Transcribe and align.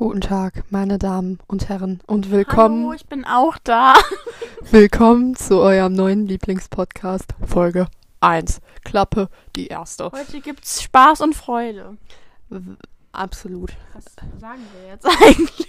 Guten 0.00 0.20
Tag, 0.20 0.62
meine 0.70 0.96
Damen 0.96 1.40
und 1.48 1.68
Herren, 1.68 2.00
und 2.06 2.30
willkommen, 2.30 2.84
Hallo, 2.84 2.92
ich 2.92 3.06
bin 3.06 3.24
auch 3.24 3.58
da. 3.64 3.94
willkommen 4.70 5.34
zu 5.34 5.58
eurem 5.58 5.92
neuen 5.92 6.24
Lieblingspodcast, 6.26 7.34
Folge 7.44 7.88
1. 8.20 8.60
Klappe, 8.84 9.28
die 9.56 9.66
erste. 9.66 10.12
Heute 10.12 10.40
gibt's 10.40 10.82
Spaß 10.82 11.20
und 11.22 11.34
Freude. 11.34 11.96
W- 12.48 12.76
Absolut. 13.10 13.72
Was 13.92 14.04
sagen 14.40 14.62
wir 14.80 14.88
jetzt 14.88 15.04
eigentlich? 15.20 15.66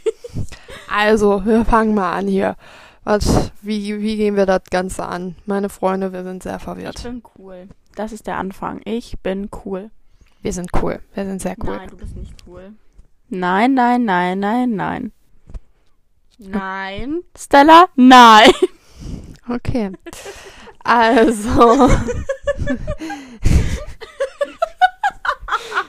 Also, 0.93 1.43
wir 1.45 1.65
fangen 1.65 1.95
mal 1.95 2.13
an 2.13 2.27
hier. 2.27 2.55
Was, 3.03 3.51
wie, 3.63 3.99
wie 3.99 4.15
gehen 4.17 4.35
wir 4.35 4.45
das 4.45 4.61
Ganze 4.69 5.07
an? 5.07 5.35
Meine 5.47 5.69
Freunde, 5.69 6.13
wir 6.13 6.23
sind 6.23 6.43
sehr 6.43 6.57
Ich 6.57 6.61
verwirrt. 6.63 7.01
bin 7.01 7.23
cool. 7.39 7.67
Das 7.95 8.11
ist 8.11 8.27
der 8.27 8.37
Anfang. 8.37 8.81
Ich 8.85 9.17
bin 9.23 9.49
cool. 9.65 9.89
Wir 10.43 10.53
sind 10.53 10.69
cool. 10.83 10.99
Wir 11.15 11.25
sind 11.25 11.41
sehr 11.41 11.55
cool. 11.63 11.77
Nein, 11.77 11.89
du 11.89 11.97
bist 11.97 12.15
nicht 12.15 12.35
cool. 12.45 12.73
Nein, 13.29 13.73
nein, 13.75 14.05
nein, 14.05 14.39
nein, 14.39 14.75
nein. 14.75 15.11
Nein. 16.39 17.21
Stella? 17.37 17.85
Nein. 17.95 18.51
Okay. 19.47 19.91
Also. 20.81 21.89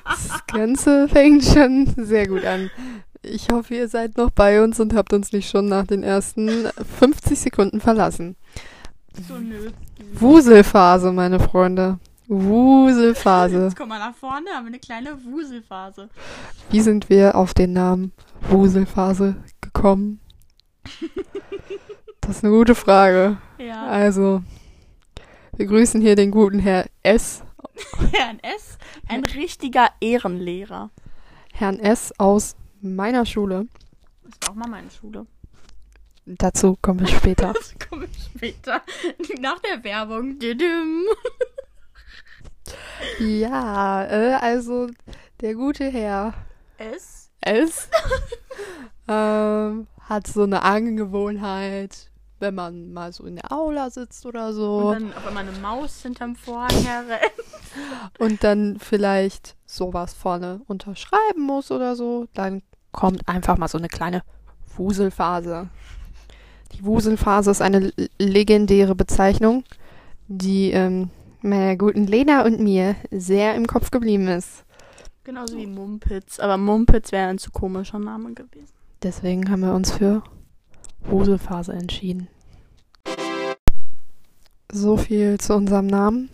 Das 0.04 0.46
Ganze 0.48 1.08
fängt 1.08 1.44
schon 1.44 1.94
sehr 1.96 2.26
gut 2.26 2.44
an. 2.44 2.70
Ich 3.22 3.48
hoffe, 3.50 3.74
ihr 3.74 3.88
seid 3.88 4.18
noch 4.18 4.30
bei 4.30 4.62
uns 4.62 4.80
und 4.80 4.92
habt 4.94 5.12
uns 5.12 5.32
nicht 5.32 5.48
schon 5.48 5.66
nach 5.66 5.86
den 5.86 6.02
ersten 6.02 6.66
50 6.98 7.38
Sekunden 7.38 7.80
verlassen. 7.80 8.36
So, 9.28 9.38
nö. 9.38 9.70
Wuselphase, 10.14 11.12
meine 11.12 11.40
Freunde. 11.40 11.98
Wuselphase. 12.32 13.64
Jetzt 13.64 13.76
komm 13.76 13.88
mal 13.88 13.98
nach 13.98 14.14
vorne, 14.14 14.50
haben 14.50 14.64
wir 14.64 14.68
eine 14.68 14.78
kleine 14.78 15.18
Wuselphase. 15.24 16.08
Wie 16.70 16.80
sind 16.80 17.10
wir 17.10 17.34
auf 17.34 17.54
den 17.54 17.72
Namen 17.72 18.12
Wuselphase 18.48 19.36
gekommen? 19.60 20.20
Das 22.22 22.36
ist 22.36 22.44
eine 22.44 22.52
gute 22.52 22.76
Frage. 22.76 23.38
Ja. 23.58 23.86
Also, 23.86 24.42
wir 25.56 25.66
grüßen 25.66 26.00
hier 26.00 26.14
den 26.14 26.30
guten 26.30 26.60
Herr 26.60 26.86
S. 27.02 27.42
Herrn 28.12 28.38
S. 28.40 28.78
Ein 29.08 29.24
richtiger 29.24 29.88
Ehrenlehrer. 30.00 30.90
Herrn 31.52 31.80
S. 31.80 32.12
aus 32.18 32.54
meiner 32.82 33.26
Schule. 33.26 33.66
Das 34.22 34.34
war 34.42 34.50
auch 34.50 34.54
mal 34.54 34.68
meine 34.68 34.90
Schule. 34.90 35.26
Dazu 36.24 36.78
kommen 36.80 37.00
wir 37.00 37.08
später. 37.08 37.52
Das 37.52 37.74
komme 37.88 38.04
ich 38.04 38.22
später. 38.22 38.82
Nach 39.40 39.58
der 39.58 39.82
Werbung. 39.82 40.38
Ja, 43.18 44.04
äh, 44.04 44.34
also 44.34 44.88
der 45.40 45.54
gute 45.54 45.84
Herr 45.84 46.34
S. 46.78 47.30
S. 47.40 47.88
ähm, 49.08 49.86
hat 50.00 50.26
so 50.26 50.42
eine 50.42 50.62
Angewohnheit, 50.62 52.10
wenn 52.38 52.54
man 52.54 52.92
mal 52.92 53.12
so 53.12 53.24
in 53.24 53.36
der 53.36 53.52
Aula 53.52 53.90
sitzt 53.90 54.26
oder 54.26 54.52
so 54.52 54.88
Und 54.88 54.94
dann 54.94 55.14
auf 55.14 55.26
einmal 55.26 55.46
eine 55.46 55.58
Maus 55.58 56.02
hinterm 56.02 56.36
Vorhang 56.36 56.82
herrennt. 56.84 57.32
und 58.18 58.42
dann 58.44 58.78
vielleicht 58.78 59.56
sowas 59.66 60.14
vorne 60.14 60.60
unterschreiben 60.66 61.42
muss 61.42 61.70
oder 61.70 61.96
so, 61.96 62.26
dann 62.34 62.62
kommt 62.92 63.28
einfach 63.28 63.56
mal 63.56 63.68
so 63.68 63.78
eine 63.78 63.88
kleine 63.88 64.22
Wuselphase. 64.76 65.68
Die 66.72 66.84
Wuselphase 66.84 67.50
ist 67.50 67.62
eine 67.62 67.92
legendäre 68.18 68.94
Bezeichnung, 68.94 69.64
die 70.28 70.70
ähm, 70.70 71.10
meiner 71.42 71.76
guten 71.76 72.06
Lena 72.06 72.44
und 72.44 72.60
mir 72.60 72.96
sehr 73.10 73.54
im 73.54 73.66
Kopf 73.66 73.90
geblieben 73.90 74.28
ist. 74.28 74.64
Genauso 75.24 75.56
wie 75.56 75.66
Mumpitz. 75.66 76.40
Aber 76.40 76.56
Mumpitz 76.56 77.12
wäre 77.12 77.28
ein 77.28 77.38
zu 77.38 77.50
komischer 77.50 77.98
Name 77.98 78.32
gewesen. 78.34 78.74
Deswegen 79.02 79.50
haben 79.50 79.60
wir 79.60 79.74
uns 79.74 79.90
für 79.90 80.22
Wuselphase 81.04 81.72
entschieden. 81.72 82.28
So 84.72 84.96
viel 84.96 85.38
zu 85.38 85.54
unserem 85.54 85.86
Namen. 85.86 86.30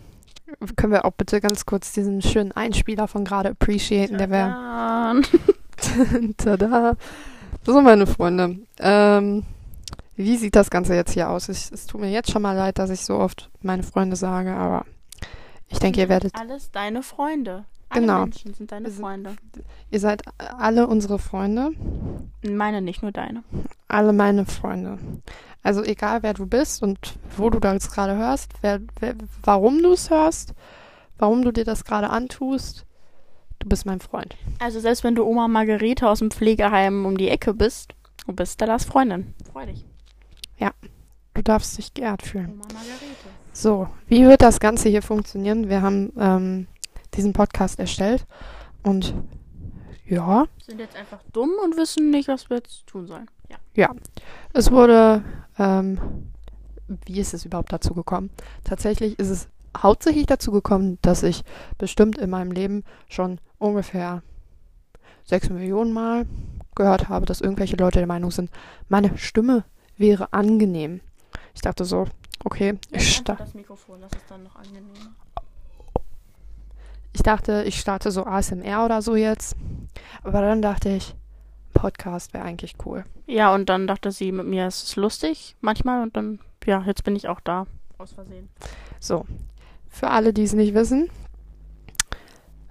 Können 0.75 0.93
wir 0.93 1.05
auch 1.05 1.11
bitte 1.11 1.41
ganz 1.41 1.65
kurz 1.65 1.91
diesen 1.91 2.21
schönen 2.21 2.51
Einspieler 2.51 3.07
von 3.07 3.25
gerade 3.25 3.49
appreciaten, 3.49 4.17
der 4.17 4.29
wäre. 4.29 5.21
Tada. 6.37 6.95
So, 7.65 7.81
meine 7.81 8.07
Freunde. 8.07 8.59
Ähm, 8.79 9.43
wie 10.15 10.37
sieht 10.37 10.55
das 10.55 10.69
Ganze 10.69 10.95
jetzt 10.95 11.11
hier 11.11 11.29
aus? 11.29 11.49
Ich, 11.49 11.71
es 11.71 11.85
tut 11.85 12.01
mir 12.01 12.09
jetzt 12.09 12.31
schon 12.31 12.41
mal 12.41 12.55
leid, 12.55 12.79
dass 12.79 12.89
ich 12.89 13.01
so 13.01 13.17
oft 13.17 13.49
meine 13.61 13.83
Freunde 13.83 14.15
sage, 14.15 14.55
aber 14.55 14.85
ich 15.69 15.79
denke, 15.79 15.99
ihr 16.01 16.09
werdet, 16.09 16.33
Alles 16.35 16.71
deine 16.71 17.03
Freunde. 17.03 17.65
Alle 17.89 18.01
Genau. 18.01 18.19
Menschen 18.23 18.53
sind 18.53 18.71
deine 18.71 18.89
Freunde. 18.91 19.35
ihr 19.91 19.99
seid 19.99 20.23
alle 20.57 20.87
unsere 20.87 21.19
Freunde, 21.19 21.71
Meine, 22.43 22.81
nicht 22.81 23.01
nur 23.01 23.11
deine. 23.13 23.43
alle 23.87 24.11
meine 24.13 24.45
Freunde. 24.45 24.97
Also 25.63 25.83
egal, 25.83 26.21
wer 26.23 26.33
du 26.33 26.45
bist 26.45 26.83
und 26.83 26.97
wo 27.37 27.49
du 27.49 27.59
das 27.59 27.89
gerade 27.91 28.15
hörst, 28.17 28.51
wer, 28.61 28.79
wer, 28.99 29.15
warum 29.43 29.81
du 29.81 29.93
es 29.93 30.09
hörst, 30.09 30.53
warum 31.17 31.43
du 31.43 31.51
dir 31.51 31.63
das 31.65 31.83
gerade 31.85 32.09
antust, 32.09 32.85
du 33.59 33.69
bist 33.69 33.85
mein 33.85 33.99
Freund. 34.01 34.35
Also 34.59 34.79
selbst 34.81 35.03
wenn 35.03 35.15
du 35.15 35.23
Oma 35.25 35.47
Margarete 35.47 36.07
aus 36.09 36.19
dem 36.19 36.31
Pflegeheim 36.31 37.05
um 37.05 37.17
die 37.17 37.29
Ecke 37.29 37.53
bist, 37.53 37.93
du 38.25 38.33
bist 38.33 38.53
Stellas 38.55 38.83
Freundin. 38.85 39.33
Freu 39.51 39.65
dich. 39.65 39.85
Du 41.33 41.43
darfst 41.43 41.77
dich 41.77 41.93
geehrt 41.93 42.23
fühlen. 42.23 42.47
Oma 42.53 42.63
Margarete. 42.73 43.29
So, 43.59 43.87
wie 44.05 44.23
wird 44.23 44.43
das 44.43 44.59
Ganze 44.59 44.87
hier 44.87 45.01
funktionieren? 45.01 45.67
Wir 45.67 45.81
haben 45.81 46.13
ähm, 46.19 46.67
diesen 47.15 47.33
Podcast 47.33 47.79
erstellt 47.79 48.27
und 48.83 49.15
ja, 50.05 50.45
Sind 50.63 50.79
jetzt 50.79 50.95
einfach 50.95 51.23
dumm 51.33 51.49
und 51.63 51.75
wissen 51.75 52.11
nicht, 52.11 52.27
was 52.27 52.51
wir 52.51 52.57
jetzt 52.57 52.85
tun 52.85 53.07
sollen. 53.07 53.27
Ja. 53.73 53.95
es 54.53 54.71
wurde, 54.71 55.23
ähm, 55.57 55.97
wie 57.07 57.19
ist 57.19 57.33
es 57.33 57.45
überhaupt 57.45 57.73
dazu 57.73 57.95
gekommen? 57.95 58.29
Tatsächlich 58.63 59.17
ist 59.17 59.29
es 59.29 59.47
hauptsächlich 59.75 60.27
dazu 60.27 60.51
gekommen, 60.51 60.99
dass 61.01 61.23
ich 61.23 61.43
bestimmt 61.79 62.19
in 62.19 62.29
meinem 62.29 62.51
Leben 62.51 62.83
schon 63.09 63.39
ungefähr 63.57 64.21
sechs 65.23 65.49
Millionen 65.49 65.93
Mal 65.93 66.27
gehört 66.75 67.09
habe, 67.09 67.25
dass 67.25 67.41
irgendwelche 67.41 67.77
Leute 67.77 67.97
der 67.97 68.07
Meinung 68.07 68.29
sind, 68.29 68.51
meine 68.87 69.17
Stimme 69.17 69.63
wäre 69.97 70.31
angenehm. 70.31 71.01
Ich 71.55 71.61
dachte 71.61 71.85
so, 71.85 72.05
okay, 72.43 72.77
ich, 72.91 73.01
Jetzt 73.01 73.13
sta 73.15 73.33
einfach 73.33 73.45
das 73.45 73.53
Mikrofon, 73.53 74.01
das 74.01 74.11
ist 74.13 74.29
dann 74.29 74.43
noch 74.43 74.55
angenehm. 74.55 74.91
ich 77.13 77.23
dachte, 77.23 77.63
ich 77.65 77.79
starte 77.79 78.11
so 78.11 78.25
ASMR 78.25 78.85
oder 78.85 79.01
so 79.01 79.15
jetzt. 79.15 79.55
Aber 80.23 80.41
dann 80.41 80.61
dachte 80.61 80.89
ich, 80.89 81.15
Podcast 81.73 82.33
wäre 82.33 82.43
eigentlich 82.43 82.75
cool. 82.85 83.03
Ja, 83.25 83.53
und 83.53 83.69
dann 83.69 83.87
dachte 83.87 84.11
sie, 84.11 84.31
mit 84.31 84.47
mir 84.47 84.67
ist 84.67 84.83
es 84.83 84.95
lustig 84.95 85.55
manchmal 85.61 86.01
und 86.03 86.15
dann, 86.15 86.39
ja, 86.65 86.81
jetzt 86.83 87.03
bin 87.03 87.15
ich 87.15 87.27
auch 87.27 87.39
da. 87.39 87.65
Aus 87.97 88.11
Versehen. 88.13 88.49
So, 88.99 89.25
für 89.89 90.09
alle, 90.09 90.33
die 90.33 90.43
es 90.43 90.53
nicht 90.53 90.73
wissen, 90.73 91.09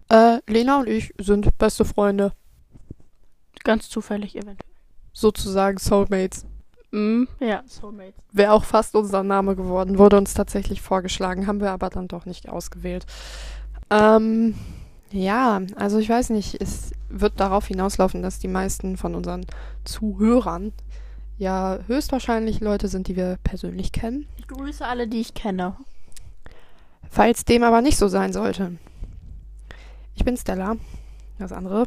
äh, 0.08 0.38
Lena 0.46 0.78
und 0.80 0.88
ich 0.88 1.12
sind 1.18 1.56
beste 1.58 1.84
Freunde, 1.84 2.32
Ganz 3.64 3.88
zufällig 3.88 4.36
eventuell. 4.36 4.70
sozusagen 5.12 5.78
Soulmates. 5.78 6.46
Mm, 6.92 7.24
ja, 7.40 7.62
Soulmates. 7.66 8.24
Wäre 8.32 8.52
auch 8.52 8.64
fast 8.64 8.94
unser 8.94 9.22
Name 9.22 9.56
geworden, 9.56 9.98
wurde 9.98 10.16
uns 10.16 10.34
tatsächlich 10.34 10.80
vorgeschlagen, 10.80 11.46
haben 11.46 11.60
wir 11.60 11.72
aber 11.72 11.90
dann 11.90 12.08
doch 12.08 12.26
nicht 12.26 12.48
ausgewählt. 12.48 13.06
Ähm, 13.90 14.54
ja, 15.10 15.60
also 15.76 15.98
ich 15.98 16.08
weiß 16.08 16.30
nicht, 16.30 16.60
es 16.60 16.92
wird 17.08 17.40
darauf 17.40 17.66
hinauslaufen, 17.66 18.22
dass 18.22 18.38
die 18.38 18.48
meisten 18.48 18.96
von 18.96 19.14
unseren 19.14 19.46
Zuhörern 19.84 20.72
ja 21.38 21.78
höchstwahrscheinlich 21.86 22.60
Leute 22.60 22.88
sind, 22.88 23.08
die 23.08 23.16
wir 23.16 23.38
persönlich 23.44 23.92
kennen. 23.92 24.26
Ich 24.38 24.48
grüße 24.48 24.84
alle, 24.84 25.06
die 25.06 25.20
ich 25.20 25.34
kenne. 25.34 25.76
Falls 27.08 27.44
dem 27.44 27.62
aber 27.62 27.82
nicht 27.82 27.98
so 27.98 28.08
sein 28.08 28.32
sollte. 28.32 28.72
Ich 30.14 30.24
bin 30.24 30.36
Stella. 30.36 30.76
Das 31.38 31.52
andere 31.52 31.86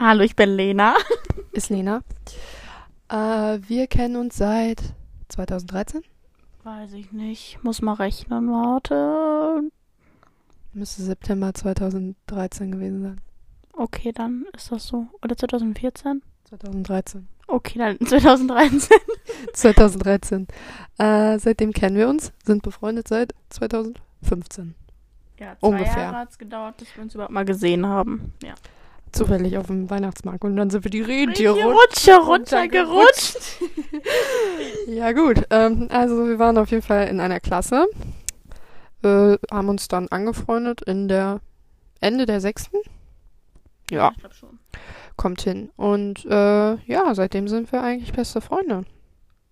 Hallo, 0.00 0.22
ich 0.22 0.36
bin 0.36 0.50
Lena. 0.50 0.94
ist 1.52 1.70
Lena. 1.70 2.02
Äh, 3.08 3.58
wir 3.68 3.86
kennen 3.86 4.16
uns 4.16 4.36
seit 4.36 4.82
2013. 5.28 6.02
Weiß 6.64 6.92
ich 6.92 7.12
nicht. 7.12 7.62
Muss 7.62 7.80
mal 7.82 7.94
rechnen, 7.94 8.50
warte. 8.50 9.62
Müsste 10.72 11.02
September 11.02 11.54
2013 11.54 12.72
gewesen 12.72 13.02
sein. 13.02 13.20
Okay, 13.72 14.12
dann 14.12 14.44
ist 14.54 14.70
das 14.72 14.86
so. 14.86 15.06
Oder 15.22 15.36
2014? 15.36 16.22
2013. 16.44 17.28
Okay, 17.46 17.78
dann 17.78 17.98
2013. 18.06 18.96
2013. 19.52 20.46
Äh, 21.00 21.38
seitdem 21.38 21.72
kennen 21.72 21.94
wir 21.94 22.08
uns, 22.08 22.32
sind 22.44 22.62
befreundet 22.64 23.06
seit 23.06 23.32
2015. 23.50 24.74
Ja, 25.38 25.56
zwei 25.60 25.66
Ungefähr. 25.68 26.02
Jahre 26.02 26.16
hat 26.16 26.30
es 26.30 26.38
gedauert, 26.38 26.76
bis 26.78 26.88
wir 26.96 27.04
uns 27.04 27.14
überhaupt 27.14 27.32
mal 27.32 27.44
gesehen 27.44 27.86
haben. 27.86 28.32
Ja. 28.42 28.54
Zufällig 29.12 29.56
auf 29.58 29.66
dem 29.66 29.88
Weihnachtsmarkt 29.90 30.44
und 30.44 30.56
dann 30.56 30.70
sind 30.70 30.84
wir 30.84 30.90
die 30.90 31.00
Rentiere 31.00 31.62
Rutsche 31.64 32.16
runtergerutscht. 32.16 33.38
Ja 34.86 35.12
gut, 35.12 35.42
ähm, 35.50 35.88
also 35.90 36.26
wir 36.26 36.38
waren 36.38 36.56
auf 36.58 36.70
jeden 36.70 36.82
Fall 36.82 37.08
in 37.08 37.20
einer 37.20 37.40
Klasse, 37.40 37.86
äh, 39.02 39.36
haben 39.50 39.68
uns 39.68 39.88
dann 39.88 40.08
angefreundet 40.08 40.80
in 40.82 41.08
der 41.08 41.40
Ende 42.00 42.24
der 42.26 42.40
sechsten. 42.40 42.78
Ja, 43.90 44.12
Ich 44.14 44.20
glaube 44.20 44.34
schon. 44.34 44.58
kommt 45.16 45.42
hin. 45.42 45.70
Und 45.76 46.24
äh, 46.26 46.74
ja, 46.86 47.14
seitdem 47.14 47.48
sind 47.48 47.70
wir 47.72 47.82
eigentlich 47.82 48.12
beste 48.12 48.40
Freunde. 48.40 48.84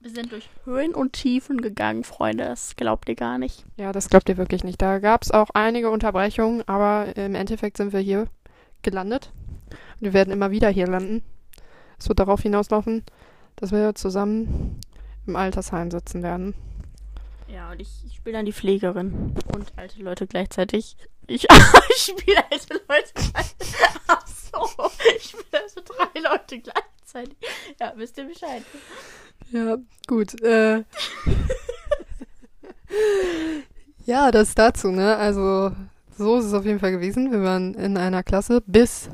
Wir 0.00 0.10
sind 0.10 0.30
durch 0.32 0.48
Höhen 0.64 0.94
und 0.94 1.14
Tiefen 1.14 1.60
gegangen, 1.60 2.04
Freunde. 2.04 2.44
Das 2.44 2.76
glaubt 2.76 3.08
ihr 3.08 3.14
gar 3.16 3.38
nicht. 3.38 3.64
Ja, 3.76 3.92
das 3.92 4.08
glaubt 4.08 4.28
ihr 4.28 4.36
wirklich 4.36 4.62
nicht. 4.64 4.80
Da 4.80 4.98
gab 5.00 5.22
es 5.22 5.30
auch 5.32 5.48
einige 5.54 5.90
Unterbrechungen, 5.90 6.62
aber 6.68 7.16
im 7.16 7.34
Endeffekt 7.34 7.76
sind 7.78 7.92
wir 7.92 8.00
hier 8.00 8.28
gelandet. 8.82 9.32
Und 9.70 10.00
wir 10.00 10.12
werden 10.12 10.32
immer 10.32 10.50
wieder 10.50 10.68
hier 10.68 10.86
landen. 10.86 11.22
Es 11.98 12.08
wird 12.08 12.18
darauf 12.18 12.42
hinauslaufen, 12.42 13.04
dass 13.56 13.72
wir 13.72 13.94
zusammen 13.94 14.80
im 15.26 15.36
Altersheim 15.36 15.90
sitzen 15.90 16.22
werden. 16.22 16.54
Ja, 17.48 17.70
und 17.70 17.80
ich, 17.80 17.88
ich 18.06 18.16
spiele 18.16 18.36
dann 18.36 18.46
die 18.46 18.52
Pflegerin 18.52 19.34
und 19.54 19.72
alte 19.76 20.02
Leute 20.02 20.26
gleichzeitig. 20.26 20.96
Ich, 21.26 21.46
ich 21.90 22.02
spiele 22.02 22.42
alte 22.50 22.74
Leute 22.88 23.12
gleichzeitig. 23.14 23.74
Ach 24.08 24.26
so, 24.26 24.90
ich 25.16 25.30
spiele 25.30 25.62
also 25.62 25.80
drei 25.84 26.20
Leute 26.20 26.58
gleichzeitig. 26.58 27.36
Ja, 27.80 27.92
wisst 27.96 28.18
ihr 28.18 28.24
Bescheid. 28.24 28.62
Ja, 29.50 29.76
gut. 30.08 30.40
Äh. 30.42 30.82
ja, 34.06 34.30
das 34.30 34.54
dazu, 34.54 34.88
ne? 34.88 35.16
Also, 35.16 35.72
so 36.18 36.38
ist 36.38 36.46
es 36.46 36.52
auf 36.52 36.64
jeden 36.64 36.80
Fall 36.80 36.92
gewesen. 36.92 37.30
Wir 37.30 37.42
waren 37.42 37.74
in 37.74 37.96
einer 37.96 38.24
Klasse, 38.24 38.62
bis 38.66 39.08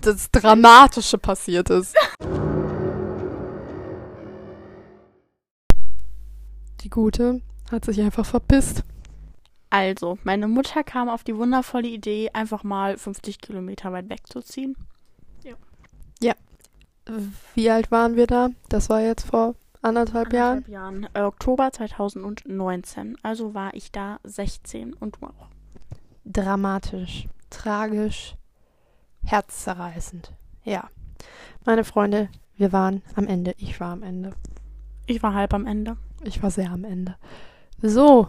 das 0.00 0.30
Dramatische 0.30 1.18
passiert 1.18 1.70
ist. 1.70 1.94
Die 6.80 6.90
Gute 6.90 7.40
hat 7.70 7.84
sich 7.84 8.00
einfach 8.00 8.26
verpisst. 8.26 8.82
Also, 9.70 10.18
meine 10.22 10.46
Mutter 10.48 10.84
kam 10.84 11.08
auf 11.08 11.24
die 11.24 11.36
wundervolle 11.36 11.88
Idee, 11.88 12.30
einfach 12.32 12.62
mal 12.62 12.96
50 12.96 13.40
Kilometer 13.40 13.92
weit 13.92 14.08
wegzuziehen. 14.08 14.76
Wie 17.54 17.70
alt 17.70 17.90
waren 17.90 18.16
wir 18.16 18.26
da? 18.26 18.50
Das 18.68 18.88
war 18.88 19.00
jetzt 19.00 19.26
vor 19.26 19.54
anderthalb 19.82 20.32
Jahren. 20.32 20.64
Anderthalb 20.64 20.72
Jahren. 20.72 21.08
Äh, 21.14 21.22
Oktober 21.22 21.70
2019. 21.70 23.18
Also 23.22 23.54
war 23.54 23.74
ich 23.74 23.92
da 23.92 24.18
16 24.24 24.94
und 24.94 25.16
du 25.20 25.26
auch. 25.26 25.48
Dramatisch, 26.24 27.28
tragisch, 27.50 28.36
herzzerreißend. 29.24 30.32
Ja. 30.64 30.88
Meine 31.64 31.84
Freunde, 31.84 32.28
wir 32.56 32.72
waren 32.72 33.02
am 33.14 33.26
Ende. 33.26 33.54
Ich 33.58 33.80
war 33.80 33.92
am 33.92 34.02
Ende. 34.02 34.32
Ich 35.06 35.22
war 35.22 35.34
halb 35.34 35.54
am 35.54 35.66
Ende. 35.66 35.96
Ich 36.22 36.42
war 36.42 36.50
sehr 36.50 36.70
am 36.70 36.84
Ende. 36.84 37.16
So. 37.82 38.28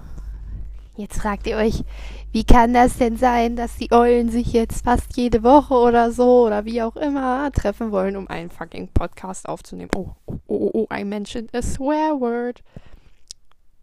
Jetzt 0.98 1.20
fragt 1.20 1.46
ihr 1.46 1.58
euch, 1.58 1.84
wie 2.32 2.46
kann 2.46 2.74
das 2.74 2.98
denn 2.98 3.18
sein, 3.18 3.58
dass 3.58 3.76
die 3.76 3.92
Eulen 3.92 4.30
sich 4.30 4.54
jetzt 4.54 4.86
fast 4.86 5.18
jede 5.18 5.44
Woche 5.44 5.74
oder 5.74 6.12
so 6.12 6.46
oder 6.46 6.64
wie 6.64 6.82
auch 6.82 6.96
immer 6.96 7.52
treffen 7.52 7.92
wollen, 7.92 8.16
um 8.16 8.30
einen 8.30 8.50
fucking 8.50 8.88
Podcast 8.94 9.50
aufzunehmen? 9.50 9.92
Oh, 9.94 10.12
oh, 10.26 10.40
oh, 10.48 10.72
oh, 10.74 10.88
I 10.96 11.04
mentioned 11.04 11.54
a 11.54 11.62
swear 11.62 12.18
word. 12.18 12.64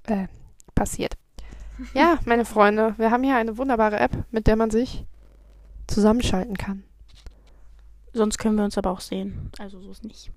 Äh, 0.06 0.29
passiert. 0.75 1.19
Ja, 1.93 2.19
meine 2.25 2.47
Freunde, 2.47 2.94
wir 2.97 3.11
haben 3.11 3.25
hier 3.25 3.37
eine 3.37 3.58
wunderbare 3.58 3.99
App, 4.00 4.25
mit 4.31 4.47
der 4.47 4.56
man 4.56 4.70
sich 4.70 5.05
zusammenschalten 5.87 6.56
kann. 6.56 6.85
Sonst 8.12 8.38
können 8.38 8.56
wir 8.56 8.64
uns 8.64 8.76
aber 8.79 8.91
auch 8.91 9.00
sehen. 9.00 9.50
Also 9.59 9.81
so 9.81 9.91
ist 9.91 10.05
nicht. 10.05 10.31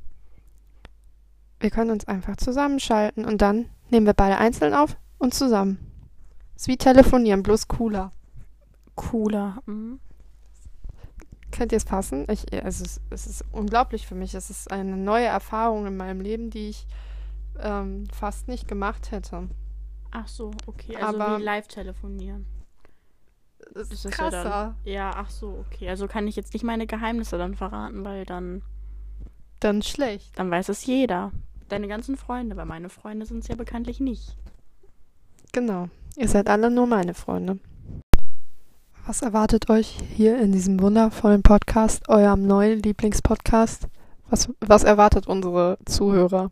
Wir 1.60 1.69
können 1.69 1.92
uns 1.92 2.06
einfach 2.07 2.38
zusammenschalten 2.38 3.25
und 3.25 3.42
dann 3.42 3.69
nehmen 3.89 4.06
wir 4.06 4.13
beide 4.13 4.38
einzeln 4.38 4.74
auf 4.74 4.98
und 5.18 5.33
zusammen. 5.33 5.80
Ist 6.56 6.68
wie 6.68 6.77
telefonieren, 6.77 7.44
bloß 7.44 7.68
cooler. 7.68 8.12
Cooler. 8.95 9.62
Mhm. 9.66 10.00
Könnt 11.51 11.72
ihr 11.72 11.77
es 11.77 11.83
fassen? 11.83 12.25
Ich, 12.30 12.51
also 12.63 12.83
es, 12.83 13.01
es 13.10 13.27
ist 13.27 13.44
unglaublich 13.51 14.07
für 14.07 14.16
mich. 14.16 14.33
Es 14.36 14.50
ist 14.50 14.71
eine 14.71 14.98
neue 14.98 15.25
Erfahrung 15.25 15.86
in 15.88 15.95
meinem 15.98 16.21
Leben, 16.21 16.50
die 16.50 16.69
ich 16.69 16.86
ähm, 17.60 18.07
fast 18.13 18.48
nicht 18.48 18.68
gemacht 18.68 19.12
hätte. 19.12 19.50
Ach 20.12 20.28
so, 20.28 20.51
okay. 20.66 20.95
Also 20.98 21.19
Aber- 21.19 21.39
wie 21.39 21.44
live 21.44 21.68
telefonieren. 21.68 22.45
Das 23.73 23.83
ist 23.89 23.91
Das 23.91 23.97
ist 24.00 24.03
ja 24.06 24.09
krasser. 24.12 24.44
dann- 24.44 24.75
Ja, 24.85 25.12
ach 25.15 25.29
so, 25.29 25.63
okay. 25.69 25.89
Also 25.89 26.07
kann 26.07 26.27
ich 26.27 26.35
jetzt 26.35 26.53
nicht 26.53 26.63
meine 26.63 26.88
Geheimnisse 26.88 27.38
dann 27.38 27.56
verraten, 27.56 28.06
weil 28.06 28.25
dann, 28.25 28.62
Dann 29.59 29.81
schlecht. 29.81 30.38
dann 30.39 30.50
weiß 30.51 30.69
es 30.69 30.85
jeder. 30.85 31.31
Deine 31.67 31.88
ganzen 31.88 32.15
Freunde, 32.15 32.56
weil 32.57 32.65
meine 32.65 32.89
Freunde 32.89 33.25
sind 33.25 33.39
es 33.39 33.47
ja 33.47 33.56
bekanntlich 33.56 34.00
nicht. 34.00 34.38
Genau. 35.51 35.89
Ihr 36.17 36.27
seid 36.27 36.47
alle 36.47 36.69
nur 36.69 36.85
meine 36.88 37.13
Freunde. 37.13 37.59
Was 39.07 39.21
erwartet 39.21 39.69
euch 39.69 39.97
hier 40.15 40.39
in 40.39 40.51
diesem 40.51 40.79
wundervollen 40.79 41.44
Podcast, 41.44 42.07
eurem 42.09 42.45
neuen 42.47 42.81
Lieblingspodcast? 42.81 43.88
Was, 44.29 44.50
was 44.59 44.83
erwartet 44.83 45.27
unsere 45.27 45.77
Zuhörer 45.85 46.51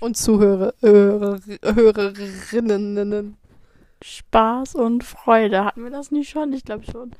und 0.00 0.16
Zuhörer, 0.16 0.72
Hörer, 0.80 1.38
Hörerinnen? 1.62 3.36
Spaß 4.02 4.74
und 4.74 5.04
Freude. 5.04 5.64
Hatten 5.64 5.84
wir 5.84 5.90
das 5.90 6.10
nicht 6.10 6.30
schon? 6.30 6.52
Ich 6.52 6.64
glaube 6.64 6.84
schon. 6.90 7.12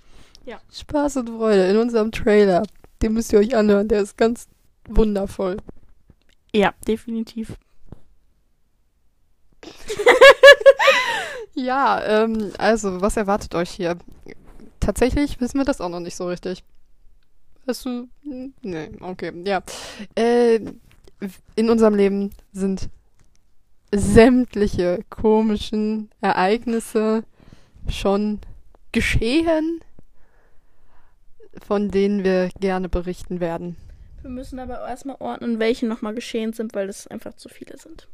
Spaß 0.72 1.18
und 1.18 1.28
Freude 1.28 1.66
in 1.68 1.76
unserem 1.76 2.10
Trailer. 2.10 2.62
Den 3.02 3.12
müsst 3.12 3.32
ihr 3.32 3.38
euch 3.38 3.54
anhören, 3.54 3.86
der 3.88 4.00
ist 4.00 4.16
ganz 4.16 4.48
wundervoll. 4.88 5.58
Ja, 6.54 6.72
definitiv. 6.86 7.54
Ja, 11.54 12.00
ähm, 12.22 12.52
also, 12.58 13.00
was 13.00 13.16
erwartet 13.16 13.54
euch 13.56 13.70
hier? 13.70 13.96
Tatsächlich 14.78 15.40
wissen 15.40 15.58
wir 15.58 15.64
das 15.64 15.80
auch 15.80 15.88
noch 15.88 15.98
nicht 15.98 16.14
so 16.14 16.28
richtig. 16.28 16.62
Hast 17.66 17.84
du. 17.84 18.08
hm, 18.22 18.54
Nee, 18.62 18.90
okay, 19.00 19.32
ja. 19.44 19.60
Äh, 20.14 20.60
in 21.56 21.68
unserem 21.68 21.96
Leben 21.96 22.30
sind 22.52 22.88
sämtliche 23.92 25.04
komischen 25.10 26.10
Ereignisse 26.20 27.24
schon 27.88 28.40
geschehen, 28.92 29.80
von 31.66 31.90
denen 31.90 32.24
wir 32.24 32.50
gerne 32.60 32.88
berichten 32.88 33.40
werden. 33.40 33.76
Wir 34.22 34.30
müssen 34.30 34.58
aber 34.58 34.86
erstmal 34.86 35.16
ordnen, 35.20 35.58
welche 35.58 35.86
nochmal 35.86 36.14
geschehen 36.14 36.52
sind, 36.52 36.74
weil 36.74 36.88
es 36.88 37.06
einfach 37.06 37.34
zu 37.34 37.48
viele 37.48 37.78
sind. 37.78 38.08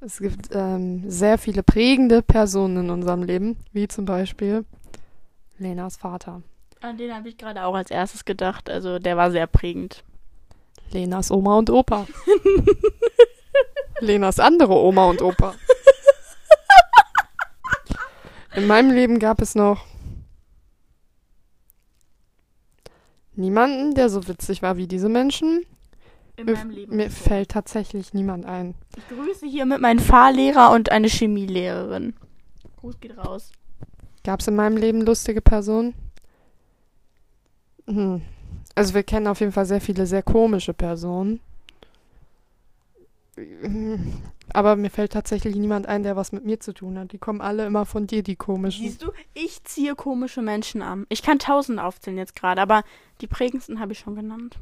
Es 0.00 0.18
gibt 0.18 0.50
ähm, 0.52 1.10
sehr 1.10 1.38
viele 1.38 1.62
prägende 1.62 2.22
Personen 2.22 2.84
in 2.84 2.90
unserem 2.90 3.22
Leben, 3.22 3.56
wie 3.72 3.88
zum 3.88 4.04
Beispiel 4.04 4.64
Lenas 5.58 5.96
Vater. 5.96 6.42
An 6.80 6.96
den 6.96 7.12
habe 7.12 7.28
ich 7.28 7.36
gerade 7.36 7.64
auch 7.64 7.74
als 7.74 7.90
erstes 7.90 8.24
gedacht. 8.24 8.70
Also 8.70 9.00
der 9.00 9.16
war 9.16 9.32
sehr 9.32 9.48
prägend. 9.48 10.04
Lenas 10.92 11.30
Oma 11.30 11.58
und 11.58 11.70
Opa. 11.70 12.06
Lenas 14.00 14.38
andere 14.38 14.74
Oma 14.74 15.06
und 15.06 15.22
Opa. 15.22 15.54
In 18.54 18.66
meinem 18.66 18.90
Leben 18.90 19.18
gab 19.18 19.40
es 19.40 19.54
noch 19.54 19.84
niemanden, 23.34 23.94
der 23.94 24.08
so 24.08 24.26
witzig 24.26 24.62
war 24.62 24.76
wie 24.76 24.86
diese 24.88 25.08
Menschen. 25.08 25.64
In 26.36 26.46
Mir, 26.46 26.54
meinem 26.54 26.70
Leben. 26.70 26.96
mir 26.96 27.10
fällt 27.10 27.50
tatsächlich 27.50 28.14
niemand 28.14 28.46
ein. 28.46 28.74
Ich 28.96 29.08
grüße 29.08 29.46
hier 29.46 29.66
mit 29.66 29.80
meinem 29.80 29.98
Fahrlehrer 29.98 30.70
und 30.70 30.90
eine 30.90 31.08
Chemielehrerin. 31.08 32.14
Gruß 32.76 33.00
geht 33.00 33.16
raus. 33.18 33.50
Gab 34.24 34.40
es 34.40 34.48
in 34.48 34.56
meinem 34.56 34.76
Leben 34.76 35.02
lustige 35.02 35.40
Personen? 35.40 35.94
Hm. 37.86 38.22
Also 38.74 38.94
wir 38.94 39.02
kennen 39.02 39.26
auf 39.26 39.40
jeden 39.40 39.52
Fall 39.52 39.66
sehr 39.66 39.80
viele 39.80 40.06
sehr 40.06 40.22
komische 40.22 40.74
Personen. 40.74 41.40
Aber 44.52 44.76
mir 44.76 44.90
fällt 44.90 45.12
tatsächlich 45.12 45.56
niemand 45.56 45.86
ein, 45.86 46.02
der 46.02 46.16
was 46.16 46.32
mit 46.32 46.44
mir 46.44 46.60
zu 46.60 46.72
tun 46.72 46.98
hat. 46.98 47.12
Die 47.12 47.18
kommen 47.18 47.40
alle 47.40 47.66
immer 47.66 47.84
von 47.84 48.06
dir, 48.06 48.22
die 48.22 48.36
komischen. 48.36 48.84
Siehst 48.84 49.02
du, 49.02 49.12
ich 49.34 49.62
ziehe 49.64 49.94
komische 49.94 50.42
Menschen 50.42 50.82
an. 50.82 51.06
Ich 51.08 51.22
kann 51.22 51.38
tausend 51.38 51.78
aufzählen 51.80 52.18
jetzt 52.18 52.34
gerade, 52.34 52.60
aber 52.60 52.82
die 53.20 53.26
prägendsten 53.26 53.80
habe 53.80 53.92
ich 53.92 53.98
schon 53.98 54.14
genannt. 54.14 54.58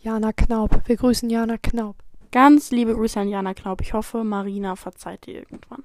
Jana 0.00 0.32
Knaub. 0.32 0.82
Wir 0.86 0.96
grüßen 0.96 1.30
Jana 1.30 1.56
Knaub. 1.58 1.96
Ganz 2.30 2.70
liebe 2.70 2.94
Grüße 2.94 3.20
an 3.20 3.28
Jana 3.28 3.54
Knaub. 3.54 3.80
Ich 3.80 3.92
hoffe, 3.92 4.24
Marina 4.24 4.76
verzeiht 4.76 5.26
dir 5.26 5.34
irgendwann. 5.34 5.84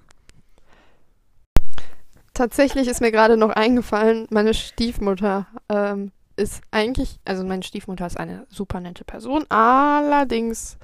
Tatsächlich 2.33 2.87
ist 2.87 3.01
mir 3.01 3.11
gerade 3.11 3.35
noch 3.35 3.49
eingefallen, 3.49 4.25
meine 4.29 4.53
Stiefmutter 4.53 5.47
ähm, 5.67 6.11
ist 6.37 6.61
eigentlich, 6.71 7.19
also 7.25 7.43
meine 7.43 7.63
Stiefmutter 7.63 8.07
ist 8.07 8.17
eine 8.17 8.47
super 8.49 8.79
nette 8.79 9.03
Person, 9.03 9.45
allerdings 9.49 10.77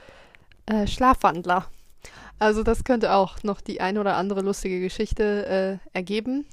äh, 0.65 0.87
Schlafwandler. 0.87 1.65
Also 2.39 2.63
das 2.63 2.83
könnte 2.83 3.13
auch 3.13 3.43
noch 3.43 3.61
die 3.61 3.79
ein 3.81 3.97
oder 3.97 4.17
andere 4.17 4.41
lustige 4.41 4.79
Geschichte 4.81 5.79
äh, 5.93 5.97
ergeben, 5.97 6.45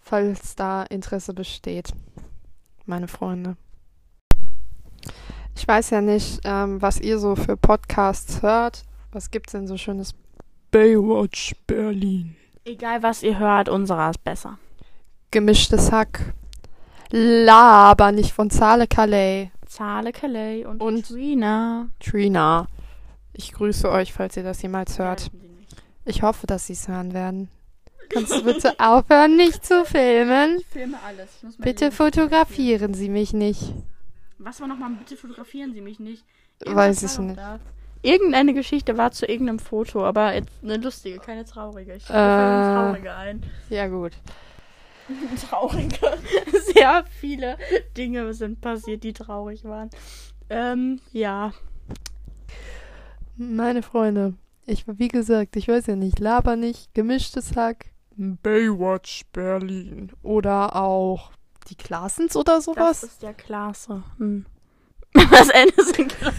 falls 0.00 0.54
da 0.54 0.82
Interesse 0.82 1.32
besteht, 1.32 1.88
meine 2.84 3.08
Freunde. 3.08 3.56
Ich 5.56 5.66
weiß 5.66 5.90
ja 5.90 6.02
nicht, 6.02 6.40
ähm, 6.44 6.82
was 6.82 7.00
ihr 7.00 7.18
so 7.18 7.34
für 7.36 7.56
Podcasts 7.56 8.42
hört. 8.42 8.84
Was 9.12 9.30
gibt's 9.30 9.52
denn 9.52 9.66
so 9.66 9.78
schönes? 9.78 10.14
Baywatch 10.70 11.54
Berlin. 11.66 12.36
Egal 12.64 13.02
was 13.02 13.22
ihr 13.22 13.38
hört, 13.38 13.68
unserer 13.70 14.10
ist 14.10 14.22
besser. 14.22 14.58
Gemischtes 15.30 15.90
Hack, 15.90 16.34
Laber 17.10 18.12
nicht 18.12 18.32
von 18.32 18.50
Zale 18.50 18.86
Calais. 18.86 19.50
Zale 19.64 20.12
Calais 20.12 20.64
und, 20.66 20.82
Und- 20.82 21.06
Trina. 21.06 21.88
Trina. 22.00 22.66
Ich 23.36 23.52
grüße 23.52 23.90
euch, 23.90 24.12
falls 24.12 24.36
ihr 24.36 24.42
das 24.42 24.62
jemals 24.62 24.98
hört. 24.98 25.30
Ich 26.04 26.22
hoffe, 26.22 26.46
dass 26.46 26.66
sie 26.66 26.72
es 26.72 26.88
hören 26.88 27.12
werden. 27.12 27.48
Kannst 28.08 28.32
du 28.32 28.44
bitte 28.44 28.74
aufhören, 28.78 29.36
nicht 29.36 29.64
zu 29.66 29.84
filmen? 29.84 30.58
Ich 30.60 30.66
filme 30.66 30.96
alles. 31.04 31.28
Ich 31.50 31.58
Bitte 31.58 31.90
fotografieren 31.92 32.94
Sie 32.94 33.08
mich 33.08 33.32
nicht. 33.32 33.72
Was 34.38 34.60
war 34.60 34.68
nochmal? 34.68 34.90
Bitte 34.98 35.16
fotografieren 35.16 35.74
Sie 35.74 35.80
mich 35.80 35.98
nicht. 35.98 36.24
Weiß 36.64 36.74
war 36.76 36.88
ich 37.10 37.18
nicht. 37.18 37.38
da. 37.38 37.58
Irgendeine 38.02 38.54
Geschichte 38.54 38.96
war 38.96 39.10
zu 39.10 39.26
irgendeinem 39.26 39.58
Foto, 39.58 40.04
aber 40.06 40.34
jetzt 40.34 40.52
eine 40.62 40.76
lustige, 40.76 41.18
keine 41.18 41.44
traurige. 41.44 41.94
Ich 41.94 42.08
Äh. 42.08 42.12
äh, 42.12 42.74
traurige 42.74 43.12
ein. 43.14 43.42
Ja, 43.68 43.88
gut. 43.88 44.12
Traurige. 45.50 45.98
Sehr 46.74 47.04
viele 47.20 47.56
Dinge 47.96 48.32
sind 48.34 48.60
passiert, 48.60 49.02
die 49.02 49.12
traurig 49.12 49.64
waren. 49.64 49.90
Ähm, 50.48 51.00
ja. 51.12 51.52
Meine 53.36 53.82
Freunde, 53.82 54.34
ich, 54.66 54.84
wie 54.86 55.08
gesagt, 55.08 55.56
ich 55.56 55.68
weiß 55.68 55.86
ja 55.86 55.96
nicht, 55.96 56.18
laber 56.18 56.56
nicht, 56.56 56.94
gemischtes 56.94 57.54
Hack, 57.56 57.86
Baywatch 58.16 59.24
Berlin 59.32 60.10
oder 60.22 60.74
auch 60.74 61.32
die 61.68 61.74
Klassens 61.74 62.34
oder 62.36 62.54
Das 62.56 62.64
sowas. 62.64 63.02
ist 63.02 63.22
ja 63.22 63.32
klasse. 63.32 64.02
Hm. 64.18 64.46
Das 65.30 65.48
Ende 65.50 65.84
sind 65.84 66.08
klar. 66.16 66.34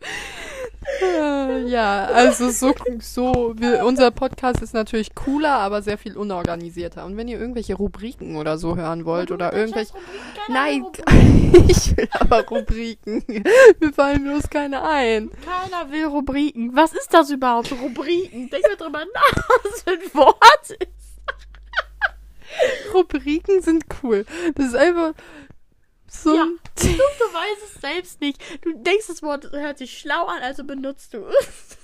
Äh, 0.00 0.89
ja, 1.66 2.06
also 2.06 2.50
so, 2.50 2.74
so 3.00 3.54
wir, 3.56 3.84
unser 3.84 4.10
Podcast 4.10 4.62
ist 4.62 4.74
natürlich 4.74 5.14
cooler, 5.14 5.54
aber 5.54 5.82
sehr 5.82 5.98
viel 5.98 6.16
unorganisierter. 6.16 7.04
Und 7.04 7.16
wenn 7.16 7.28
ihr 7.28 7.38
irgendwelche 7.38 7.74
Rubriken 7.74 8.36
oder 8.36 8.58
so 8.58 8.76
hören 8.76 9.04
wollt 9.04 9.30
oder 9.30 9.52
irgendwelche... 9.52 9.92
Nein, 10.48 10.84
ich 11.68 11.96
will 11.96 12.08
aber 12.18 12.46
Rubriken. 12.46 13.24
Mir 13.26 13.92
fallen 13.92 14.24
bloß 14.24 14.50
keine 14.50 14.82
ein. 14.82 15.30
Keiner 15.44 15.90
will 15.90 16.06
Rubriken. 16.06 16.74
Was 16.74 16.92
ist 16.92 17.12
das 17.12 17.30
überhaupt? 17.30 17.72
Rubriken. 17.72 18.50
Denk 18.50 18.64
mal 18.66 18.76
drüber 18.76 19.04
nach, 19.14 19.48
was 19.64 19.82
für 19.82 19.90
ein 19.90 20.14
Wort 20.14 20.70
ist. 20.70 21.00
Rubriken 22.92 23.62
sind 23.62 23.84
cool. 24.02 24.26
Das 24.54 24.66
ist 24.66 24.76
einfach 24.76 25.12
so 26.10 26.34
Ja. 26.34 26.44
du 26.76 26.88
weißt 26.88 27.74
es 27.74 27.80
selbst 27.80 28.20
nicht. 28.20 28.40
Du 28.64 28.72
denkst, 28.74 29.06
das 29.06 29.22
Wort 29.22 29.50
hört 29.52 29.78
sich 29.78 29.98
schlau 29.98 30.26
an, 30.26 30.42
also 30.42 30.64
benutzt 30.64 31.14
du 31.14 31.24
es. 31.26 31.76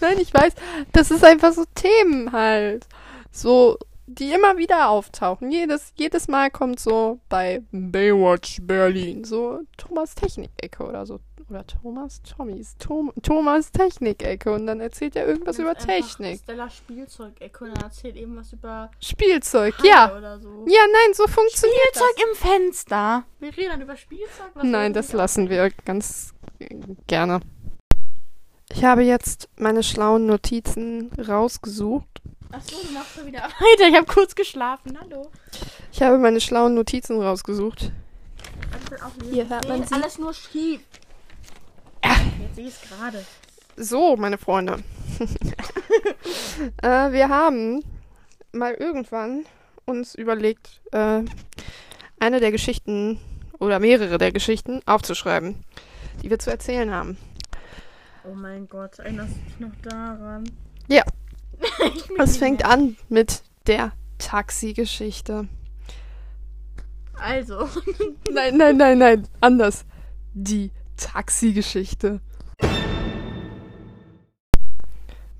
Nein, 0.00 0.18
ich 0.18 0.32
weiß, 0.32 0.54
das 0.92 1.10
ist 1.10 1.24
einfach 1.24 1.52
so 1.52 1.64
Themen 1.74 2.32
halt. 2.32 2.86
So, 3.30 3.78
die 4.18 4.32
immer 4.32 4.56
wieder 4.56 4.88
auftauchen. 4.88 5.50
Jedes, 5.50 5.92
jedes 5.96 6.28
Mal 6.28 6.50
kommt 6.50 6.80
so 6.80 7.20
bei 7.28 7.62
Baywatch 7.70 8.58
Berlin 8.62 9.24
so 9.24 9.60
Thomas 9.76 10.14
Technik-Ecke 10.14 10.84
oder 10.84 11.06
so. 11.06 11.20
Oder 11.48 11.66
Thomas 11.66 12.22
Tommys. 12.22 12.76
Tom, 12.78 13.12
Thomas 13.22 13.72
Technik-Ecke. 13.72 14.52
Und 14.52 14.66
dann 14.66 14.80
erzählt 14.80 15.16
er 15.16 15.26
irgendwas 15.26 15.58
über 15.58 15.74
Technik. 15.74 16.40
Stella 16.44 16.70
Spielzeug-Ecke 16.70 17.64
und 17.64 17.76
dann 17.76 17.84
erzählt 17.84 18.16
eben 18.16 18.36
was 18.36 18.52
über 18.52 18.90
Spielzeug, 19.00 19.76
Haie 19.78 19.88
ja. 19.88 20.16
oder 20.16 20.38
so. 20.38 20.64
Ja, 20.68 20.80
nein, 20.92 21.14
so 21.14 21.26
funktioniert 21.26 21.78
Spielzeug 21.88 22.28
im 22.28 22.36
Fenster. 22.36 23.24
Wir 23.40 23.56
reden 23.56 23.70
dann 23.70 23.82
über 23.82 23.96
Spielzeug. 23.96 24.50
was 24.54 24.64
Nein, 24.64 24.92
das 24.92 25.12
lassen 25.12 25.50
wir 25.50 25.70
ganz 25.84 26.34
gerne. 27.08 27.40
Ich 28.72 28.84
habe 28.84 29.02
jetzt 29.02 29.48
meine 29.56 29.82
schlauen 29.82 30.26
Notizen 30.26 31.10
rausgesucht. 31.18 32.19
Achso, 32.52 32.76
du 32.84 32.92
machst 32.92 33.14
schon 33.14 33.26
wieder 33.26 33.42
weiter. 33.42 33.88
Ich 33.88 33.96
habe 33.96 34.06
kurz 34.06 34.34
geschlafen. 34.34 34.98
Hallo. 35.00 35.30
Ich 35.92 36.02
habe 36.02 36.18
meine 36.18 36.40
schlauen 36.40 36.74
Notizen 36.74 37.20
rausgesucht. 37.20 37.92
Lesen. 38.90 39.32
Hier 39.32 39.48
hört 39.48 39.68
man 39.68 39.80
Nee, 39.80 39.86
sie. 39.86 39.94
Alles 39.94 40.18
nur 40.18 40.34
schief. 40.34 40.80
Jetzt 42.04 42.56
sehe 42.56 42.66
ich 42.66 42.74
es 42.74 42.88
gerade. 42.88 43.24
So, 43.76 44.16
meine 44.16 44.38
Freunde. 44.38 44.82
äh, 46.82 47.12
wir 47.12 47.28
haben 47.28 47.84
mal 48.52 48.74
irgendwann 48.74 49.44
uns 49.84 50.14
überlegt, 50.14 50.80
äh, 50.92 51.22
eine 52.18 52.40
der 52.40 52.50
Geschichten 52.50 53.20
oder 53.58 53.78
mehrere 53.78 54.18
der 54.18 54.32
Geschichten 54.32 54.80
aufzuschreiben, 54.86 55.64
die 56.22 56.30
wir 56.30 56.38
zu 56.38 56.50
erzählen 56.50 56.90
haben. 56.92 57.16
Oh 58.24 58.34
mein 58.34 58.68
Gott, 58.68 58.98
erinnerst 58.98 59.34
du 59.36 59.40
dich 59.40 59.60
noch 59.60 59.76
daran? 59.82 60.50
Ja. 60.88 61.04
Es 62.18 62.36
fängt 62.36 62.64
an 62.64 62.96
mit 63.08 63.42
der 63.66 63.92
Taxi-Geschichte. 64.18 65.48
Also, 67.14 67.68
Nein, 68.32 68.56
nein, 68.56 68.76
nein, 68.76 68.98
nein, 68.98 69.28
anders. 69.40 69.84
Die 70.32 70.70
Taxi-Geschichte. 70.96 72.20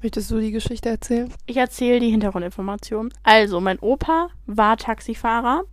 Möchtest 0.02 0.30
du 0.30 0.40
die 0.40 0.50
Geschichte 0.50 0.88
erzählen? 0.88 1.32
ich 1.46 1.58
erzähle 1.58 2.00
die 2.00 2.10
Hintergrundinformation. 2.10 3.12
Also, 3.22 3.60
mein 3.60 3.78
Opa 3.78 4.28
war 4.46 4.76
Taxifahrer 4.78 5.64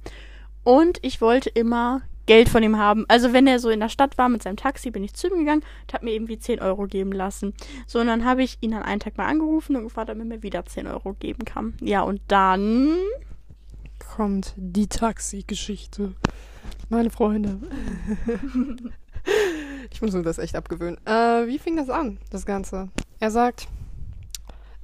und 0.63 0.99
ich 1.01 1.21
wollte 1.21 1.49
immer 1.49 2.01
Geld 2.27 2.49
von 2.49 2.61
ihm 2.61 2.77
haben. 2.77 3.05
Also, 3.07 3.33
wenn 3.33 3.47
er 3.47 3.59
so 3.59 3.69
in 3.69 3.79
der 3.79 3.89
Stadt 3.89 4.17
war 4.17 4.29
mit 4.29 4.43
seinem 4.43 4.57
Taxi, 4.57 4.91
bin 4.91 5.03
ich 5.03 5.13
zu 5.13 5.27
ihm 5.27 5.39
gegangen 5.39 5.63
und 5.83 5.93
habe 5.93 6.05
mir 6.05 6.13
irgendwie 6.13 6.37
10 6.37 6.59
Euro 6.59 6.85
geben 6.85 7.11
lassen. 7.11 7.53
So, 7.87 7.99
und 7.99 8.07
dann 8.07 8.23
habe 8.23 8.43
ich 8.43 8.57
ihn 8.61 8.73
an 8.73 8.83
einem 8.83 8.99
Tag 8.99 9.17
mal 9.17 9.25
angerufen 9.25 9.75
und 9.75 9.83
gefragt, 9.83 10.11
ob 10.11 10.17
er 10.19 10.25
mir 10.25 10.43
wieder 10.43 10.65
10 10.65 10.87
Euro 10.87 11.13
geben 11.13 11.45
kann. 11.45 11.73
Ja, 11.81 12.03
und 12.03 12.21
dann 12.27 12.97
kommt 14.15 14.53
die 14.57 14.87
Taxi-Geschichte. 14.87 16.13
Meine 16.89 17.09
Freunde. 17.09 17.59
ich 19.91 20.01
muss 20.01 20.13
mir 20.13 20.23
das 20.23 20.37
echt 20.37 20.55
abgewöhnen. 20.55 20.97
Äh, 21.05 21.47
wie 21.47 21.59
fing 21.59 21.75
das 21.75 21.89
an, 21.89 22.17
das 22.29 22.45
Ganze? 22.45 22.89
Er 23.19 23.31
sagt, 23.31 23.67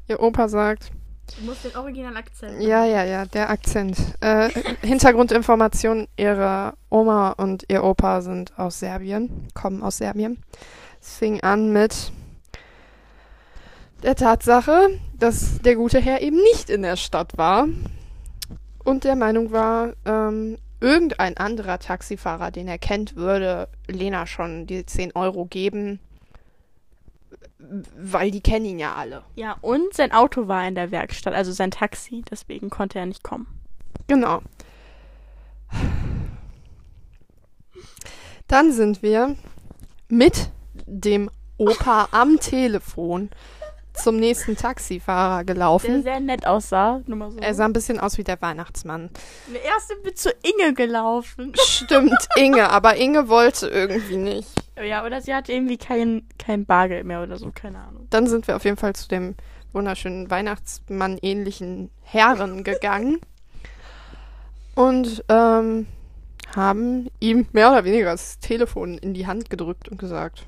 ihr 0.07 0.21
Opa 0.21 0.47
sagt, 0.47 0.91
Du 1.37 1.45
musst 1.45 1.63
den 1.63 1.75
originalen 1.75 2.17
Akzent. 2.17 2.61
ja, 2.61 2.85
ja, 2.85 3.03
ja, 3.03 3.25
der 3.25 3.49
Akzent. 3.49 3.97
Äh, 4.19 4.49
Hintergrundinformation, 4.81 6.07
ihre 6.17 6.73
Oma 6.89 7.31
und 7.31 7.65
ihr 7.69 7.83
Opa 7.83 8.21
sind 8.21 8.57
aus 8.59 8.79
Serbien, 8.79 9.47
kommen 9.53 9.81
aus 9.81 9.97
Serbien. 9.97 10.43
Es 11.01 11.15
fing 11.17 11.41
an 11.41 11.71
mit 11.71 12.11
der 14.03 14.15
Tatsache, 14.15 14.99
dass 15.17 15.59
der 15.61 15.75
gute 15.75 15.99
Herr 15.99 16.21
eben 16.21 16.37
nicht 16.37 16.69
in 16.69 16.81
der 16.81 16.97
Stadt 16.97 17.37
war 17.37 17.67
und 18.83 19.03
der 19.05 19.15
Meinung 19.15 19.51
war, 19.51 19.93
ähm, 20.05 20.57
irgendein 20.81 21.37
anderer 21.37 21.79
Taxifahrer, 21.79 22.51
den 22.51 22.67
er 22.67 22.77
kennt, 22.77 23.15
würde 23.15 23.69
Lena 23.87 24.27
schon 24.27 24.67
die 24.67 24.85
10 24.85 25.15
Euro 25.15 25.45
geben, 25.45 25.99
weil 27.57 28.31
die 28.31 28.41
kennen 28.41 28.65
ihn 28.65 28.79
ja 28.79 28.95
alle. 28.95 29.23
Ja, 29.35 29.57
und 29.61 29.93
sein 29.93 30.11
Auto 30.11 30.47
war 30.47 30.67
in 30.67 30.75
der 30.75 30.91
Werkstatt, 30.91 31.33
also 31.33 31.51
sein 31.51 31.71
Taxi, 31.71 32.23
deswegen 32.29 32.69
konnte 32.69 32.99
er 32.99 33.05
nicht 33.05 33.23
kommen. 33.23 33.47
Genau. 34.07 34.41
Dann 38.47 38.71
sind 38.71 39.01
wir 39.01 39.35
mit 40.09 40.51
dem 40.85 41.29
Opa 41.57 42.09
am 42.11 42.39
Telefon 42.39 43.29
zum 43.93 44.17
nächsten 44.17 44.55
Taxifahrer 44.57 45.43
Der 45.43 45.53
gelaufen. 45.53 46.03
sehr 46.03 46.19
nett 46.19 46.45
aussah, 46.47 47.01
nur 47.05 47.31
so. 47.31 47.37
Er 47.39 47.53
sah 47.53 47.65
ein 47.65 47.73
bisschen 47.73 47.99
aus 47.99 48.17
wie 48.17 48.23
der 48.23 48.41
Weihnachtsmann. 48.41 49.09
Erst 49.65 49.89
sind 49.89 50.03
wir 50.03 50.15
zu 50.15 50.29
Inge 50.41 50.73
gelaufen. 50.73 51.53
Stimmt, 51.63 52.27
Inge, 52.35 52.69
aber 52.69 52.95
Inge 52.97 53.29
wollte 53.29 53.67
irgendwie 53.67 54.17
nicht. 54.17 54.49
Ja, 54.83 55.05
oder 55.05 55.21
sie 55.21 55.33
hatte 55.33 55.51
irgendwie 55.53 55.77
kein, 55.77 56.27
kein 56.39 56.65
Bargeld 56.65 57.05
mehr 57.05 57.21
oder 57.21 57.37
so, 57.37 57.51
keine 57.53 57.79
Ahnung. 57.79 58.07
Dann 58.09 58.27
sind 58.27 58.47
wir 58.47 58.55
auf 58.55 58.65
jeden 58.65 58.77
Fall 58.77 58.93
zu 58.93 59.07
dem 59.07 59.35
wunderschönen 59.71 60.29
Weihnachtsmann-ähnlichen 60.29 61.89
Herren 62.01 62.63
gegangen 62.63 63.19
und 64.75 65.23
ähm, 65.29 65.87
haben 66.55 67.09
ihm 67.19 67.47
mehr 67.51 67.71
oder 67.71 67.83
weniger 67.83 68.11
das 68.11 68.39
Telefon 68.39 68.97
in 68.97 69.13
die 69.13 69.27
Hand 69.27 69.49
gedrückt 69.49 69.89
und 69.89 69.97
gesagt, 69.99 70.45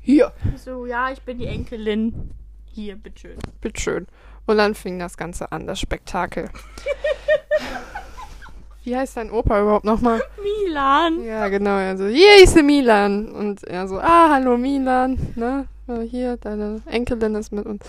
hier, 0.00 0.32
So, 0.56 0.86
ja, 0.86 1.10
ich 1.10 1.20
bin 1.22 1.38
die 1.38 1.46
Enkelin. 1.46 2.30
Hier, 2.76 2.94
bitteschön. 2.94 3.38
bitteschön. 3.62 4.06
Und 4.44 4.58
dann 4.58 4.74
fing 4.74 4.98
das 4.98 5.16
Ganze 5.16 5.50
an, 5.50 5.66
das 5.66 5.80
Spektakel. 5.80 6.50
Wie 8.84 8.94
heißt 8.94 9.16
dein 9.16 9.30
Opa 9.30 9.62
überhaupt 9.62 9.86
nochmal? 9.86 10.22
Milan. 10.42 11.24
Ja, 11.24 11.48
genau. 11.48 11.78
Er 11.78 11.96
so, 11.96 12.06
hier 12.06 12.42
ist 12.42 12.54
der 12.54 12.62
Milan. 12.62 13.32
Und 13.32 13.64
er 13.64 13.88
so, 13.88 13.98
ah, 13.98 14.28
hallo 14.28 14.58
Milan. 14.58 15.16
Ne? 15.36 15.66
Hier, 16.10 16.36
deine 16.36 16.82
Enkelin 16.84 17.34
ist 17.36 17.50
mit 17.50 17.64
uns. 17.64 17.82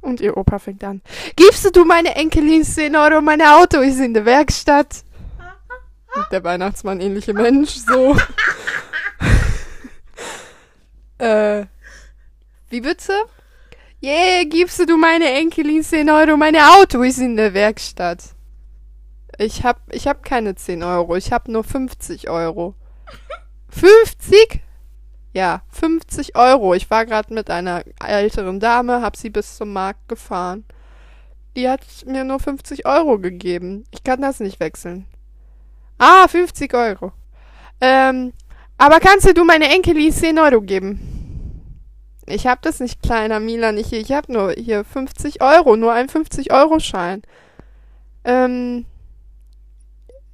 Und 0.00 0.22
ihr 0.22 0.34
Opa 0.34 0.58
fängt 0.58 0.82
an. 0.84 1.02
Gibst 1.36 1.76
du 1.76 1.84
meine 1.84 2.14
Enkelin 2.14 2.64
10 2.64 2.96
Euro? 2.96 3.20
Mein 3.20 3.42
Auto 3.42 3.80
ist 3.80 4.00
in 4.00 4.14
der 4.14 4.24
Werkstatt. 4.24 5.04
Und 6.16 6.26
der 6.32 6.42
Weihnachtsmann 6.42 6.98
ähnliche 6.98 7.34
Mensch, 7.34 7.72
so. 7.72 8.16
äh, 11.18 11.66
wie 12.72 12.80
bitte? 12.80 13.12
Yeah, 14.02 14.44
gibst 14.44 14.80
du 14.88 14.96
meine 14.96 15.30
Enkelin 15.30 15.84
10 15.84 16.08
Euro? 16.08 16.36
Meine 16.36 16.72
Auto 16.72 17.02
ist 17.02 17.18
in 17.18 17.36
der 17.36 17.54
Werkstatt. 17.54 18.34
Ich 19.38 19.62
hab, 19.62 19.80
ich 19.92 20.08
hab 20.08 20.24
keine 20.24 20.54
10 20.54 20.82
Euro, 20.82 21.14
ich 21.16 21.32
hab 21.32 21.48
nur 21.48 21.64
50 21.64 22.30
Euro. 22.30 22.74
50? 23.68 24.60
Ja, 25.34 25.62
50 25.68 26.36
Euro. 26.36 26.74
Ich 26.74 26.90
war 26.90 27.06
gerade 27.06 27.32
mit 27.32 27.50
einer 27.50 27.84
älteren 28.04 28.58
Dame, 28.58 29.02
hab 29.02 29.16
sie 29.16 29.30
bis 29.30 29.56
zum 29.56 29.72
Markt 29.72 30.08
gefahren. 30.08 30.64
Die 31.54 31.68
hat 31.68 31.82
mir 32.06 32.24
nur 32.24 32.40
50 32.40 32.86
Euro 32.86 33.18
gegeben. 33.18 33.84
Ich 33.90 34.02
kann 34.02 34.22
das 34.22 34.40
nicht 34.40 34.60
wechseln. 34.60 35.06
Ah, 35.98 36.26
50 36.26 36.72
Euro. 36.74 37.12
Ähm, 37.80 38.32
aber 38.78 38.98
kannst 38.98 39.36
du 39.36 39.44
meine 39.44 39.68
Enkelin 39.68 40.12
10 40.12 40.38
Euro 40.38 40.60
geben? 40.62 41.11
Ich 42.26 42.46
hab 42.46 42.62
das 42.62 42.80
nicht, 42.80 43.02
kleiner 43.02 43.40
Milan. 43.40 43.76
Ich, 43.76 43.92
ich 43.92 44.12
hab 44.12 44.28
nur 44.28 44.52
hier 44.52 44.84
50 44.84 45.42
Euro, 45.42 45.76
nur 45.76 45.92
einen 45.92 46.08
50-Euro-Schein. 46.08 47.22
Ähm, 48.24 48.84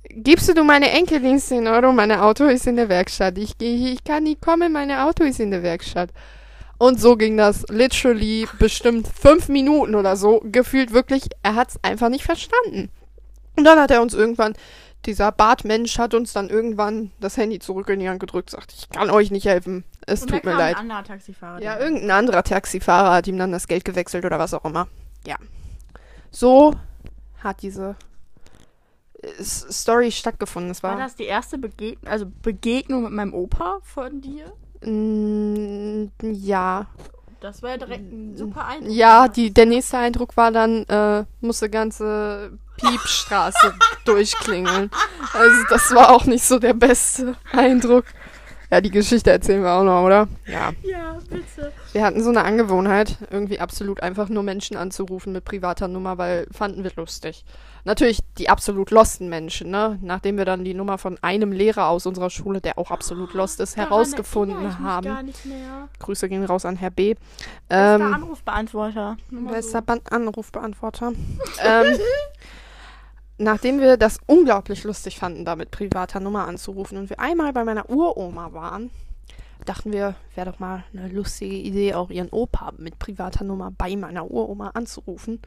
gibst 0.03 0.55
du 0.55 0.65
meine 0.65 0.91
Enkelin 0.91 1.39
10 1.39 1.67
Euro? 1.67 1.93
Meine 1.93 2.23
Auto 2.23 2.45
ist 2.45 2.67
in 2.67 2.77
der 2.77 2.89
Werkstatt. 2.89 3.39
Ich, 3.39 3.53
ich, 3.59 3.93
ich 3.93 4.05
kann 4.05 4.25
nicht 4.25 4.43
kommen, 4.43 4.73
meine 4.73 5.05
Auto 5.05 5.25
ist 5.25 5.41
in 5.41 5.51
der 5.51 5.63
Werkstatt. 5.63 6.11
Und 6.79 7.01
so 7.01 7.17
ging 7.17 7.37
das 7.37 7.65
literally 7.69 8.47
bestimmt 8.59 9.09
fünf 9.09 9.49
Minuten 9.49 9.95
oder 9.95 10.17
so. 10.17 10.41
Gefühlt 10.45 10.93
wirklich, 10.93 11.25
er 11.43 11.57
hat's 11.57 11.79
einfach 11.83 12.09
nicht 12.09 12.25
verstanden. 12.25 12.91
Und 13.57 13.65
dann 13.65 13.81
hat 13.81 13.91
er 13.91 14.01
uns 14.01 14.15
irgendwann, 14.15 14.55
dieser 15.05 15.33
Bartmensch 15.33 15.99
hat 15.99 16.15
uns 16.15 16.33
dann 16.33 16.49
irgendwann 16.49 17.11
das 17.19 17.37
Handy 17.37 17.59
zurück 17.59 17.89
in 17.89 17.99
die 17.99 18.09
Hand 18.09 18.21
gedrückt, 18.21 18.51
sagt, 18.51 18.73
ich 18.77 18.89
kann 18.91 19.11
euch 19.11 19.33
nicht 19.33 19.47
helfen. 19.47 19.85
Es 20.09 20.27
tut 20.27 20.45
mir 20.45 20.55
leid. 20.55 20.77
ein 20.77 20.83
anderer 20.91 21.05
Taxifahrer. 21.05 21.63
Ja, 21.63 21.79
irgendein 21.79 22.11
anderer 22.11 22.43
Taxifahrer 22.43 23.13
hat 23.13 23.27
ihm 23.27 23.39
dann 23.39 23.53
das 23.53 23.69
Geld 23.69 23.85
gewechselt 23.85 24.25
oder 24.25 24.39
was 24.39 24.55
auch 24.55 24.65
immer. 24.65 24.89
Ja. 25.27 25.37
So 26.31 26.75
hat 27.43 27.63
diese 27.63 27.97
äh, 29.23 29.27
S- 29.39 29.67
Story 29.71 30.11
stattgefunden. 30.11 30.71
Es 30.71 30.83
War 30.83 30.93
war, 30.93 30.99
das 30.99 31.17
die 31.17 31.25
erste 31.25 31.59
Begegnung, 31.59 32.07
also 32.11 32.27
Begegnung 32.43 33.05
mit 33.05 33.13
meinem 33.13 33.35
Opa 33.35 33.79
von 33.83 34.21
dir? 34.21 34.53
Mm, 34.83 36.11
ja. 36.21 36.87
Das 37.41 37.63
war 37.63 37.71
ja 37.71 37.77
direkt 37.77 38.13
ein 38.13 38.37
super 38.37 38.67
Eindruck. 38.67 38.93
Ja, 38.93 39.29
die, 39.29 39.53
der 39.55 39.67
nächste 39.67 39.97
Eindruck 39.99 40.37
war 40.37 40.51
dann, 40.51 40.83
äh, 40.87 41.25
musste 41.41 41.71
ganze 41.71 42.59
Piepstraße 42.79 43.75
durchklingeln. 44.05 44.91
Also 45.33 45.57
das 45.71 45.95
war 45.95 46.11
auch 46.11 46.25
nicht 46.25 46.45
so 46.45 46.59
der 46.59 46.75
beste 46.75 47.37
Eindruck. 47.53 48.07
Ja, 48.71 48.83
die 48.83 48.91
Geschichte 48.91 49.31
erzählen 49.31 49.63
wir 49.63 49.73
auch 49.73 49.83
noch, 49.83 50.03
oder? 50.05 50.29
Ja. 50.47 50.73
Ja, 50.83 51.19
bitte. 51.31 51.73
Wir 51.93 52.05
hatten 52.05 52.23
so 52.23 52.29
eine 52.29 52.45
Angewohnheit, 52.45 53.17
irgendwie 53.31 53.61
absolut 53.61 54.03
einfach 54.03 54.29
nur 54.29 54.43
Menschen 54.43 54.77
anzurufen 54.77 55.33
mit 55.33 55.45
privater 55.47 55.89
Nummer, 55.89 56.19
weil 56.19 56.47
fanden 56.53 56.85
wir 56.85 56.93
lustig. 56.97 57.45
Natürlich 57.85 58.21
die 58.37 58.51
absolut 58.51 58.91
losten 58.91 59.31
Menschen, 59.31 59.71
ne? 59.71 59.99
Nachdem 60.03 60.37
wir 60.37 60.45
dann 60.45 60.65
die 60.65 60.75
Nummer 60.75 60.99
von 60.99 61.17
einem 61.23 61.53
Lehrer 61.53 61.89
aus 61.89 62.05
unserer 62.05 62.29
Schule, 62.29 62.61
der 62.61 62.79
auch 62.79 62.91
absolut 62.91 63.33
lost 63.33 63.61
ist, 63.61 63.79
Daran 63.79 63.89
herausgefunden 63.89 64.79
haben. 64.81 65.07
Gar 65.07 65.23
nicht 65.23 65.47
mehr. 65.47 65.89
Grüße 65.99 66.29
gehen 66.29 66.45
raus 66.45 66.67
an 66.67 66.77
Herr 66.77 66.91
B. 66.91 67.15
Bester 67.69 67.95
Ähm, 67.95 68.15
Anrufbeantworter. 68.15 69.17
Bester 69.31 69.83
so. 69.87 70.15
Anrufbeantworter. 70.15 71.13
ähm, 71.65 71.99
nachdem 73.39 73.81
wir 73.81 73.97
das 73.97 74.19
unglaublich 74.27 74.85
lustig 74.85 75.19
fanden, 75.19 75.45
da 75.45 75.57
mit 75.57 75.71
privater 75.71 76.21
Nummer 76.21 76.47
anzurufen 76.47 76.99
und 76.99 77.11
wir 77.11 77.21
einmal 77.21 77.53
bei 77.53 77.65
meiner 77.65 77.89
Uroma 77.89 78.53
waren, 78.53 78.91
dachten 79.65 79.93
wir, 79.93 80.15
wäre 80.35 80.51
doch 80.51 80.59
mal 80.59 80.85
eine 80.93 81.09
lustige 81.09 81.55
Idee, 81.55 81.95
auch 81.95 82.11
ihren 82.11 82.31
Opa 82.31 82.73
mit 82.79 82.99
privater 82.99 83.45
Nummer 83.45 83.71
bei 83.77 83.97
meiner 83.97 84.31
Uroma 84.31 84.71
anzurufen. 84.71 85.41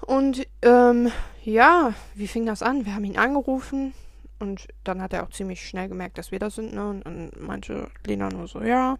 Und 0.00 0.46
ähm, 0.62 1.10
ja, 1.44 1.94
wie 2.14 2.28
fing 2.28 2.46
das 2.46 2.62
an? 2.62 2.84
Wir 2.84 2.94
haben 2.94 3.04
ihn 3.04 3.16
angerufen 3.16 3.94
und 4.38 4.68
dann 4.84 5.00
hat 5.00 5.12
er 5.12 5.22
auch 5.22 5.30
ziemlich 5.30 5.66
schnell 5.66 5.88
gemerkt, 5.88 6.18
dass 6.18 6.30
wir 6.30 6.38
das 6.38 6.56
sind, 6.56 6.74
ne? 6.74 6.88
Und 6.90 7.06
dann 7.06 7.30
meinte 7.38 7.88
Lena 8.06 8.28
nur 8.28 8.46
so, 8.48 8.60
ja, 8.60 8.98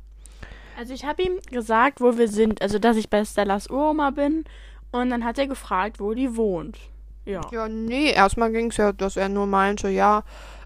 Also 0.79 0.93
ich 0.95 1.05
habe 1.05 1.23
ihm 1.23 1.39
gesagt, 1.51 2.01
wo 2.01 2.17
wir 2.17 2.29
sind. 2.29 2.63
Also, 2.63 2.79
dass 2.79 2.97
ich 2.97 3.11
bei 3.11 3.25
Stellas 3.25 3.69
Uroma 3.69 4.11
bin. 4.11 4.45
Und 4.93 5.11
dann 5.11 5.25
hat 5.25 5.39
er 5.39 5.47
gefragt, 5.47 6.01
wo 6.01 6.15
die 6.15 6.37
wohnt. 6.37 6.79
Ja. 7.25 7.41
Ja, 7.53 7.69
nee, 7.69 8.11
erstmal 8.13 8.53
ging 8.53 8.71
es 8.71 8.77
ja, 8.77 8.93
dass 8.93 9.17
er 9.17 9.29
nur 9.29 9.47
meinte, 9.47 9.89
ja, 9.89 10.25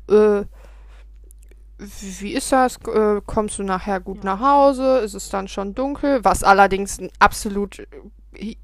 äh, 0.08 0.42
wie 1.78 2.32
ist 2.32 2.50
das? 2.50 2.76
Äh, 2.88 3.20
kommst 3.24 3.58
du 3.58 3.62
nachher 3.62 4.00
gut 4.00 4.18
Ja. 4.18 4.36
nach 4.36 4.40
Hause? 4.40 4.98
Ist 4.98 5.14
es 5.14 5.28
dann 5.28 5.46
schon 5.46 5.74
dunkel? 5.74 6.24
Was 6.24 6.42
allerdings 6.42 6.98
ein 6.98 7.10
absolut, 7.20 7.86
äh, 8.34 8.56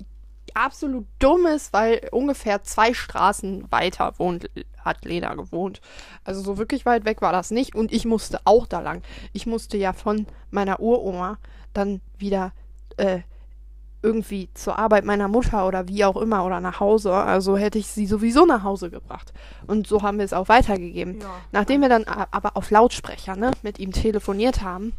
absolut 0.52 1.07
dumm 1.20 1.46
ist, 1.46 1.72
weil 1.72 2.09
ungefähr 2.11 2.62
zwei 2.64 2.92
Straßen 2.92 3.70
weiter 3.70 4.14
wohnt, 4.18 4.50
hat 4.78 5.04
Lena 5.04 5.35
gewohnt. 5.35 5.80
Also 6.24 6.42
so 6.42 6.59
wirklich 6.59 6.85
weit 6.87 7.04
weg 7.04 7.22
war 7.22 7.33
das 7.33 7.50
nicht 7.52 7.74
und 7.76 7.92
ich 7.92 8.04
musste 8.04 8.40
auch 8.44 8.66
da 8.66 8.80
lang. 8.80 9.02
Ich 9.33 9.46
musste 9.46 9.76
ja 9.76 9.92
von 9.92 10.26
meiner 10.50 10.80
Uroma 10.80 11.38
dann 11.72 12.00
wieder, 12.18 12.52
äh, 12.96 13.20
irgendwie 14.04 14.48
zur 14.54 14.78
Arbeit 14.78 15.04
meiner 15.04 15.28
Mutter 15.28 15.66
oder 15.66 15.88
wie 15.88 16.04
auch 16.04 16.16
immer 16.16 16.44
oder 16.44 16.60
nach 16.60 16.78
Hause. 16.78 17.12
Also 17.12 17.56
hätte 17.56 17.78
ich 17.78 17.86
sie 17.88 18.06
sowieso 18.06 18.44
nach 18.44 18.62
Hause 18.62 18.90
gebracht. 18.90 19.32
Und 19.66 19.86
so 19.86 20.02
haben 20.02 20.18
wir 20.18 20.24
es 20.26 20.32
auch 20.34 20.48
weitergegeben. 20.48 21.20
Ja. 21.20 21.26
Nachdem 21.52 21.80
wir 21.80 21.88
dann 21.88 22.04
aber 22.04 22.56
auf 22.56 22.70
Lautsprecher 22.70 23.34
ne, 23.34 23.50
mit 23.62 23.78
ihm 23.78 23.92
telefoniert 23.92 24.62
haben 24.62 24.92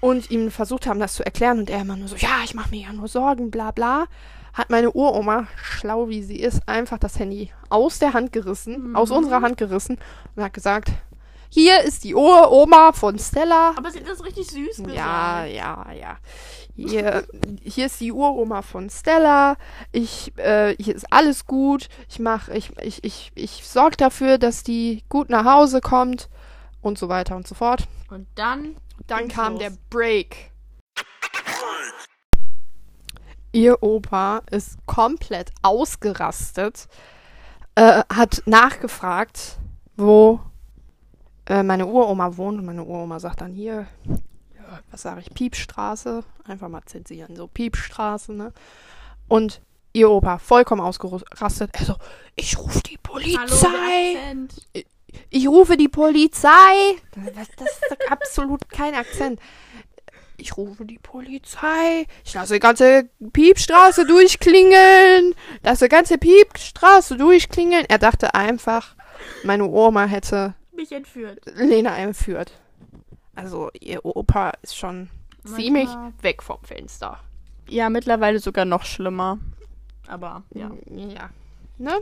und 0.00 0.30
ihm 0.30 0.50
versucht 0.50 0.86
haben, 0.86 1.00
das 1.00 1.14
zu 1.14 1.24
erklären 1.24 1.58
und 1.58 1.68
er 1.68 1.80
immer 1.82 1.96
nur 1.96 2.08
so, 2.08 2.16
ja, 2.16 2.40
ich 2.44 2.54
mache 2.54 2.70
mir 2.70 2.82
ja 2.86 2.92
nur 2.92 3.08
Sorgen, 3.08 3.50
bla 3.50 3.72
bla, 3.72 4.04
hat 4.52 4.70
meine 4.70 4.92
Uroma, 4.92 5.46
schlau 5.56 6.08
wie 6.08 6.22
sie 6.22 6.36
ist, 6.38 6.68
einfach 6.68 6.98
das 6.98 7.18
Handy 7.18 7.50
aus 7.70 7.98
der 7.98 8.12
Hand 8.12 8.32
gerissen, 8.32 8.90
Mhm. 8.90 8.96
aus 8.96 9.10
unserer 9.10 9.40
Hand 9.42 9.56
gerissen 9.56 9.98
und 10.36 10.42
hat 10.44 10.52
gesagt, 10.52 10.90
hier 11.54 11.82
ist 11.82 12.04
die 12.04 12.14
Uroma 12.14 12.92
von 12.92 13.18
Stella. 13.18 13.74
Aber 13.76 13.90
sie 13.90 14.00
hat 14.00 14.08
das 14.08 14.24
richtig 14.24 14.50
süß 14.50 14.78
gesagt. 14.78 14.94
Ja, 14.94 15.44
ja, 15.44 15.92
ja. 15.92 16.16
Hier, 16.74 17.26
hier 17.62 17.84
ist 17.84 18.00
die 18.00 18.10
Uroma 18.10 18.62
von 18.62 18.88
Stella. 18.88 19.58
Ich, 19.92 20.32
äh, 20.38 20.74
hier 20.80 20.94
ist 20.94 21.12
alles 21.12 21.44
gut. 21.44 21.90
Ich 22.08 22.18
mach, 22.20 22.48
ich, 22.48 22.70
ich, 22.80 23.04
ich, 23.04 23.32
ich 23.34 23.68
sorge 23.68 23.98
dafür, 23.98 24.38
dass 24.38 24.62
die 24.62 25.04
gut 25.10 25.28
nach 25.28 25.44
Hause 25.44 25.82
kommt 25.82 26.30
und 26.80 26.96
so 26.96 27.10
weiter 27.10 27.36
und 27.36 27.46
so 27.46 27.54
fort. 27.54 27.86
Und 28.08 28.26
dann. 28.34 28.76
Dann 29.06 29.28
kam 29.28 29.52
los. 29.52 29.60
der 29.60 29.72
Break. 29.90 30.52
Ihr 33.52 33.82
Opa 33.82 34.40
ist 34.50 34.78
komplett 34.86 35.50
ausgerastet, 35.60 36.88
äh, 37.74 38.04
hat 38.08 38.40
nachgefragt, 38.46 39.58
wo 39.98 40.40
äh, 41.46 41.62
meine 41.62 41.86
Uroma 41.86 42.36
wohnt. 42.36 42.58
Und 42.58 42.66
meine 42.66 42.84
Uroma 42.84 43.18
sagt 43.20 43.40
dann 43.40 43.52
hier, 43.52 43.86
ja, 44.06 44.80
was 44.90 45.02
sage 45.02 45.20
ich, 45.20 45.32
Piepstraße. 45.32 46.24
Einfach 46.44 46.68
mal 46.68 46.82
zensieren, 46.86 47.36
so 47.36 47.46
Piepstraße, 47.46 48.32
ne? 48.32 48.52
Und 49.28 49.60
ihr 49.92 50.10
Opa 50.10 50.38
vollkommen 50.38 50.80
ausgerastet. 50.80 51.70
Er 51.74 51.84
so, 51.84 51.96
ich 52.36 52.58
rufe 52.58 52.80
die 52.80 52.98
Hallo, 53.06 53.20
Polizei. 53.20 53.68
der 54.14 54.22
Akzent. 54.22 54.68
Ich 55.30 55.46
rufe 55.48 55.76
die 55.76 55.88
Polizei. 55.88 56.50
Das, 57.34 57.48
das 57.56 57.68
ist 57.68 58.10
absolut 58.10 58.68
kein 58.70 58.94
Akzent. 58.94 59.40
Ich 60.38 60.56
rufe 60.56 60.84
die 60.84 60.98
Polizei. 60.98 62.06
Ich 62.24 62.34
lasse 62.34 62.54
die 62.54 62.60
ganze 62.60 63.08
Piepstraße 63.32 64.06
durchklingeln. 64.06 65.34
Lasse 65.62 65.84
die 65.84 65.90
ganze 65.90 66.18
Piepstraße 66.18 67.16
durchklingeln. 67.16 67.84
Er 67.88 67.98
dachte 67.98 68.34
einfach, 68.34 68.96
meine 69.44 69.66
Oma 69.66 70.06
hätte 70.06 70.54
Mich 70.74 70.92
entführt. 70.92 71.40
Lena 71.56 71.96
entführt. 71.98 72.52
Also, 73.34 73.70
ihr 73.80 74.04
Opa 74.04 74.52
ist 74.62 74.76
schon 74.76 75.08
ziemlich 75.44 75.86
Manchmal- 75.86 76.12
weg 76.22 76.42
vom 76.42 76.62
Fenster. 76.62 77.18
Ja, 77.68 77.88
mittlerweile 77.90 78.38
sogar 78.40 78.64
noch 78.64 78.84
schlimmer. 78.84 79.38
Aber, 80.08 80.42
ja. 80.54 80.70
Ja. 80.86 81.30
Ne? 81.78 81.92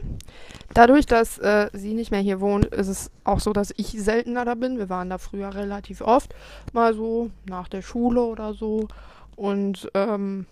Dadurch, 0.75 1.07
dass 1.07 1.39
äh, 1.39 1.71
sie 1.73 1.95
nicht 1.95 2.11
mehr 2.11 2.21
hier 2.21 2.41
wohnt, 2.41 2.67
ist 2.67 2.89
es 2.89 3.11
auch 3.25 3.41
so, 3.41 3.53
dass 3.53 3.73
ich 3.77 3.89
seltener 3.89 4.45
da 4.45 4.55
bin. 4.55 4.79
Wir 4.79 4.89
waren 4.89 5.09
da 5.11 5.19
früher 5.19 5.55
relativ 5.55 6.01
oft. 6.01 6.35
Mal 6.73 6.95
so 6.95 7.31
nach 7.47 7.69
der 7.69 7.83
Schule 7.83 8.21
oder 8.23 8.53
so. 8.53 8.89
Und 9.37 9.91
ähm, 9.95 10.47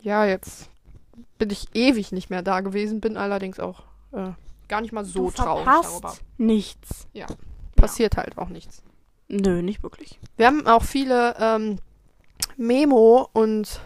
ja, 0.00 0.24
jetzt 0.24 0.70
bin 1.38 1.50
ich 1.50 1.66
ewig 1.74 2.12
nicht 2.12 2.30
mehr 2.30 2.42
da 2.42 2.60
gewesen, 2.60 3.00
bin 3.00 3.16
allerdings 3.16 3.58
auch 3.60 3.82
äh, 4.12 4.30
gar 4.68 4.80
nicht 4.80 4.92
mal 4.92 5.04
so 5.04 5.24
du 5.26 5.30
traurig 5.32 5.66
darüber. 5.66 6.14
nichts. 6.38 7.08
Passiert 7.82 8.16
halt 8.16 8.38
auch 8.38 8.48
nichts. 8.48 8.82
Nö, 9.28 9.62
nicht 9.62 9.82
wirklich. 9.82 10.18
Wir 10.36 10.46
haben 10.46 10.66
auch 10.66 10.82
viele 10.82 11.34
ähm, 11.38 11.78
Memo 12.56 13.28
und 13.32 13.80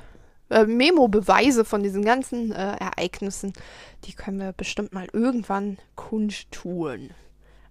äh, 0.51 0.65
Memo-Beweise 0.65 1.65
von 1.65 1.83
diesen 1.83 2.05
ganzen 2.05 2.53
äh, 2.53 2.77
Ereignissen. 2.77 3.53
Die 4.05 4.13
können 4.13 4.39
wir 4.39 4.53
bestimmt 4.53 4.93
mal 4.93 5.07
irgendwann 5.13 5.79
kundtun. 5.95 7.11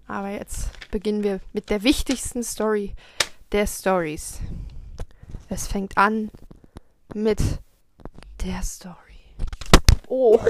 Aber 0.07 0.29
jetzt 0.29 0.69
beginnen 0.91 1.23
wir 1.23 1.39
mit 1.53 1.69
der 1.69 1.83
wichtigsten 1.83 2.43
Story 2.43 2.93
der 3.51 3.67
Stories. 3.67 4.39
Es 5.49 5.67
fängt 5.67 5.97
an 5.97 6.29
mit 7.13 7.39
Der 8.43 8.61
Story. 8.61 8.95
Oh. 10.07 10.39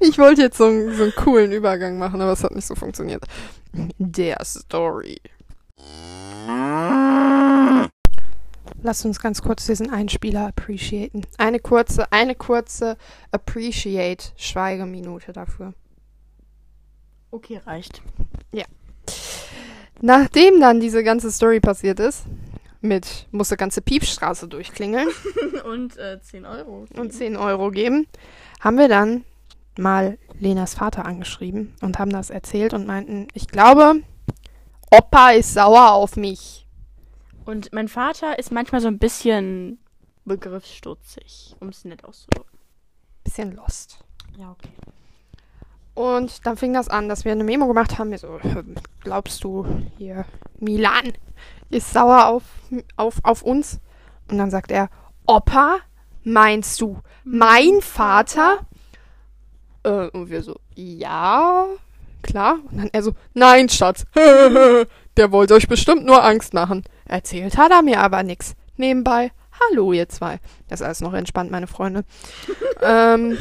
Ich 0.00 0.18
wollte 0.18 0.42
jetzt 0.42 0.58
so 0.58 0.64
einen, 0.64 0.96
so 0.96 1.04
einen 1.04 1.14
coolen 1.14 1.52
Übergang 1.52 1.96
machen, 1.98 2.20
aber 2.20 2.32
es 2.32 2.42
hat 2.42 2.54
nicht 2.54 2.66
so 2.66 2.74
funktioniert. 2.74 3.22
Der 3.98 4.44
Story. 4.44 5.20
Lass 8.82 9.04
uns 9.04 9.20
ganz 9.20 9.42
kurz 9.42 9.66
diesen 9.66 9.90
Einspieler 9.90 10.48
appreciaten. 10.48 11.22
Eine 11.38 11.60
kurze, 11.60 12.10
eine 12.12 12.34
kurze 12.34 12.96
Appreciate 13.30 14.32
Schweigeminute 14.36 15.32
dafür. 15.32 15.74
Okay, 17.30 17.60
reicht. 17.64 18.02
Nachdem 20.04 20.60
dann 20.60 20.80
diese 20.80 21.04
ganze 21.04 21.30
Story 21.30 21.60
passiert 21.60 22.00
ist, 22.00 22.24
mit 22.80 23.28
musste 23.30 23.56
ganze 23.56 23.80
Piepstraße 23.80 24.48
durchklingeln 24.48 25.06
Und 25.64 25.96
äh, 25.96 26.20
10 26.20 26.44
Euro. 26.44 26.86
und 26.96 27.12
10 27.12 27.36
Euro 27.36 27.70
geben, 27.70 28.08
haben 28.58 28.78
wir 28.78 28.88
dann 28.88 29.24
mal 29.78 30.18
Lenas 30.38 30.74
Vater 30.74 31.04
angeschrieben 31.04 31.74
und 31.80 31.98
haben 31.98 32.10
das 32.10 32.30
erzählt 32.30 32.74
und 32.74 32.86
meinten, 32.86 33.28
ich 33.34 33.48
glaube, 33.48 34.02
Opa 34.90 35.30
ist 35.30 35.54
sauer 35.54 35.92
auf 35.92 36.16
mich. 36.16 36.66
Und 37.44 37.72
mein 37.72 37.88
Vater 37.88 38.38
ist 38.38 38.52
manchmal 38.52 38.80
so 38.80 38.88
ein 38.88 38.98
bisschen 38.98 39.78
begriffsstutzig, 40.24 41.56
um 41.60 41.68
es 41.68 41.84
nett 41.84 42.04
auszudrücken. 42.04 42.58
Bisschen 43.24 43.52
lost. 43.52 43.98
Ja, 44.36 44.50
okay. 44.50 44.70
Und 45.94 46.46
dann 46.46 46.56
fing 46.56 46.72
das 46.72 46.88
an, 46.88 47.08
dass 47.08 47.24
wir 47.24 47.32
eine 47.32 47.44
Memo 47.44 47.66
gemacht 47.66 47.98
haben. 47.98 48.10
Wir 48.10 48.18
so, 48.18 48.38
"Hm, 48.40 48.74
glaubst 49.00 49.44
du, 49.44 49.66
hier, 49.98 50.24
Milan 50.58 51.12
ist 51.70 51.92
sauer 51.92 52.26
auf, 52.26 52.44
auf, 52.96 53.18
auf 53.24 53.42
uns? 53.42 53.80
Und 54.30 54.38
dann 54.38 54.50
sagt 54.50 54.70
er, 54.70 54.88
Opa, 55.26 55.78
meinst 56.24 56.80
du, 56.80 56.98
mein 57.24 57.80
Vater? 57.80 58.66
Äh, 59.84 60.08
und 60.08 60.30
wir 60.30 60.42
so, 60.42 60.58
ja, 60.74 61.66
klar. 62.22 62.58
Und 62.70 62.78
dann 62.78 62.90
er 62.92 63.02
so, 63.02 63.12
nein, 63.34 63.68
Schatz, 63.68 64.04
der 65.16 65.32
wollte 65.32 65.54
euch 65.54 65.68
bestimmt 65.68 66.04
nur 66.04 66.24
Angst 66.24 66.54
machen. 66.54 66.84
Erzählt 67.06 67.56
hat 67.56 67.70
er 67.72 67.82
mir 67.82 68.00
aber 68.00 68.22
nix. 68.22 68.54
Nebenbei, 68.76 69.32
hallo 69.60 69.92
ihr 69.92 70.08
zwei. 70.08 70.38
Das 70.68 70.80
ist 70.80 70.86
alles 70.86 71.00
noch 71.00 71.14
entspannt, 71.14 71.50
meine 71.50 71.66
Freunde. 71.66 72.04
ähm, 72.82 73.36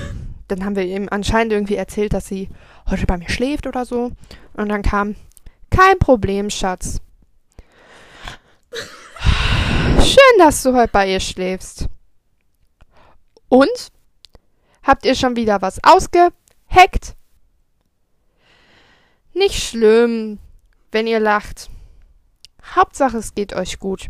dann 0.47 0.65
haben 0.65 0.75
wir 0.75 0.83
ihm 0.83 1.07
anscheinend 1.09 1.53
irgendwie 1.53 1.75
erzählt, 1.75 2.13
dass 2.13 2.27
sie 2.27 2.49
heute 2.89 3.05
bei 3.05 3.17
mir 3.17 3.29
schläft 3.29 3.67
oder 3.67 3.85
so. 3.85 4.11
Und 4.53 4.69
dann 4.69 4.81
kam, 4.81 5.15
kein 5.69 5.97
Problem, 5.99 6.49
Schatz. 6.49 6.99
Schön, 10.03 10.39
dass 10.39 10.61
du 10.63 10.73
heute 10.73 10.91
bei 10.91 11.09
ihr 11.11 11.19
schläfst. 11.19 11.87
Und? 13.47 13.91
Habt 14.83 15.05
ihr 15.05 15.15
schon 15.15 15.35
wieder 15.35 15.61
was 15.61 15.83
ausgeheckt? 15.83 17.15
Nicht 19.33 19.63
schlimm, 19.63 20.39
wenn 20.91 21.07
ihr 21.07 21.19
lacht. 21.19 21.69
Hauptsache, 22.75 23.17
es 23.17 23.33
geht 23.33 23.53
euch 23.53 23.79
gut. 23.79 24.09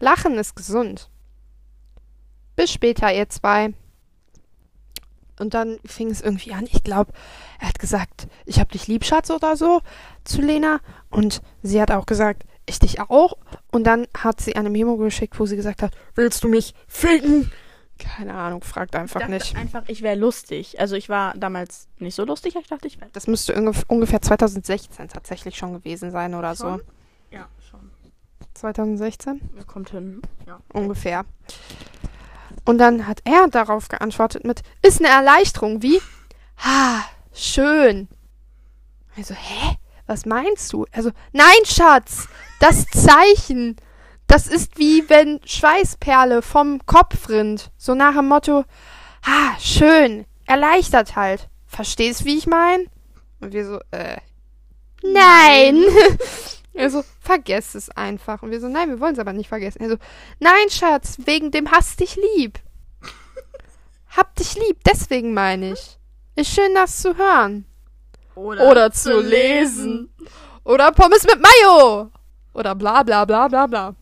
Lachen 0.00 0.34
ist 0.34 0.54
gesund. 0.54 1.10
Bis 2.56 2.72
später, 2.72 3.12
ihr 3.12 3.28
zwei. 3.28 3.72
Und 5.38 5.54
dann 5.54 5.78
fing 5.84 6.10
es 6.10 6.20
irgendwie 6.20 6.52
an. 6.52 6.66
Ich 6.70 6.82
glaube, 6.82 7.12
er 7.60 7.68
hat 7.68 7.78
gesagt, 7.78 8.26
ich 8.44 8.58
hab 8.58 8.72
dich 8.72 8.88
lieb, 8.88 9.04
Schatz, 9.04 9.30
oder 9.30 9.56
so, 9.56 9.82
zu 10.24 10.40
Lena. 10.42 10.80
Und 11.10 11.42
sie 11.62 11.80
hat 11.80 11.90
auch 11.90 12.06
gesagt, 12.06 12.44
ich 12.66 12.78
dich 12.78 13.00
auch. 13.00 13.34
Und 13.70 13.84
dann 13.84 14.06
hat 14.16 14.40
sie 14.40 14.56
eine 14.56 14.70
Memo 14.70 14.96
geschickt, 14.96 15.38
wo 15.38 15.46
sie 15.46 15.56
gesagt 15.56 15.82
hat, 15.82 15.92
willst 16.14 16.42
du 16.42 16.48
mich 16.48 16.74
ficken? 16.86 17.50
Keine 18.18 18.34
Ahnung, 18.34 18.62
fragt 18.62 18.96
einfach 18.96 19.20
ich 19.20 19.26
dachte 19.26 19.32
nicht. 19.32 19.56
einfach, 19.56 19.82
ich 19.86 20.02
wäre 20.02 20.16
lustig. 20.16 20.80
Also 20.80 20.96
ich 20.96 21.08
war 21.08 21.34
damals 21.36 21.86
nicht 21.98 22.16
so 22.16 22.24
lustig, 22.24 22.56
ich 22.56 22.66
dachte, 22.66 22.88
ich 22.88 23.00
wäre 23.00 23.08
Das 23.12 23.28
müsste 23.28 23.56
ungef- 23.56 23.84
ungefähr 23.86 24.20
2016 24.20 25.06
tatsächlich 25.08 25.56
schon 25.56 25.72
gewesen 25.72 26.10
sein 26.10 26.34
oder 26.34 26.56
so. 26.56 26.64
Schon? 26.64 26.82
Ja, 27.30 27.46
schon. 27.70 27.92
2016? 28.54 29.50
Mir 29.54 29.62
kommt 29.64 29.90
hin. 29.90 30.20
Ja. 30.48 30.58
ungefähr. 30.72 31.24
Und 32.64 32.78
dann 32.78 33.06
hat 33.06 33.20
er 33.22 33.46
darauf 33.46 33.86
geantwortet 33.86 34.44
mit, 34.44 34.62
ist 34.82 34.98
eine 35.00 35.08
Erleichterung, 35.14 35.80
wie? 35.82 36.00
Ha, 36.64 37.04
schön. 37.32 38.08
Also, 39.16 39.34
hä? 39.34 39.76
Was 40.08 40.26
meinst 40.26 40.72
du? 40.72 40.86
Also, 40.90 41.12
nein, 41.32 41.46
Schatz, 41.64 42.26
das 42.58 42.84
Zeichen, 42.86 43.76
das 44.28 44.46
ist 44.46 44.78
wie 44.78 45.08
wenn 45.08 45.40
Schweißperle 45.44 46.42
vom 46.42 46.84
Kopf 46.86 47.28
rinnt. 47.28 47.72
So 47.76 47.94
nach 47.94 48.14
dem 48.14 48.28
Motto, 48.28 48.64
ha, 49.26 49.56
schön, 49.58 50.26
erleichtert 50.46 51.16
halt. 51.16 51.48
Verstehst, 51.66 52.24
wie 52.24 52.38
ich 52.38 52.46
mein? 52.46 52.88
Und 53.40 53.52
wir 53.52 53.66
so, 53.66 53.80
äh, 53.90 54.18
nein. 55.02 55.82
Also, 56.76 57.02
vergesst 57.20 57.74
es 57.74 57.90
einfach. 57.90 58.42
Und 58.42 58.50
wir 58.50 58.60
so, 58.60 58.68
nein, 58.68 58.90
wir 58.90 59.00
wollen 59.00 59.14
es 59.14 59.18
aber 59.18 59.32
nicht 59.32 59.48
vergessen. 59.48 59.82
Also, 59.82 59.96
nein, 60.38 60.70
Schatz, 60.70 61.16
wegen 61.24 61.50
dem 61.50 61.70
hast 61.70 62.00
dich 62.00 62.16
lieb. 62.36 62.58
Hab 64.16 64.34
dich 64.36 64.54
lieb, 64.54 64.78
deswegen 64.84 65.34
meine 65.34 65.72
ich. 65.72 65.98
Ist 66.36 66.54
schön, 66.54 66.74
das 66.74 67.00
zu 67.00 67.16
hören. 67.16 67.64
Oder 68.34 68.92
zu 68.92 69.20
lesen. 69.20 70.14
Oder 70.64 70.92
Pommes 70.92 71.24
mit 71.24 71.40
Mayo. 71.40 72.10
Oder 72.52 72.74
bla 72.74 73.02
bla 73.02 73.24
bla 73.24 73.48
bla 73.48 73.66
bla. 73.66 73.94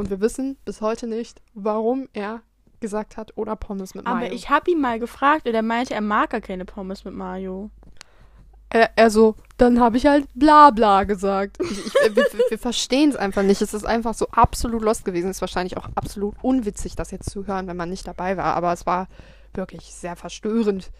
Und 0.00 0.08
wir 0.08 0.22
wissen 0.22 0.56
bis 0.64 0.80
heute 0.80 1.06
nicht, 1.06 1.42
warum 1.52 2.08
er 2.14 2.40
gesagt 2.80 3.18
hat, 3.18 3.36
oder 3.36 3.54
Pommes 3.54 3.94
mit 3.94 4.06
Mayo. 4.06 4.16
Aber 4.16 4.32
ich 4.32 4.48
habe 4.48 4.70
ihn 4.70 4.80
mal 4.80 4.98
gefragt 4.98 5.46
und 5.46 5.54
er 5.54 5.60
meinte, 5.60 5.92
er 5.92 6.00
mag 6.00 6.30
gar 6.30 6.40
keine 6.40 6.64
Pommes 6.64 7.04
mit 7.04 7.12
Mayo. 7.12 7.68
Er, 8.70 8.92
er 8.96 9.10
so, 9.10 9.34
dann 9.58 9.78
habe 9.78 9.98
ich 9.98 10.06
halt 10.06 10.26
bla 10.32 10.70
bla 10.70 11.04
gesagt. 11.04 11.58
Ich, 11.60 11.86
ich, 11.86 11.94
wir 11.94 12.16
wir, 12.16 12.24
wir 12.48 12.58
verstehen 12.58 13.10
es 13.10 13.16
einfach 13.16 13.42
nicht. 13.42 13.60
Es 13.60 13.74
ist 13.74 13.84
einfach 13.84 14.14
so 14.14 14.26
absolut 14.28 14.80
lost 14.80 15.04
gewesen. 15.04 15.28
Es 15.28 15.36
ist 15.36 15.40
wahrscheinlich 15.42 15.76
auch 15.76 15.90
absolut 15.96 16.34
unwitzig, 16.40 16.96
das 16.96 17.10
jetzt 17.10 17.28
zu 17.28 17.46
hören, 17.46 17.66
wenn 17.66 17.76
man 17.76 17.90
nicht 17.90 18.08
dabei 18.08 18.38
war. 18.38 18.54
Aber 18.54 18.72
es 18.72 18.86
war 18.86 19.06
wirklich 19.52 19.92
sehr 19.92 20.16
verstörend. 20.16 20.90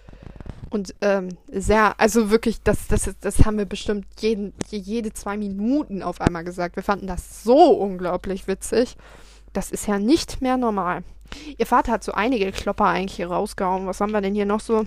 Und 0.70 0.94
ähm, 1.00 1.30
sehr, 1.50 1.98
also 1.98 2.30
wirklich, 2.30 2.62
das, 2.62 2.86
das, 2.86 3.10
das 3.20 3.44
haben 3.44 3.58
wir 3.58 3.64
bestimmt 3.64 4.06
jeden, 4.20 4.52
je- 4.68 4.78
jede 4.78 5.12
zwei 5.12 5.36
Minuten 5.36 6.02
auf 6.02 6.20
einmal 6.20 6.44
gesagt. 6.44 6.76
Wir 6.76 6.84
fanden 6.84 7.08
das 7.08 7.42
so 7.42 7.72
unglaublich 7.72 8.46
witzig. 8.46 8.96
Das 9.52 9.72
ist 9.72 9.88
ja 9.88 9.98
nicht 9.98 10.40
mehr 10.40 10.56
normal. 10.56 11.02
Ihr 11.58 11.66
Vater 11.66 11.90
hat 11.92 12.04
so 12.04 12.12
einige 12.12 12.52
Klopper 12.52 12.84
eigentlich 12.86 13.16
hier 13.16 13.30
rausgehauen. 13.30 13.86
Was 13.88 14.00
haben 14.00 14.12
wir 14.12 14.20
denn 14.20 14.34
hier 14.34 14.46
noch 14.46 14.60
so? 14.60 14.84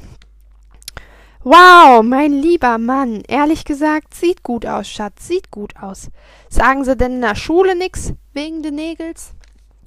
Wow, 1.43 2.02
mein 2.04 2.32
lieber 2.32 2.78
Mann. 2.78 3.22
Ehrlich 3.28 3.65
gesagt, 3.65 4.13
sieht 4.13 4.43
gut 4.43 4.65
aus, 4.65 4.88
Schatz. 4.88 5.28
Sieht 5.28 5.52
gut 5.52 5.76
aus. 5.82 6.10
Sagen 6.50 6.86
Sie 6.86 6.96
denn 6.96 7.15
in 7.15 7.22
der 7.22 7.36
Schule 7.36 7.76
nix 7.76 8.13
wegen 8.32 8.63
den 8.63 8.76
Nägels? 8.76 9.34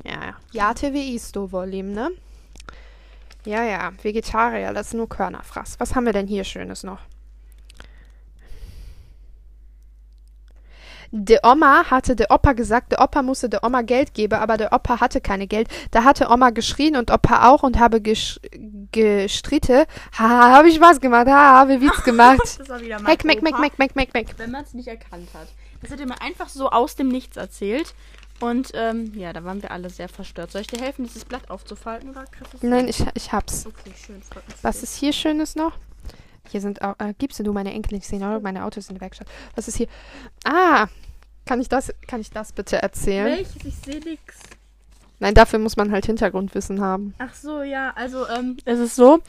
Ja, 0.05 0.13
ja. 0.13 0.37
Ja, 0.53 0.75
TWI 0.75 1.17
ist 1.17 1.35
du 1.35 1.51
wohl, 1.53 1.69
ne? 1.83 2.11
Ja, 3.47 3.63
ja. 3.63 3.93
Vegetarier, 4.03 4.73
das 4.75 4.89
ist 4.89 4.95
nur 4.95 5.09
Körnerfraß. 5.09 5.79
Was 5.79 5.95
haben 5.95 6.05
wir 6.05 6.13
denn 6.13 6.27
hier 6.27 6.45
Schönes 6.45 6.83
noch? 6.83 6.99
Der 11.13 11.41
Oma 11.45 11.85
hatte 11.89 12.17
der 12.17 12.33
Opa 12.33 12.53
gesagt, 12.53 12.91
der 12.91 13.01
Opa 13.01 13.23
musste 13.23 13.49
der 13.49 13.63
Oma 13.63 13.83
Geld 13.83 14.13
geben, 14.13 14.35
aber 14.35 14.57
der 14.57 14.73
Opa 14.73 15.01
hatte 15.01 15.21
keine 15.21 15.47
Geld. 15.47 15.69
Da 15.93 16.03
hatte 16.03 16.29
Oma 16.29 16.51
geschrien 16.51 16.97
und 16.97 17.13
Opa 17.13 17.49
auch 17.49 17.63
und 17.63 17.79
habe 17.79 18.01
gesch 18.01 18.41
gestritte. 18.91 19.87
Ha, 20.19 20.51
habe 20.51 20.69
ich 20.69 20.81
was 20.81 21.01
gemacht, 21.01 21.29
ha, 21.29 21.61
habe 21.61 21.81
Witz 21.81 22.03
gemacht. 22.03 22.41
Das 22.59 22.69
war 22.69 22.81
wieder 22.81 23.01
Meck, 23.01 23.25
meck, 23.25 23.43
meck, 23.43 23.59
meck, 23.59 23.79
meck, 23.79 23.95
meck, 23.95 24.15
meck. 24.15 24.35
Wenn 24.39 24.51
man 24.51 24.65
es 24.65 24.75
nicht 24.75 24.89
erkannt 24.89 25.29
hat. 25.35 25.49
Das 25.83 25.91
hat 25.91 26.01
er 26.01 26.07
mir 26.07 26.21
einfach 26.21 26.49
so 26.49 26.71
aus 26.71 26.97
dem 26.97 27.09
Nichts 27.09 27.37
erzählt. 27.37 27.95
Und 28.41 28.71
ähm, 28.75 29.13
ja, 29.15 29.33
da 29.33 29.45
waren 29.45 29.63
wir 29.63 29.71
alle 29.71 29.89
sehr 29.89 30.09
verstört. 30.09 30.51
Soll 30.51 30.61
ich 30.61 30.67
dir 30.67 30.81
helfen, 30.81 31.05
dieses 31.05 31.25
Blatt 31.25 31.51
aufzufalten 31.51 32.11
oder 32.11 32.25
Nein, 32.61 32.89
ich, 32.89 33.03
ich 33.15 33.33
hab's. 33.33 33.67
Okay, 33.67 33.93
schön. 33.97 34.23
Was 34.63 34.83
ist 34.83 34.97
hier 34.97 35.13
Schönes 35.13 35.57
noch? 35.57 35.73
Hier 36.51 36.61
sind 36.61 36.83
auch, 36.83 36.95
äh, 36.99 37.15
gibst 37.19 37.39
du 37.41 37.53
meine 37.53 37.73
Enkel 37.73 37.95
nicht 37.95 38.07
sehen, 38.07 38.23
oder? 38.23 38.41
Meine 38.41 38.65
Autos 38.65 38.89
in 38.89 38.97
der 38.97 39.01
Werkstatt. 39.01 39.27
Was 39.55 39.69
ist 39.69 39.77
hier? 39.77 39.89
Ah, 40.45 40.87
kann 41.45 41.61
ich 41.61 41.69
das, 41.69 41.93
kann 42.07 42.21
ich 42.21 42.31
das 42.31 42.53
bitte 42.53 42.81
erzählen? 42.81 43.39
Welches? 43.39 43.65
Ich 43.65 43.77
sehe 43.77 44.01
nix. 44.01 44.37
Nein, 45.19 45.35
dafür 45.35 45.59
muss 45.59 45.77
man 45.77 45.91
halt 45.93 46.07
Hintergrundwissen 46.07 46.81
haben. 46.81 47.15
Ach 47.19 47.35
so, 47.35 47.63
ja. 47.63 47.93
Also, 47.97 48.29
ähm, 48.29 48.59
es 48.65 48.79
ist 48.79 48.97
so. 48.97 49.21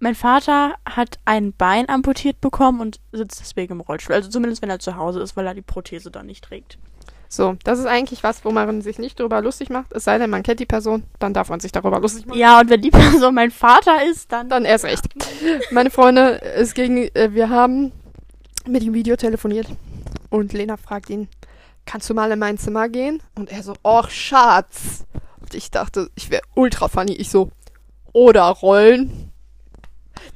Mein 0.00 0.14
Vater 0.14 0.74
hat 0.84 1.18
ein 1.24 1.52
Bein 1.52 1.88
amputiert 1.88 2.40
bekommen 2.40 2.80
und 2.80 3.00
sitzt 3.12 3.40
deswegen 3.40 3.74
im 3.74 3.80
Rollstuhl. 3.80 4.14
Also 4.14 4.28
zumindest, 4.28 4.62
wenn 4.62 4.70
er 4.70 4.78
zu 4.78 4.96
Hause 4.96 5.20
ist, 5.20 5.36
weil 5.36 5.46
er 5.46 5.54
die 5.54 5.62
Prothese 5.62 6.10
dann 6.10 6.26
nicht 6.26 6.44
trägt. 6.44 6.78
So, 7.34 7.56
das 7.64 7.78
ist 7.78 7.86
eigentlich 7.86 8.22
was, 8.22 8.44
wo 8.44 8.50
man 8.50 8.80
sich 8.82 8.98
nicht 8.98 9.18
drüber 9.18 9.40
lustig 9.40 9.70
macht. 9.70 9.92
Es 9.92 10.04
sei 10.04 10.18
denn, 10.18 10.30
man 10.30 10.42
kennt 10.42 10.60
die 10.60 10.66
Person, 10.66 11.02
dann 11.18 11.34
darf 11.34 11.48
man 11.48 11.60
sich 11.60 11.72
darüber 11.72 12.00
lustig 12.00 12.26
machen. 12.26 12.38
Ja, 12.38 12.60
und 12.60 12.70
wenn 12.70 12.80
die 12.80 12.90
Person 12.90 13.34
mein 13.34 13.50
Vater 13.50 14.04
ist, 14.08 14.30
dann... 14.30 14.48
Dann 14.48 14.64
erst 14.64 14.84
recht. 14.84 15.04
Meine 15.70 15.90
Freunde, 15.90 16.40
es 16.42 16.74
ging, 16.74 17.10
äh, 17.14 17.30
wir 17.32 17.50
haben 17.50 17.92
mit 18.66 18.82
ihm 18.82 18.94
Video 18.94 19.16
telefoniert 19.16 19.66
und 20.30 20.52
Lena 20.52 20.76
fragt 20.76 21.10
ihn, 21.10 21.28
kannst 21.86 22.08
du 22.08 22.14
mal 22.14 22.30
in 22.30 22.38
mein 22.38 22.56
Zimmer 22.56 22.88
gehen? 22.88 23.22
Und 23.34 23.50
er 23.50 23.62
so, 23.62 23.74
och 23.82 24.10
Schatz, 24.10 25.04
Und 25.44 25.54
ich 25.54 25.70
dachte, 25.70 26.08
ich 26.14 26.30
wäre 26.30 26.42
ultra 26.54 26.88
funny. 26.88 27.12
Ich 27.12 27.28
so, 27.28 27.50
oder 28.14 28.44
rollen. 28.44 29.30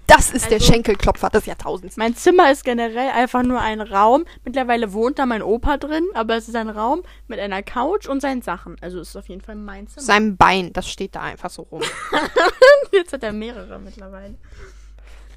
Das 0.08 0.30
ist 0.30 0.46
der 0.50 0.54
Also- 0.58 0.72
Schenkelklopfer 0.72 1.28
des 1.30 1.46
Jahrtausends. 1.46 1.96
Mein 1.96 2.16
Zimmer 2.16 2.50
ist 2.50 2.64
generell 2.64 3.10
einfach 3.10 3.42
nur 3.42 3.60
ein 3.60 3.80
Raum. 3.80 4.24
Mittlerweile 4.44 4.92
wohnt 4.92 5.18
da 5.18 5.26
mein 5.26 5.42
Opa 5.42 5.76
drin, 5.76 6.04
aber 6.14 6.34
es 6.36 6.48
ist 6.48 6.56
ein 6.56 6.68
Raum 6.70 7.02
mit 7.28 7.38
einer 7.38 7.62
Couch 7.62 8.06
und 8.08 8.20
seinen 8.20 8.42
Sachen. 8.42 8.76
Also 8.80 8.98
es 9.00 9.10
ist 9.10 9.16
auf 9.16 9.28
jeden 9.28 9.42
Fall 9.42 9.54
mein 9.54 9.86
Zimmer. 9.86 10.04
Sein 10.04 10.36
Bein, 10.36 10.72
das 10.72 10.88
steht 10.88 11.14
da 11.14 11.20
einfach 11.22 11.50
so 11.50 11.62
rum. 11.62 11.82
Jetzt 12.92 13.12
hat 13.12 13.22
er 13.22 13.32
mehrere 13.32 13.78
mittlerweile. 13.78 14.34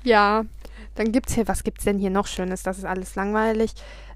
Ja, 0.04 0.46
dann 0.96 1.12
gibt's 1.12 1.34
hier, 1.36 1.48
was 1.48 1.64
gibt's 1.64 1.84
denn 1.84 2.00
hier 2.00 2.10
noch 2.10 2.26
Schönes? 2.28 2.64
Das 2.64 2.78
ist 2.78 2.86
alles 2.86 3.16
langweilig. 3.16 3.74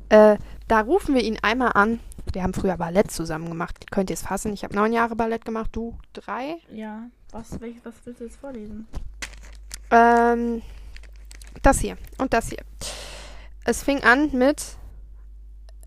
Äh, 0.09 0.37
da 0.67 0.79
rufen 0.81 1.15
wir 1.15 1.21
ihn 1.23 1.37
einmal 1.41 1.73
an. 1.73 1.99
Wir 2.31 2.43
haben 2.43 2.53
früher 2.53 2.77
Ballett 2.77 3.11
zusammen 3.11 3.49
gemacht. 3.49 3.91
Könnt 3.91 4.09
ihr 4.09 4.15
es 4.15 4.21
fassen? 4.23 4.53
Ich 4.53 4.63
habe 4.63 4.73
neun 4.75 4.93
Jahre 4.93 5.15
Ballett 5.15 5.45
gemacht, 5.45 5.69
du 5.73 5.97
drei. 6.13 6.55
Ja, 6.71 7.03
was, 7.31 7.59
welch, 7.59 7.75
was 7.83 7.93
willst 8.05 8.21
du 8.21 8.25
jetzt 8.25 8.37
vorlesen? 8.39 8.87
Ähm, 9.91 10.61
das 11.61 11.79
hier 11.79 11.97
und 12.17 12.33
das 12.33 12.49
hier. 12.49 12.59
Es 13.63 13.83
fing 13.83 14.03
an 14.03 14.31
mit 14.33 14.61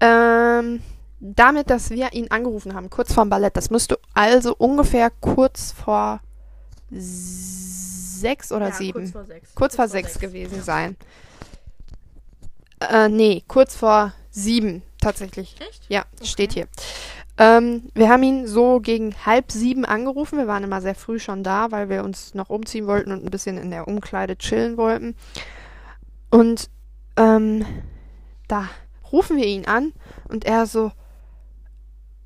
ähm, 0.00 0.82
damit, 1.20 1.70
dass 1.70 1.90
wir 1.90 2.12
ihn 2.12 2.30
angerufen 2.30 2.74
haben, 2.74 2.90
kurz 2.90 3.12
vorm 3.12 3.28
Ballett. 3.30 3.56
Das 3.56 3.70
müsste 3.70 3.98
also 4.14 4.54
ungefähr 4.56 5.10
kurz 5.10 5.72
vor 5.72 6.20
sechs 6.90 8.52
oder 8.52 8.68
ja, 8.68 8.74
sieben. 8.74 9.00
Kurz 9.00 9.12
vor 9.12 9.24
sechs. 9.24 9.54
Kurz 9.54 9.76
vor 9.76 9.88
sechs 9.88 10.18
gewesen 10.18 10.62
sein. 10.62 10.96
Äh, 12.80 13.08
nee, 13.08 13.42
kurz 13.48 13.76
vor 13.76 14.12
sieben 14.30 14.82
tatsächlich. 15.00 15.56
Echt? 15.60 15.84
Ja, 15.88 16.04
Okay. 16.16 16.26
steht 16.26 16.52
hier. 16.52 16.68
Ähm, 17.40 17.84
wir 17.94 18.08
haben 18.08 18.24
ihn 18.24 18.48
so 18.48 18.80
gegen 18.80 19.14
halb 19.24 19.52
sieben 19.52 19.84
angerufen. 19.84 20.38
Wir 20.38 20.48
waren 20.48 20.64
immer 20.64 20.80
sehr 20.80 20.96
früh 20.96 21.20
schon 21.20 21.44
da, 21.44 21.70
weil 21.70 21.88
wir 21.88 22.02
uns 22.02 22.34
noch 22.34 22.50
umziehen 22.50 22.88
wollten 22.88 23.12
und 23.12 23.24
ein 23.24 23.30
bisschen 23.30 23.56
in 23.58 23.70
der 23.70 23.86
Umkleide 23.86 24.36
chillen 24.36 24.76
wollten. 24.76 25.14
Und 26.30 26.68
ähm, 27.16 27.64
da 28.48 28.68
rufen 29.12 29.36
wir 29.36 29.46
ihn 29.46 29.66
an 29.66 29.92
und 30.28 30.46
er 30.46 30.66
so, 30.66 30.90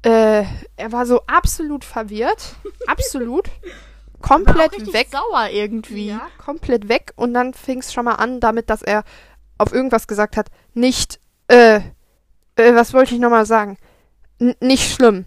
äh, 0.03 0.45
er 0.77 0.93
war 0.93 1.05
so 1.05 1.21
absolut 1.27 1.85
verwirrt, 1.85 2.57
absolut, 2.87 3.51
komplett 4.23 4.95
weg. 4.95 5.09
sauer 5.11 5.51
irgendwie. 5.51 6.09
Ja, 6.09 6.29
komplett 6.39 6.89
weg. 6.89 7.13
Und 7.17 7.35
dann 7.35 7.53
fing 7.53 7.81
es 7.81 7.93
schon 7.93 8.07
mal 8.07 8.15
an 8.15 8.41
damit, 8.41 8.71
dass 8.71 8.81
er 8.81 9.05
auf 9.59 9.75
irgendwas 9.75 10.07
gesagt 10.07 10.39
hat, 10.39 10.49
nicht, 10.73 11.21
äh, 11.49 11.81
äh 12.57 12.75
was 12.75 12.95
wollte 12.95 13.15
ich 13.15 13.21
nochmal 13.21 13.45
sagen? 13.45 13.77
Nicht 14.61 14.93
schlimm. 14.95 15.25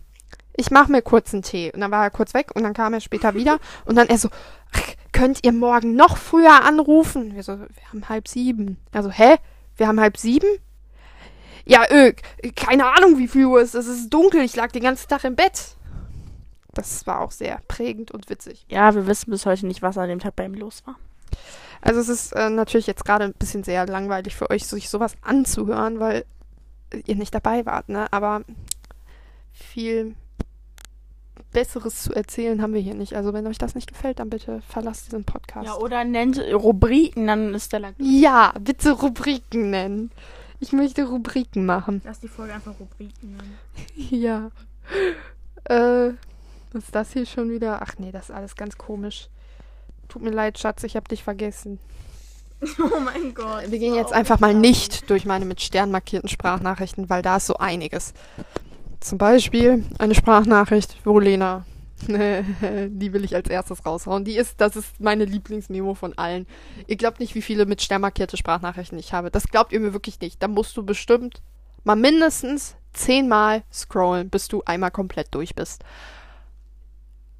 Ich 0.57 0.71
mach 0.71 0.87
mir 0.87 1.01
kurz 1.01 1.33
einen 1.33 1.43
Tee. 1.43 1.71
Und 1.73 1.81
dann 1.81 1.91
war 1.91 2.03
er 2.03 2.09
kurz 2.11 2.33
weg 2.33 2.51
und 2.55 2.63
dann 2.63 2.73
kam 2.73 2.93
er 2.93 3.01
später 3.01 3.33
wieder. 3.33 3.59
Und 3.85 3.95
dann 3.95 4.07
er 4.07 4.17
so, 4.17 4.29
"Ach, 4.73 4.81
könnt 5.11 5.39
ihr 5.43 5.51
morgen 5.51 5.95
noch 5.95 6.17
früher 6.17 6.63
anrufen? 6.63 7.35
Wir 7.35 7.43
so, 7.43 7.59
wir 7.59 7.89
haben 7.89 8.07
halb 8.09 8.27
sieben. 8.27 8.77
Also, 8.91 9.09
hä? 9.09 9.37
Wir 9.77 9.87
haben 9.87 9.99
halb 9.99 10.17
sieben? 10.17 10.47
Ja, 11.65 11.83
äh, 11.85 12.13
keine 12.55 12.85
Ahnung, 12.85 13.17
wie 13.17 13.27
viel 13.27 13.45
Uhr 13.45 13.61
es 13.61 13.73
ist. 13.73 13.87
Es 13.87 13.99
ist 13.99 14.09
dunkel. 14.09 14.41
Ich 14.41 14.55
lag 14.55 14.71
den 14.71 14.83
ganzen 14.83 15.09
Tag 15.09 15.23
im 15.23 15.35
Bett. 15.35 15.75
Das 16.73 17.07
war 17.07 17.21
auch 17.21 17.31
sehr 17.31 17.59
prägend 17.67 18.11
und 18.11 18.29
witzig. 18.29 18.65
Ja, 18.69 18.93
wir 18.93 19.07
wissen 19.07 19.31
bis 19.31 19.45
heute 19.45 19.65
nicht, 19.65 19.81
was 19.81 19.97
an 19.97 20.09
dem 20.09 20.19
Tag 20.19 20.35
bei 20.35 20.45
ihm 20.45 20.53
los 20.53 20.83
war. 20.85 20.95
Also 21.81 22.01
es 22.01 22.09
ist 22.09 22.33
äh, 22.33 22.49
natürlich 22.49 22.87
jetzt 22.87 23.05
gerade 23.05 23.25
ein 23.25 23.33
bisschen 23.33 23.63
sehr 23.63 23.87
langweilig 23.87 24.35
für 24.35 24.49
euch, 24.49 24.65
sich 24.65 24.89
sowas 24.89 25.15
anzuhören, 25.21 25.99
weil 25.99 26.25
ihr 27.05 27.15
nicht 27.15 27.33
dabei 27.33 27.65
wart, 27.65 27.89
ne? 27.89 28.11
Aber 28.11 28.41
viel 29.55 30.15
Besseres 31.51 32.03
zu 32.03 32.13
erzählen 32.13 32.61
haben 32.61 32.73
wir 32.73 32.81
hier 32.81 32.95
nicht. 32.95 33.15
Also 33.15 33.33
wenn 33.33 33.47
euch 33.47 33.57
das 33.57 33.75
nicht 33.75 33.87
gefällt, 33.87 34.19
dann 34.19 34.29
bitte 34.29 34.61
verlasst 34.67 35.07
diesen 35.07 35.23
Podcast. 35.23 35.65
Ja, 35.65 35.75
oder 35.75 36.03
nennt 36.03 36.37
Rubriken, 36.39 37.27
dann 37.27 37.53
ist 37.53 37.71
der 37.71 37.79
lang. 37.79 37.95
Ja, 37.97 38.53
bitte 38.59 38.91
Rubriken 38.91 39.69
nennen. 39.69 40.11
Ich 40.59 40.73
möchte 40.73 41.05
Rubriken 41.05 41.65
machen. 41.65 42.01
Lass 42.03 42.19
die 42.19 42.27
Folge 42.27 42.53
einfach 42.53 42.73
Rubriken 42.79 43.37
nennen. 43.37 43.57
Ja. 44.09 44.51
Äh, 45.63 46.13
was 46.73 46.83
ist 46.83 46.95
das 46.95 47.13
hier 47.13 47.25
schon 47.25 47.49
wieder? 47.49 47.81
Ach 47.81 47.93
nee, 47.97 48.11
das 48.11 48.25
ist 48.29 48.35
alles 48.35 48.55
ganz 48.55 48.77
komisch. 48.77 49.29
Tut 50.09 50.21
mir 50.21 50.31
leid, 50.31 50.59
Schatz, 50.59 50.83
ich 50.83 50.95
hab 50.95 51.07
dich 51.07 51.23
vergessen. 51.23 51.79
Oh 52.79 52.99
mein 52.99 53.33
Gott. 53.33 53.69
Wir 53.69 53.79
gehen 53.79 53.95
jetzt 53.95 54.13
einfach 54.13 54.39
mal 54.39 54.53
nicht 54.53 55.09
durch 55.09 55.25
meine 55.25 55.45
mit 55.45 55.61
Stern 55.61 55.91
markierten 55.91 56.29
Sprachnachrichten, 56.29 57.09
weil 57.09 57.21
da 57.21 57.37
ist 57.37 57.47
so 57.47 57.57
einiges. 57.57 58.13
Zum 59.05 59.19
Beispiel 59.19 59.85
eine 59.99 60.15
Sprachnachricht, 60.15 60.97
wo 61.05 61.19
Lena, 61.19 61.63
die 62.07 63.13
will 63.13 63.23
ich 63.23 63.35
als 63.35 63.47
erstes 63.47 63.85
raushauen. 63.85 64.25
Die 64.25 64.35
ist, 64.35 64.59
das 64.59 64.75
ist 64.75 64.99
meine 64.99 65.25
Lieblingsmemo 65.25 65.93
von 65.93 66.17
allen. 66.17 66.47
Ihr 66.87 66.95
glaubt 66.95 67.19
nicht, 67.19 67.35
wie 67.35 67.43
viele 67.43 67.67
mit 67.67 67.83
Stern 67.83 68.01
markierte 68.01 68.35
Sprachnachrichten 68.35 68.97
ich 68.97 69.13
habe. 69.13 69.29
Das 69.29 69.47
glaubt 69.47 69.73
ihr 69.73 69.79
mir 69.79 69.93
wirklich 69.93 70.19
nicht. 70.21 70.41
Da 70.41 70.47
musst 70.47 70.75
du 70.75 70.81
bestimmt 70.81 71.43
mal 71.83 71.95
mindestens 71.95 72.77
zehnmal 72.93 73.61
scrollen, 73.71 74.31
bis 74.31 74.47
du 74.47 74.63
einmal 74.65 74.89
komplett 74.89 75.27
durch 75.35 75.53
bist. 75.53 75.83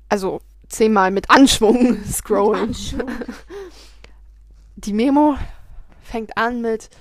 Also 0.07 0.41
zehnmal 0.69 1.09
mit 1.09 1.31
Anschwung 1.31 1.97
scrollen. 2.05 2.75
Die 4.75 4.93
Memo 4.93 5.35
fängt 6.03 6.37
an 6.37 6.61
mit 6.61 6.91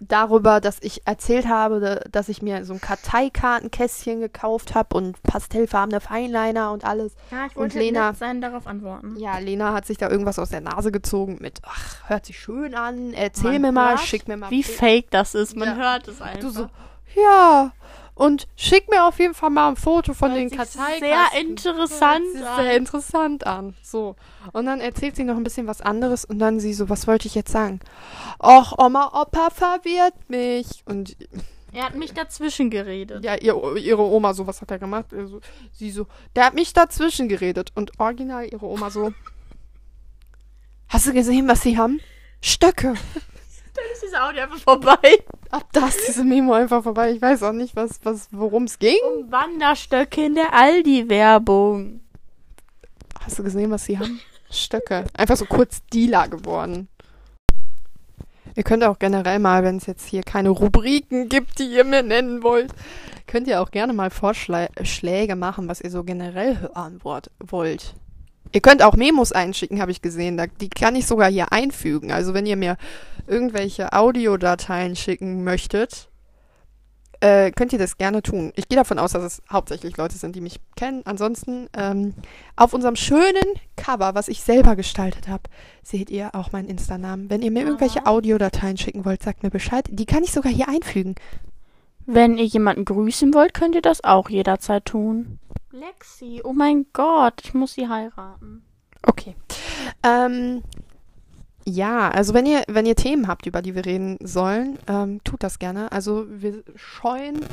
darüber, 0.00 0.60
dass 0.60 0.78
ich 0.80 1.06
erzählt 1.06 1.48
habe, 1.48 1.80
da- 1.80 2.00
dass 2.10 2.28
ich 2.28 2.42
mir 2.42 2.64
so 2.64 2.74
ein 2.74 2.80
Karteikartenkästchen 2.80 4.20
gekauft 4.20 4.74
habe 4.74 4.96
und 4.96 5.22
pastellfarbene 5.22 6.00
Feinliner 6.00 6.72
und 6.72 6.84
alles. 6.84 7.14
Ja, 7.30 7.46
ich 7.46 7.56
Und 7.56 7.62
wollte 7.62 7.78
Lena- 7.78 8.08
nett 8.10 8.18
sein, 8.18 8.40
darauf 8.40 8.66
antworten. 8.66 9.16
Ja, 9.18 9.38
Lena 9.38 9.72
hat 9.72 9.86
sich 9.86 9.98
da 9.98 10.08
irgendwas 10.10 10.38
aus 10.38 10.50
der 10.50 10.60
Nase 10.60 10.92
gezogen 10.92 11.38
mit, 11.40 11.60
ach, 11.64 12.08
hört 12.08 12.26
sich 12.26 12.38
schön 12.38 12.74
an, 12.74 13.12
erzähl 13.14 13.52
Man 13.54 13.62
mir 13.62 13.72
mal, 13.72 13.98
schick 13.98 14.28
mir 14.28 14.36
mal. 14.36 14.50
Wie 14.50 14.62
Bild. 14.62 14.76
fake 14.76 15.10
das 15.10 15.34
ist, 15.34 15.56
man 15.56 15.68
Ja. 15.68 15.74
hört 15.76 16.08
es 16.08 16.20
einfach. 16.22 16.40
Du 16.40 16.50
so, 16.50 16.68
ja, 17.14 17.72
und 18.14 18.46
schick 18.56 18.88
mir 18.88 19.04
auf 19.04 19.18
jeden 19.18 19.34
Fall 19.34 19.50
mal 19.50 19.68
ein 19.70 19.76
Foto 19.76 20.14
von 20.14 20.30
Hört 20.30 20.40
den 20.40 20.48
sich 20.48 20.58
Karteikarten. 20.58 21.00
sehr 21.00 21.40
interessant 21.40 22.26
sich 22.32 22.46
an. 22.46 22.62
sehr 22.64 22.76
interessant 22.76 23.46
an. 23.46 23.74
So. 23.82 24.16
Und 24.52 24.66
dann 24.66 24.80
erzählt 24.80 25.16
sie 25.16 25.24
noch 25.24 25.36
ein 25.36 25.42
bisschen 25.44 25.66
was 25.66 25.80
anderes 25.80 26.24
und 26.24 26.38
dann 26.38 26.60
sie 26.60 26.74
so, 26.74 26.88
was 26.88 27.06
wollte 27.06 27.26
ich 27.26 27.34
jetzt 27.34 27.50
sagen? 27.52 27.80
Och, 28.42 28.78
Oma, 28.78 29.10
Opa 29.20 29.50
verwirrt 29.50 30.14
mich. 30.28 30.82
Und 30.86 31.16
Er 31.72 31.86
hat 31.86 31.96
mich 31.96 32.12
dazwischen 32.14 32.70
geredet. 32.70 33.24
ja, 33.24 33.34
ihr, 33.34 33.56
ihre 33.76 34.02
Oma 34.02 34.32
so, 34.32 34.46
was 34.46 34.60
hat 34.60 34.70
er 34.70 34.78
gemacht? 34.78 35.12
Also, 35.12 35.40
sie 35.72 35.90
so, 35.90 36.06
der 36.36 36.44
hat 36.46 36.54
mich 36.54 36.72
dazwischen 36.72 37.28
geredet. 37.28 37.72
Und 37.74 37.98
original 37.98 38.46
ihre 38.46 38.66
Oma 38.66 38.90
so, 38.90 39.12
hast 40.88 41.06
du 41.06 41.12
gesehen, 41.12 41.48
was 41.48 41.62
sie 41.62 41.76
haben? 41.78 42.00
Stöcke. 42.40 42.94
Dann 43.74 43.84
ist 43.92 44.02
dieses 44.02 44.14
Audio 44.14 44.42
einfach 44.42 44.58
vorbei. 44.58 45.24
Ab 45.50 45.66
da 45.72 45.88
ist 45.88 46.06
diese 46.06 46.24
Memo 46.24 46.52
einfach 46.52 46.82
vorbei. 46.82 47.12
Ich 47.12 47.20
weiß 47.20 47.42
auch 47.42 47.52
nicht, 47.52 47.74
was, 47.74 48.00
was, 48.04 48.28
worum 48.30 48.64
es 48.64 48.78
ging. 48.78 48.96
Um 49.16 49.32
Wanderstöcke 49.32 50.24
in 50.24 50.34
der 50.34 50.54
Aldi-Werbung. 50.54 52.00
Hast 53.20 53.38
du 53.38 53.42
gesehen, 53.42 53.70
was 53.70 53.84
sie 53.84 53.98
haben? 53.98 54.20
Stöcke. 54.50 55.04
Einfach 55.14 55.36
so 55.36 55.46
kurz 55.46 55.82
Dealer 55.92 56.28
geworden. 56.28 56.88
Ihr 58.54 58.62
könnt 58.62 58.84
auch 58.84 59.00
generell 59.00 59.40
mal, 59.40 59.64
wenn 59.64 59.78
es 59.78 59.86
jetzt 59.86 60.06
hier 60.06 60.22
keine 60.22 60.50
Rubriken 60.50 61.28
gibt, 61.28 61.58
die 61.58 61.64
ihr 61.64 61.84
mir 61.84 62.04
nennen 62.04 62.44
wollt, 62.44 62.72
könnt 63.26 63.48
ihr 63.48 63.60
auch 63.60 63.72
gerne 63.72 63.92
mal 63.92 64.10
Vorschläge 64.10 65.34
machen, 65.34 65.68
was 65.68 65.80
ihr 65.80 65.90
so 65.90 66.04
generell 66.04 66.60
hören 66.60 67.00
wollt. 67.02 67.94
Ihr 68.52 68.60
könnt 68.60 68.84
auch 68.84 68.94
Memos 68.94 69.32
einschicken, 69.32 69.80
habe 69.80 69.90
ich 69.90 70.00
gesehen. 70.00 70.36
Da, 70.36 70.46
die 70.46 70.68
kann 70.68 70.94
ich 70.94 71.08
sogar 71.08 71.28
hier 71.28 71.52
einfügen. 71.52 72.12
Also 72.12 72.34
wenn 72.34 72.46
ihr 72.46 72.56
mir 72.56 72.76
irgendwelche 73.26 73.92
Audiodateien 73.92 74.96
schicken 74.96 75.44
möchtet, 75.44 76.08
äh, 77.20 77.52
könnt 77.52 77.72
ihr 77.72 77.78
das 77.78 77.96
gerne 77.96 78.22
tun. 78.22 78.52
Ich 78.54 78.68
gehe 78.68 78.76
davon 78.76 78.98
aus, 78.98 79.12
dass 79.12 79.22
es 79.22 79.42
hauptsächlich 79.50 79.96
Leute 79.96 80.16
sind, 80.16 80.36
die 80.36 80.42
mich 80.42 80.60
kennen. 80.76 81.02
Ansonsten 81.06 81.68
ähm, 81.72 82.14
auf 82.56 82.74
unserem 82.74 82.96
schönen 82.96 83.58
Cover, 83.76 84.14
was 84.14 84.28
ich 84.28 84.42
selber 84.42 84.76
gestaltet 84.76 85.28
habe, 85.28 85.44
seht 85.82 86.10
ihr 86.10 86.34
auch 86.34 86.52
meinen 86.52 86.68
Insta-Namen. 86.68 87.30
Wenn 87.30 87.40
ihr 87.40 87.50
mir 87.50 87.64
irgendwelche 87.64 88.00
Aha. 88.00 88.10
Audiodateien 88.10 88.76
schicken 88.76 89.04
wollt, 89.04 89.22
sagt 89.22 89.42
mir 89.42 89.50
Bescheid. 89.50 89.86
Die 89.90 90.06
kann 90.06 90.22
ich 90.22 90.32
sogar 90.32 90.52
hier 90.52 90.68
einfügen. 90.68 91.14
Wenn 92.06 92.36
ihr 92.36 92.44
jemanden 92.44 92.84
grüßen 92.84 93.32
wollt, 93.32 93.54
könnt 93.54 93.74
ihr 93.74 93.82
das 93.82 94.04
auch 94.04 94.28
jederzeit 94.28 94.84
tun. 94.84 95.38
Lexi, 95.70 96.42
oh 96.44 96.52
mein 96.52 96.86
Gott, 96.92 97.40
ich 97.42 97.54
muss 97.54 97.72
sie 97.72 97.88
heiraten. 97.88 98.64
Okay. 99.02 99.34
Ähm, 100.02 100.62
ja, 101.64 102.10
also 102.10 102.34
wenn 102.34 102.46
ihr, 102.46 102.62
wenn 102.68 102.86
ihr 102.86 102.96
Themen 102.96 103.28
habt, 103.28 103.46
über 103.46 103.62
die 103.62 103.74
wir 103.74 103.86
reden 103.86 104.18
sollen, 104.22 104.78
ähm, 104.86 105.22
tut 105.24 105.42
das 105.42 105.58
gerne. 105.58 105.90
Also 105.92 106.26
wir 106.28 106.62
scheuen 106.76 107.44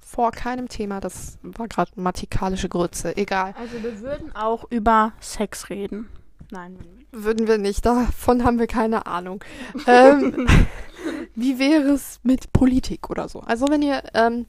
vor 0.00 0.32
keinem 0.32 0.68
Thema. 0.68 1.00
Das 1.00 1.38
war 1.42 1.68
gerade 1.68 1.90
mathikalische 1.96 2.68
Grütze. 2.68 3.16
Egal. 3.16 3.54
Also 3.58 3.82
wir 3.82 4.00
würden 4.00 4.34
auch 4.34 4.64
über 4.70 5.12
Sex 5.20 5.70
reden. 5.70 6.08
Nein, 6.50 6.76
würden 6.76 6.86
wir 6.86 6.94
nicht. 6.94 7.24
Würden 7.24 7.48
wir 7.48 7.58
nicht. 7.58 7.86
Davon 7.86 8.44
haben 8.44 8.58
wir 8.58 8.66
keine 8.66 9.06
Ahnung. 9.06 9.42
ähm, 9.86 10.46
wie 11.34 11.58
wäre 11.58 11.92
es 11.92 12.20
mit 12.22 12.52
Politik 12.52 13.10
oder 13.10 13.28
so? 13.28 13.40
Also 13.40 13.68
wenn 13.68 13.82
ihr, 13.82 14.02
ähm, 14.14 14.46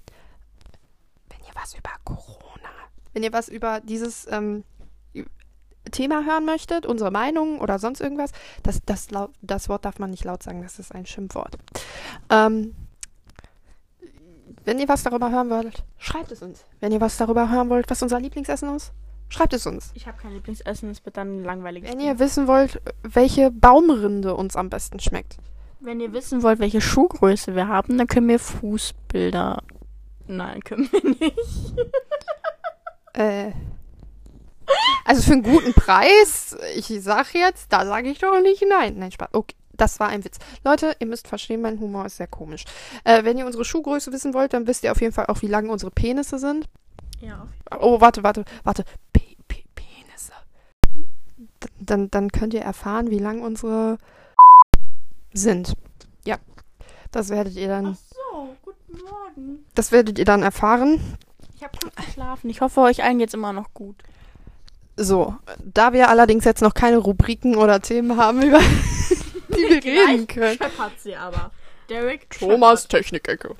wenn 1.29 1.39
ihr 1.47 1.53
was 1.55 1.73
über 1.73 1.91
Corona 2.03 2.45
wenn 3.15 3.23
ihr 3.23 3.33
was 3.33 3.47
über 3.47 3.79
dieses 3.79 4.27
ähm, 4.29 4.65
Thema 5.91 6.25
hören 6.25 6.45
möchtet, 6.45 6.85
unsere 6.85 7.11
Meinung 7.11 7.59
oder 7.59 7.79
sonst 7.79 8.01
irgendwas, 8.01 8.31
das, 8.63 8.81
das, 8.85 9.07
das 9.41 9.69
Wort 9.69 9.85
darf 9.85 9.99
man 9.99 10.09
nicht 10.09 10.23
laut 10.23 10.43
sagen, 10.43 10.61
das 10.61 10.79
ist 10.79 10.93
ein 10.93 11.05
Schimpfwort. 11.05 11.57
Ähm, 12.29 12.75
wenn 14.65 14.79
ihr 14.79 14.87
was 14.87 15.03
darüber 15.03 15.31
hören 15.31 15.49
wollt, 15.49 15.83
schreibt 15.97 16.31
es 16.31 16.41
uns. 16.41 16.65
Wenn 16.79 16.91
ihr 16.91 17.01
was 17.01 17.17
darüber 17.17 17.51
hören 17.51 17.69
wollt, 17.69 17.89
was 17.89 18.01
unser 18.01 18.19
Lieblingsessen 18.19 18.75
ist, 18.75 18.93
schreibt 19.29 19.53
es 19.53 19.67
uns. 19.67 19.91
Ich 19.93 20.07
habe 20.07 20.17
kein 20.17 20.33
Lieblingsessen, 20.33 20.89
es 20.89 21.05
wird 21.05 21.17
dann 21.17 21.43
langweilig. 21.43 21.83
Wenn 21.83 21.99
ihr 21.99 22.17
wissen 22.19 22.47
wollt, 22.47 22.81
welche 23.03 23.51
Baumrinde 23.51 24.35
uns 24.35 24.55
am 24.55 24.69
besten 24.69 24.99
schmeckt. 24.99 25.37
Wenn 25.79 25.99
ihr 25.99 26.13
wissen 26.13 26.41
wollt, 26.41 26.59
welche 26.59 26.81
Schuhgröße 26.81 27.55
wir 27.55 27.67
haben, 27.67 27.97
dann 27.97 28.07
können 28.07 28.27
wir 28.27 28.39
Fußbilder. 28.39 29.61
Nein, 30.27 30.61
können 30.61 30.89
wir 30.91 31.09
nicht. 31.09 31.75
Äh, 33.13 33.51
also 35.05 35.21
für 35.21 35.33
einen 35.33 35.43
guten 35.43 35.73
Preis, 35.73 36.55
ich 36.75 36.87
sag 37.01 37.33
jetzt, 37.33 37.71
da 37.71 37.85
sage 37.85 38.09
ich 38.09 38.19
doch 38.19 38.39
nicht 38.41 38.63
nein. 38.67 38.95
Nein, 38.97 39.11
Spaß. 39.11 39.29
Okay, 39.33 39.55
das 39.73 39.99
war 39.99 40.07
ein 40.07 40.23
Witz. 40.23 40.37
Leute, 40.63 40.95
ihr 40.99 41.07
müsst 41.07 41.27
verstehen, 41.27 41.61
mein 41.61 41.79
Humor 41.79 42.05
ist 42.05 42.17
sehr 42.17 42.27
komisch. 42.27 42.65
Äh, 43.03 43.23
wenn 43.23 43.37
ihr 43.37 43.45
unsere 43.45 43.65
Schuhgröße 43.65 44.11
wissen 44.11 44.33
wollt, 44.33 44.53
dann 44.53 44.67
wisst 44.67 44.83
ihr 44.83 44.91
auf 44.91 45.01
jeden 45.01 45.13
Fall 45.13 45.25
auch, 45.27 45.41
wie 45.41 45.47
lang 45.47 45.69
unsere 45.69 45.91
Penisse 45.91 46.39
sind. 46.39 46.67
Ja, 47.21 47.47
Oh, 47.79 47.99
warte, 48.01 48.23
warte, 48.23 48.45
warte. 48.63 48.83
P 49.13 49.35
P 49.47 49.63
Penisse. 49.73 50.33
D 51.63 51.67
dann, 51.79 52.09
dann 52.11 52.31
könnt 52.31 52.53
ihr 52.53 52.61
erfahren, 52.61 53.09
wie 53.09 53.19
lang 53.19 53.41
unsere 53.41 53.97
sind. 55.33 55.75
Ja. 56.25 56.37
Das 57.11 57.29
werdet 57.29 57.55
ihr 57.55 57.67
dann, 57.67 57.95
so, 57.95 58.55
guten 58.63 58.97
Morgen. 59.03 59.65
das 59.75 59.91
werdet 59.91 60.19
ihr 60.19 60.25
dann 60.25 60.43
erfahren. 60.43 61.17
Ich 61.55 61.63
habe 61.63 61.77
gut 61.81 61.95
geschlafen. 61.95 62.49
Ich 62.49 62.59
hoffe, 62.61 62.81
euch 62.81 63.03
allen 63.03 63.19
geht's 63.19 63.33
immer 63.33 63.53
noch 63.53 63.73
gut. 63.73 63.95
So, 64.97 65.35
da 65.63 65.91
wir 65.93 66.09
allerdings 66.09 66.45
jetzt 66.45 66.61
noch 66.61 66.73
keine 66.73 66.97
Rubriken 66.97 67.55
oder 67.55 67.81
Themen 67.81 68.17
haben, 68.17 68.41
über 68.41 68.59
die 69.49 69.69
wir 69.69 69.83
reden 69.83 70.27
können. 70.27 70.57
Scheppert 70.57 70.99
sie 70.99 71.15
aber. 71.15 71.51
Derek 71.89 72.29
Thomas 72.29 72.87
Technikecke. 72.87 73.55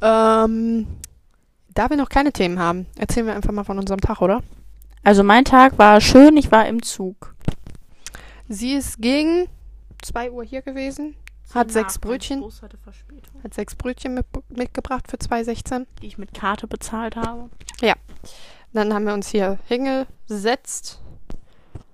Ähm, 0.00 0.86
da 1.74 1.90
wir 1.90 1.96
noch 1.96 2.08
keine 2.08 2.32
Themen 2.32 2.58
haben, 2.58 2.86
erzählen 2.96 3.26
wir 3.26 3.34
einfach 3.34 3.52
mal 3.52 3.64
von 3.64 3.78
unserem 3.78 4.00
Tag, 4.00 4.20
oder? 4.22 4.42
Also 5.02 5.24
mein 5.24 5.44
Tag 5.44 5.78
war 5.78 6.00
schön, 6.00 6.36
ich 6.36 6.52
war 6.52 6.66
im 6.66 6.82
Zug. 6.82 7.34
Sie 8.48 8.74
ist 8.74 9.00
gegen 9.00 9.48
2 10.02 10.30
Uhr 10.30 10.44
hier 10.44 10.62
gewesen, 10.62 11.16
Hat 11.54 11.70
sechs 11.72 11.98
Brötchen. 11.98 12.44
Hat 13.42 13.54
sechs 13.54 13.74
Brötchen 13.74 14.14
mit, 14.14 14.26
mitgebracht 14.48 15.10
für 15.10 15.16
2,16. 15.16 15.86
die 16.00 16.06
ich 16.06 16.18
mit 16.18 16.34
Karte 16.34 16.66
bezahlt 16.66 17.16
habe. 17.16 17.50
Dann 18.72 18.92
haben 18.94 19.06
wir 19.06 19.12
uns 19.14 19.28
hier 19.28 19.58
hingesetzt, 19.66 21.00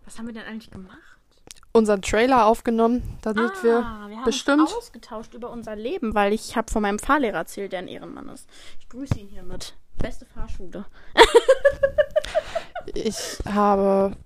Was 0.05 0.19
haben 0.19 0.27
wir 0.27 0.35
denn 0.35 0.45
eigentlich 0.45 0.71
gemacht? 0.71 0.97
unseren 1.73 2.03
Trailer 2.03 2.47
aufgenommen, 2.47 3.03
damit 3.23 3.53
ah, 3.53 3.62
wir 3.62 3.71
wir 4.09 4.17
haben 4.17 4.25
bestimmt- 4.25 4.62
uns 4.62 4.75
ausgetauscht 4.75 5.35
über 5.35 5.51
unser 5.51 5.77
Leben, 5.77 6.14
weil 6.14 6.33
ich 6.33 6.57
habe 6.57 6.71
von 6.73 6.83
meinem 6.83 6.99
Fahrlehrer 6.99 7.38
erzählt, 7.38 7.73
der 7.73 7.81
ein 7.81 7.88
Ehrenmann 7.88 8.29
ist. 8.31 8.49
Ich 8.81 8.88
grüße 8.88 9.19
ihn 9.19 9.29
hiermit. 9.29 9.75
Beste 9.99 10.27
Fahrschule. 10.27 10.85
Ich 12.95 13.38
habe 13.47 14.17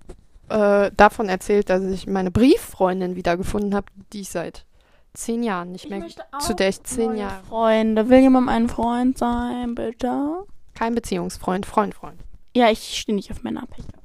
äh, 0.49 0.89
davon 0.95 1.27
erzählt, 1.29 1.69
dass 1.69 1.83
ich 1.83 2.07
meine 2.07 2.31
Brieffreundin 2.31 3.15
wiedergefunden 3.15 3.75
habe, 3.75 3.87
die 4.13 4.21
ich 4.21 4.29
seit 4.29 4.65
zehn 5.13 5.43
Jahren 5.43 5.71
nicht 5.71 5.89
mehr, 5.89 6.05
zu 6.39 6.55
der 6.55 6.69
ich 6.69 6.81
zehn 6.83 7.15
Jahre, 7.17 7.43
Freunde. 7.43 8.09
Will 8.09 8.19
jemand 8.19 8.45
mein 8.47 8.69
Freund 8.69 9.17
sein, 9.17 9.75
bitte? 9.75 10.45
kein 10.75 10.95
Beziehungsfreund, 10.95 11.65
Freund, 11.65 11.93
Freund. 11.93 12.19
Ja, 12.55 12.69
ich 12.69 12.99
stehe 12.99 13.15
nicht 13.15 13.31
auf 13.31 13.43
Männer. 13.43 13.65
Pech 13.67 13.87
gehabt. 13.87 13.99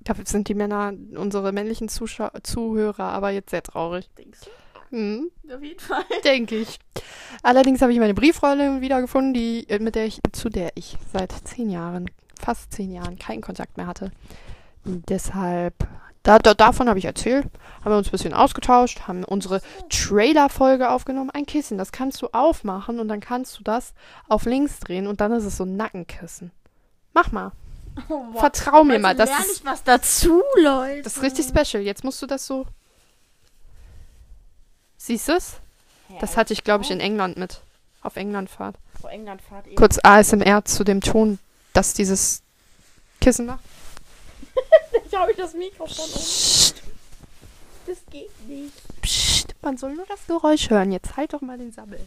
Dafür 0.00 0.26
sind 0.26 0.48
die 0.48 0.54
Männer, 0.54 0.92
unsere 1.16 1.52
männlichen 1.52 1.88
Zuschau 1.88 2.28
Zuhörer, 2.42 3.04
aber 3.04 3.30
jetzt 3.30 3.50
sehr 3.50 3.62
traurig. 3.62 4.08
Denkst 4.16 4.40
Hm, 4.90 5.30
du? 5.42 5.56
Auf 5.56 5.62
jeden 5.62 5.80
Fall. 5.80 6.04
denke 6.24 6.56
ich. 6.56 6.78
Allerdings 7.42 7.82
habe 7.82 7.92
ich 7.92 7.98
meine 7.98 8.14
Brieffreundin 8.14 8.80
wiedergefunden, 8.80 9.34
die, 9.34 9.68
äh, 9.68 9.80
mit 9.80 9.96
der 9.96 10.06
ich, 10.06 10.20
zu 10.32 10.48
der 10.48 10.70
ich 10.76 10.96
seit 11.12 11.32
zehn 11.32 11.70
Jahren, 11.70 12.08
fast 12.40 12.72
zehn 12.72 12.92
Jahren 12.92 13.18
keinen 13.18 13.40
Kontakt 13.40 13.76
mehr 13.76 13.88
hatte. 13.88 14.12
Deshalb, 14.84 15.74
da, 16.26 16.40
da, 16.40 16.54
davon 16.54 16.88
habe 16.88 16.98
ich 16.98 17.04
erzählt, 17.04 17.46
haben 17.84 17.92
wir 17.92 17.98
uns 17.98 18.08
ein 18.08 18.10
bisschen 18.10 18.34
ausgetauscht, 18.34 19.02
haben 19.06 19.22
unsere 19.22 19.62
Trailer-Folge 19.90 20.90
aufgenommen. 20.90 21.30
Ein 21.30 21.46
Kissen, 21.46 21.78
das 21.78 21.92
kannst 21.92 22.20
du 22.20 22.28
aufmachen 22.32 22.98
und 22.98 23.06
dann 23.06 23.20
kannst 23.20 23.58
du 23.58 23.62
das 23.62 23.94
auf 24.28 24.44
links 24.44 24.80
drehen 24.80 25.06
und 25.06 25.20
dann 25.20 25.30
ist 25.30 25.44
es 25.44 25.56
so 25.56 25.62
ein 25.64 25.76
Nackenkissen. 25.76 26.50
Mach 27.14 27.30
mal. 27.30 27.52
Oh, 28.08 28.24
wow. 28.32 28.40
Vertrau 28.40 28.82
mir 28.82 28.94
Heute 28.94 29.02
mal. 29.02 29.14
Das 29.14 29.30
lerne 29.30 29.44
ist, 29.44 29.60
ich 29.60 29.64
was 29.64 29.84
dazu, 29.84 30.42
Leute. 30.60 31.02
das 31.02 31.16
ist 31.16 31.22
richtig 31.22 31.46
special. 31.46 31.80
Jetzt 31.80 32.02
musst 32.02 32.20
du 32.20 32.26
das 32.26 32.44
so. 32.44 32.66
Siehst 34.96 35.28
du 35.28 35.32
es? 35.32 35.58
Das 36.20 36.36
hatte 36.36 36.52
ich, 36.52 36.64
glaube 36.64 36.82
ich, 36.82 36.90
in 36.90 36.98
England 36.98 37.36
mit. 37.36 37.60
Auf 38.02 38.16
Englandfahrt. 38.16 38.74
Vor 39.00 39.10
England 39.10 39.42
fahrt 39.42 39.68
ihr. 39.68 39.76
Kurz 39.76 40.00
ASMR 40.02 40.64
zu 40.64 40.82
dem 40.82 41.00
Ton, 41.00 41.38
dass 41.72 41.94
dieses 41.94 42.42
Kissen 43.20 43.46
macht. 43.46 43.60
Habe 45.18 45.30
ich 45.32 45.36
das 45.36 45.54
Mikrofon 45.54 46.04
um. 46.04 46.12
Psst, 46.20 46.82
Das 47.86 47.98
geht 48.10 48.48
nicht. 48.48 48.72
psst, 49.02 49.54
man 49.62 49.76
soll 49.76 49.94
nur 49.94 50.06
das 50.06 50.26
Geräusch 50.26 50.70
hören. 50.70 50.92
Jetzt 50.92 51.16
halt 51.16 51.32
doch 51.32 51.40
mal 51.40 51.58
den 51.58 51.72
Sabbel. 51.72 52.00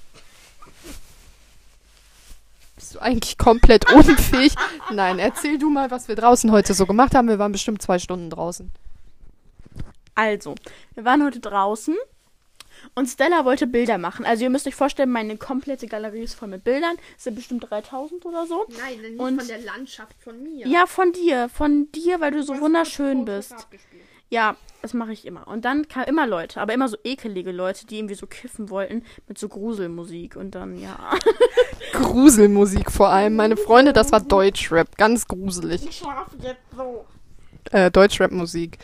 Bist 2.75 2.95
du 2.95 2.99
eigentlich 2.99 3.37
komplett 3.37 3.91
unfähig? 3.93 4.53
Nein, 4.91 5.19
erzähl 5.19 5.57
du 5.57 5.69
mal, 5.69 5.91
was 5.91 6.07
wir 6.07 6.15
draußen 6.15 6.51
heute 6.51 6.73
so 6.73 6.85
gemacht 6.85 7.13
haben. 7.15 7.27
Wir 7.27 7.39
waren 7.39 7.51
bestimmt 7.51 7.81
zwei 7.81 7.99
Stunden 7.99 8.29
draußen. 8.29 8.71
Also, 10.15 10.55
wir 10.95 11.05
waren 11.05 11.23
heute 11.23 11.39
draußen 11.39 11.95
und 12.95 13.07
Stella 13.07 13.45
wollte 13.45 13.67
Bilder 13.67 13.97
machen. 13.97 14.25
Also, 14.25 14.43
ihr 14.43 14.49
müsst 14.49 14.67
euch 14.67 14.75
vorstellen, 14.75 15.11
meine 15.11 15.37
komplette 15.37 15.87
Galerie 15.87 16.21
ist 16.23 16.33
voll 16.33 16.47
mit 16.49 16.63
Bildern. 16.63 16.95
Es 17.17 17.23
sind 17.25 17.35
bestimmt 17.35 17.69
3000 17.69 18.25
oder 18.25 18.45
so. 18.45 18.65
Nein, 18.79 19.01
nicht 19.01 19.19
Und- 19.19 19.39
von 19.39 19.47
der 19.47 19.61
Landschaft 19.61 20.15
von 20.23 20.41
mir. 20.43 20.67
Ja, 20.67 20.85
von 20.85 21.11
dir. 21.11 21.49
Von 21.49 21.91
dir, 21.91 22.19
weil 22.19 22.31
du 22.31 22.43
so 22.43 22.59
wunderschön 22.59 23.25
bist. 23.25 23.55
Ja, 24.31 24.55
das 24.83 24.93
mache 24.93 25.11
ich 25.11 25.25
immer. 25.25 25.47
Und 25.47 25.65
dann 25.65 25.87
kamen 25.87 26.05
immer 26.05 26.27
Leute, 26.27 26.61
aber 26.61 26.73
immer 26.73 26.87
so 26.87 26.97
ekelige 27.03 27.51
Leute, 27.51 27.87
die 27.87 27.97
irgendwie 27.97 28.13
so 28.13 28.27
kiffen 28.27 28.69
wollten 28.69 29.03
mit 29.27 29.39
so 29.39 29.49
Gruselmusik. 29.49 30.35
Und 30.35 30.53
dann, 30.53 30.79
ja. 30.79 30.97
Gruselmusik 31.93 32.91
vor 32.91 33.09
allem. 33.09 33.35
Meine 33.35 33.57
Freunde, 33.57 33.93
das 33.93 34.11
war 34.11 34.21
Deutschrap. 34.21 34.97
Ganz 34.97 35.27
gruselig. 35.27 35.85
Ich 35.87 35.97
schlafe 35.97 36.37
jetzt 36.41 36.61
so. 36.75 37.05
äh, 37.71 37.89
Deutschrap-Musik. 37.91 38.77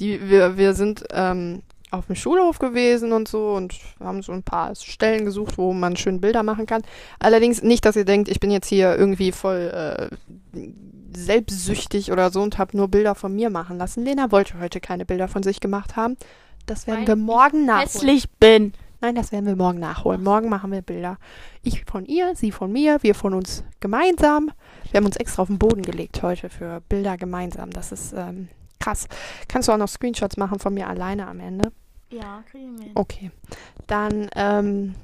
Die, 0.00 0.28
wir, 0.28 0.56
wir 0.56 0.74
sind 0.74 1.04
ähm, 1.12 1.62
auf 1.92 2.06
dem 2.06 2.16
Schulhof 2.16 2.58
gewesen 2.58 3.12
und 3.12 3.28
so 3.28 3.52
und 3.52 3.74
haben 4.00 4.22
so 4.22 4.32
ein 4.32 4.42
paar 4.42 4.74
Stellen 4.74 5.24
gesucht, 5.24 5.58
wo 5.58 5.72
man 5.72 5.96
schön 5.96 6.20
Bilder 6.20 6.42
machen 6.42 6.66
kann. 6.66 6.82
Allerdings 7.18 7.62
nicht, 7.62 7.84
dass 7.84 7.96
ihr 7.96 8.04
denkt, 8.04 8.28
ich 8.28 8.40
bin 8.40 8.50
jetzt 8.50 8.68
hier 8.68 8.96
irgendwie 8.96 9.30
voll 9.30 10.10
äh, 10.54 10.58
selbstsüchtig 11.14 12.10
oder 12.10 12.30
so 12.30 12.40
und 12.40 12.58
habe 12.58 12.76
nur 12.76 12.88
Bilder 12.88 13.14
von 13.14 13.34
mir 13.34 13.50
machen 13.50 13.78
lassen. 13.78 14.04
Lena 14.04 14.32
wollte 14.32 14.58
heute 14.58 14.80
keine 14.80 15.04
Bilder 15.04 15.28
von 15.28 15.42
sich 15.42 15.60
gemacht 15.60 15.96
haben. 15.96 16.16
Das 16.66 16.86
werden 16.86 17.00
Weil 17.00 17.08
wir 17.08 17.16
morgen 17.16 17.66
nachholen. 17.66 17.88
Hässlich 17.88 18.30
bin. 18.30 18.72
Nein, 19.00 19.16
das 19.16 19.32
werden 19.32 19.46
wir 19.46 19.56
morgen 19.56 19.80
nachholen. 19.80 20.22
Morgen 20.22 20.48
machen 20.48 20.70
wir 20.70 20.80
Bilder. 20.80 21.18
Ich 21.62 21.84
von 21.84 22.06
ihr, 22.06 22.34
sie 22.36 22.52
von 22.52 22.70
mir, 22.70 23.02
wir 23.02 23.14
von 23.14 23.34
uns 23.34 23.64
gemeinsam. 23.80 24.50
Wir 24.90 24.98
haben 24.98 25.06
uns 25.06 25.16
extra 25.16 25.42
auf 25.42 25.48
den 25.48 25.58
Boden 25.58 25.82
gelegt 25.82 26.22
heute 26.22 26.48
für 26.48 26.80
Bilder 26.88 27.16
gemeinsam. 27.16 27.70
Das 27.70 27.90
ist 27.90 28.14
ähm, 28.16 28.48
krass. 28.78 29.08
Kannst 29.48 29.68
du 29.68 29.72
auch 29.72 29.76
noch 29.76 29.88
Screenshots 29.88 30.36
machen 30.36 30.60
von 30.60 30.72
mir 30.72 30.88
alleine 30.88 31.26
am 31.26 31.40
Ende? 31.40 31.72
Ja, 32.12 32.44
kriegen 32.50 32.78
wir 32.78 32.84
hin. 32.84 32.92
Okay. 32.94 33.30
Dann, 33.86 34.28
ähm, 34.36 34.94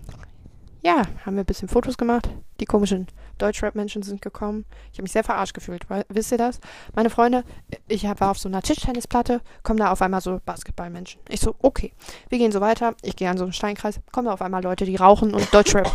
ja, 0.83 1.03
haben 1.25 1.37
wir 1.37 1.43
ein 1.43 1.47
bisschen 1.47 1.69
Fotos 1.69 1.97
gemacht. 1.97 2.29
Die 2.61 2.67
komischen 2.67 3.07
Deutschrap-Menschen 3.39 4.03
sind 4.03 4.21
gekommen. 4.21 4.65
Ich 4.93 4.99
habe 4.99 5.03
mich 5.03 5.13
sehr 5.13 5.25
verarscht 5.25 5.55
gefühlt. 5.55 5.87
Wisst 6.09 6.33
ihr 6.33 6.39
das? 6.39 6.61
Meine 6.95 7.09
Freunde, 7.09 7.45
ich 7.87 8.05
war 8.05 8.31
auf 8.31 8.39
so 8.39 8.49
einer 8.49 8.63
Tischtennisplatte, 8.63 9.41
kommen 9.63 9.79
da 9.79 9.91
auf 9.91 10.03
einmal 10.03 10.21
so 10.21 10.41
Basketballmenschen. 10.45 11.21
Ich 11.29 11.41
so, 11.41 11.55
okay. 11.61 11.93
Wir 12.29 12.39
gehen 12.39 12.53
so 12.53 12.61
weiter. 12.61 12.95
Ich 13.03 13.17
gehe 13.17 13.31
an 13.31 13.39
so 13.39 13.45
einen 13.45 13.53
Steinkreis. 13.53 14.01
Kommen 14.13 14.27
da 14.27 14.35
auf 14.35 14.43
einmal 14.43 14.63
Leute, 14.63 14.85
die 14.85 14.97
rauchen 14.97 15.35
und 15.35 15.53
Deutschrap 15.55 15.91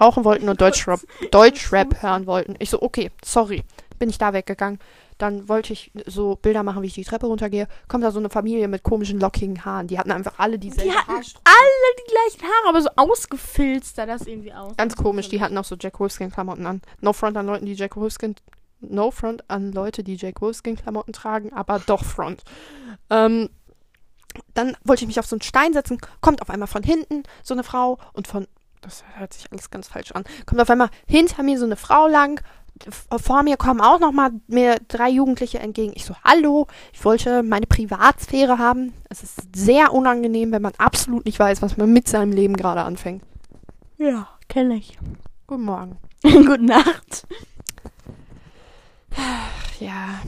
rauchen 0.00 0.24
wollten 0.24 0.48
und 0.48 0.60
Deutschrap, 0.60 1.00
Deutschrap 1.30 2.02
hören 2.02 2.26
wollten. 2.26 2.56
Ich 2.58 2.70
so, 2.70 2.82
okay, 2.82 3.10
sorry. 3.24 3.62
Bin 3.98 4.10
ich 4.10 4.18
da 4.18 4.32
weggegangen. 4.32 4.78
Dann 5.18 5.48
wollte 5.48 5.72
ich 5.72 5.92
so 6.06 6.36
Bilder 6.36 6.62
machen, 6.62 6.82
wie 6.82 6.88
ich 6.88 6.94
die 6.94 7.04
Treppe 7.04 7.26
runtergehe. 7.26 7.68
Kommt 7.88 8.04
da 8.04 8.10
so 8.10 8.18
eine 8.18 8.28
Familie 8.28 8.68
mit 8.68 8.82
komischen, 8.82 9.18
lockigen 9.18 9.64
Haaren. 9.64 9.86
Die 9.86 9.98
hatten 9.98 10.12
einfach 10.12 10.34
alle 10.38 10.58
dieselbe 10.58 10.90
Die 10.90 10.96
hatten 10.96 11.10
alle 11.10 11.24
die 11.98 12.10
gleichen 12.10 12.42
Haare, 12.42 12.68
aber 12.68 12.82
so 12.82 12.90
ausgefilzt 12.96 13.96
sah 13.96 14.04
das 14.06 14.26
irgendwie 14.26 14.52
aus. 14.52 14.76
Ganz 14.76 14.94
komisch, 14.94 15.28
die 15.28 15.40
hatten 15.40 15.56
auch 15.56 15.64
so 15.64 15.76
Jack 15.78 15.98
Wolfskin-Klamotten 15.98 16.66
an. 16.66 16.82
No 17.00 17.12
front 17.12 17.36
an 17.36 17.46
Leuten, 17.46 17.66
die 17.66 17.74
Jack 17.74 17.96
Wolfskin. 17.96 18.34
No 18.80 19.10
front 19.10 19.48
an 19.48 19.72
Leute, 19.72 20.04
die 20.04 20.16
Jack 20.16 20.42
Wolfskin-Klamotten 20.42 21.14
tragen, 21.14 21.52
aber 21.52 21.78
doch 21.78 22.04
front. 22.04 22.42
Ähm, 23.08 23.48
dann 24.54 24.76
wollte 24.84 25.04
ich 25.04 25.08
mich 25.08 25.18
auf 25.18 25.26
so 25.26 25.36
einen 25.36 25.42
Stein 25.42 25.72
setzen, 25.72 25.98
kommt 26.20 26.42
auf 26.42 26.50
einmal 26.50 26.68
von 26.68 26.82
hinten 26.82 27.22
so 27.42 27.54
eine 27.54 27.64
Frau 27.64 27.98
und 28.12 28.26
von. 28.26 28.46
Das 28.82 29.02
hört 29.14 29.32
sich 29.32 29.50
alles 29.50 29.70
ganz 29.70 29.88
falsch 29.88 30.12
an. 30.12 30.24
Kommt 30.44 30.60
auf 30.60 30.70
einmal 30.70 30.90
hinter 31.08 31.42
mir 31.42 31.58
so 31.58 31.64
eine 31.64 31.76
Frau 31.76 32.06
lang, 32.06 32.40
vor 33.18 33.42
mir 33.42 33.56
kommen 33.56 33.80
auch 33.80 34.00
noch 34.00 34.12
mal 34.12 34.30
mir 34.46 34.76
drei 34.88 35.08
Jugendliche 35.10 35.58
entgegen. 35.58 35.92
Ich 35.94 36.04
so, 36.04 36.14
hallo, 36.24 36.66
ich 36.92 37.04
wollte 37.04 37.42
meine 37.42 37.66
Privatsphäre 37.66 38.58
haben. 38.58 38.92
Es 39.08 39.22
ist 39.22 39.40
sehr 39.54 39.92
unangenehm, 39.92 40.52
wenn 40.52 40.62
man 40.62 40.72
absolut 40.78 41.24
nicht 41.24 41.38
weiß, 41.38 41.62
was 41.62 41.76
man 41.76 41.92
mit 41.92 42.08
seinem 42.08 42.32
Leben 42.32 42.56
gerade 42.56 42.82
anfängt. 42.82 43.22
Ja, 43.98 44.28
kenne 44.48 44.76
ich. 44.76 44.98
Guten 45.46 45.64
Morgen. 45.64 45.96
Gute 46.22 46.64
Nacht. 46.64 47.26
Ja, 49.80 50.20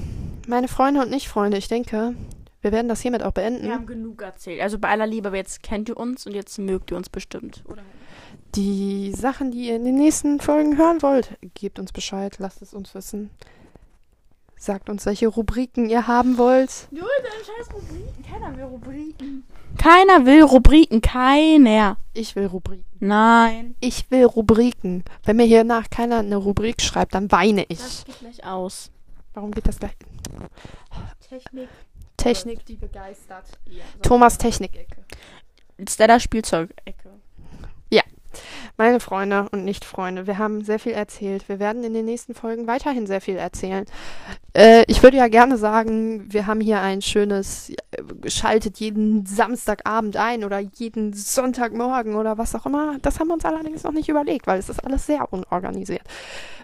meine 0.47 0.69
Freunde 0.69 1.03
und 1.03 1.11
Nicht-Freunde, 1.11 1.59
ich 1.59 1.69
denke, 1.69 2.15
wir 2.61 2.73
werden 2.73 2.89
das 2.89 3.01
hiermit 3.01 3.23
auch 3.23 3.33
beenden. 3.33 3.65
Wir 3.65 3.75
haben 3.75 3.87
genug 3.87 4.23
erzählt. 4.23 4.61
Also 4.61 4.79
bei 4.79 4.89
aller 4.89 5.07
Liebe, 5.07 5.29
aber 5.29 5.37
jetzt 5.37 5.63
kennt 5.63 5.89
ihr 5.89 5.97
uns 5.97 6.27
und 6.27 6.35
jetzt 6.35 6.59
mögt 6.59 6.91
ihr 6.91 6.97
uns 6.97 7.09
bestimmt. 7.09 7.63
Oder? 7.67 7.83
Die 8.55 9.13
Sachen, 9.15 9.51
die 9.51 9.69
ihr 9.69 9.77
in 9.77 9.85
den 9.85 9.97
nächsten 9.97 10.41
Folgen 10.41 10.79
hören 10.79 11.03
wollt, 11.03 11.37
gebt 11.55 11.79
uns 11.79 11.93
Bescheid, 11.93 12.37
lasst 12.39 12.63
es 12.63 12.75
uns 12.75 12.95
wissen. 12.95 13.31
Sagt 14.57 14.89
uns, 14.89 15.07
welche 15.07 15.29
Rubriken 15.29 15.89
ihr 15.89 16.09
haben 16.09 16.37
wollt. 16.37 16.89
Du, 16.91 16.97
deine 16.97 17.45
scheiß 17.45 17.73
Rubriken. 17.73 18.25
Keiner 18.25 18.57
will 18.57 18.65
Rubriken. 18.65 19.45
Keiner 19.77 20.27
will 20.27 20.43
Rubriken. 20.43 21.01
Keiner. 21.01 21.97
Ich 22.13 22.35
will 22.35 22.47
Rubriken. 22.47 22.85
Nein. 22.99 23.77
Ich 23.79 24.11
will 24.11 24.25
Rubriken. 24.25 25.05
Wenn 25.25 25.37
mir 25.37 25.47
hier 25.47 25.63
nach 25.63 25.89
keiner 25.91 26.19
eine 26.19 26.37
Rubrik 26.37 26.83
schreibt, 26.83 27.15
dann 27.15 27.31
weine 27.31 27.65
ich. 27.69 27.79
Das 27.79 28.05
geht 28.05 28.19
gleich 28.19 28.45
aus. 28.45 28.91
Warum 29.35 29.53
geht 29.53 29.69
das 29.69 29.79
gleich? 29.79 29.93
Technik. 31.29 31.69
Technik, 32.17 32.67
die 32.67 32.75
begeistert. 32.75 33.47
Ja, 33.67 33.85
Thomas 34.03 34.39
Technik-Ecke. 34.39 35.05
Stella 35.89 36.19
Spielzeugecke. 36.19 37.11
Meine 38.77 39.01
Freunde 39.01 39.49
und 39.51 39.65
Nicht-Freunde, 39.65 40.27
wir 40.27 40.39
haben 40.39 40.63
sehr 40.65 40.79
viel 40.79 40.93
erzählt. 40.93 41.49
Wir 41.49 41.59
werden 41.59 41.85
in 41.85 41.95
den 41.95 42.05
nächsten 42.05 42.35
Folgen 42.35 42.67
weiterhin 42.67 43.07
sehr 43.07 43.21
viel 43.21 43.37
erzählen. 43.37 43.85
Äh, 44.55 44.85
ich 44.89 45.03
würde 45.03 45.17
ja 45.17 45.29
gerne 45.29 45.57
sagen, 45.59 46.33
wir 46.33 46.47
haben 46.47 46.61
hier 46.61 46.81
ein 46.81 47.03
schönes, 47.03 47.71
äh, 47.71 48.31
schaltet 48.31 48.79
jeden 48.79 49.27
Samstagabend 49.27 50.17
ein 50.17 50.45
oder 50.45 50.59
jeden 50.59 51.13
Sonntagmorgen 51.13 52.15
oder 52.15 52.39
was 52.39 52.55
auch 52.55 52.67
immer. 52.67 52.99
Das 53.03 53.21
haben 53.21 53.29
wir 53.29 53.35
uns 53.35 53.45
allerdings 53.45 53.85
noch 53.85 53.93
nicht 53.93 54.09
überlegt, 54.09 54.47
weil 54.47 54.59
es 54.59 54.69
ist 54.69 54.85
alles 54.85 55.07
sehr 55.07 55.33
unorganisiert. 55.33 56.03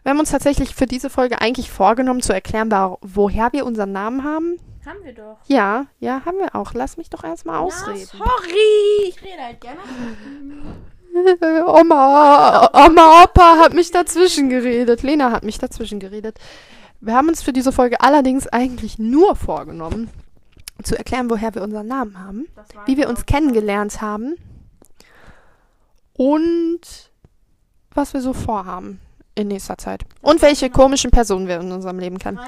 Wir 0.03 0.11
haben 0.11 0.21
uns 0.21 0.31
tatsächlich 0.31 0.75
für 0.75 0.87
diese 0.87 1.09
Folge 1.09 1.41
eigentlich 1.41 1.71
vorgenommen 1.71 2.21
zu 2.21 2.33
erklären, 2.33 2.71
woher 3.01 3.53
wir 3.53 3.65
unseren 3.65 3.93
Namen 3.93 4.25
haben. 4.25 4.59
Haben 4.87 5.03
wir 5.03 5.15
doch. 5.15 5.39
Ja, 5.47 5.87
ja, 5.99 6.23
haben 6.27 6.39
wir 6.39 6.55
auch. 6.55 6.75
Lass 6.75 6.99
mich 6.99 7.09
doch 7.09 7.25
erstmal 7.25 7.59
ausreden. 7.59 8.07
Na, 8.13 8.19
sorry. 8.19 9.09
Ich 9.09 9.23
rede 9.23 9.43
halt 9.43 9.61
gerne. 9.61 9.81
Oma, 11.67 12.71
Oma, 12.73 13.23
Opa 13.25 13.59
hat 13.59 13.75
mich 13.75 13.91
dazwischen 13.91 14.49
geredet. 14.49 15.03
Lena 15.03 15.31
hat 15.31 15.45
mich 15.45 15.59
dazwischen 15.59 16.01
geredet. 16.01 16.39
Wir 17.01 17.15
haben 17.15 17.29
uns 17.29 17.43
für 17.43 17.53
diese 17.53 17.73
Folge 17.73 18.01
allerdings 18.01 18.49
eigentlich 18.49 18.99
nur 18.99 19.37
vorgenommen, 19.37 20.11
zu 20.83 20.97
erklären, 20.97 21.31
woher 21.31 21.55
wir 21.55 21.63
unseren 21.63 21.87
Namen 21.87 22.19
haben, 22.19 22.49
wie 22.87 22.97
wir 22.97 23.09
uns 23.09 23.27
kennengelernt 23.27 24.01
haben 24.01 24.35
und 26.15 26.81
was 27.93 28.13
wir 28.13 28.21
so 28.21 28.33
vorhaben 28.33 29.01
in 29.37 29.49
nächster 29.49 29.79
Zeit. 29.79 30.05
Und 30.21 30.43
welche 30.43 30.71
komischen 30.71 31.11
Personen 31.11 31.47
wir 31.47 31.61
in 31.61 31.71
unserem 31.71 31.99
Leben 31.99 32.19
kennen. 32.19 32.41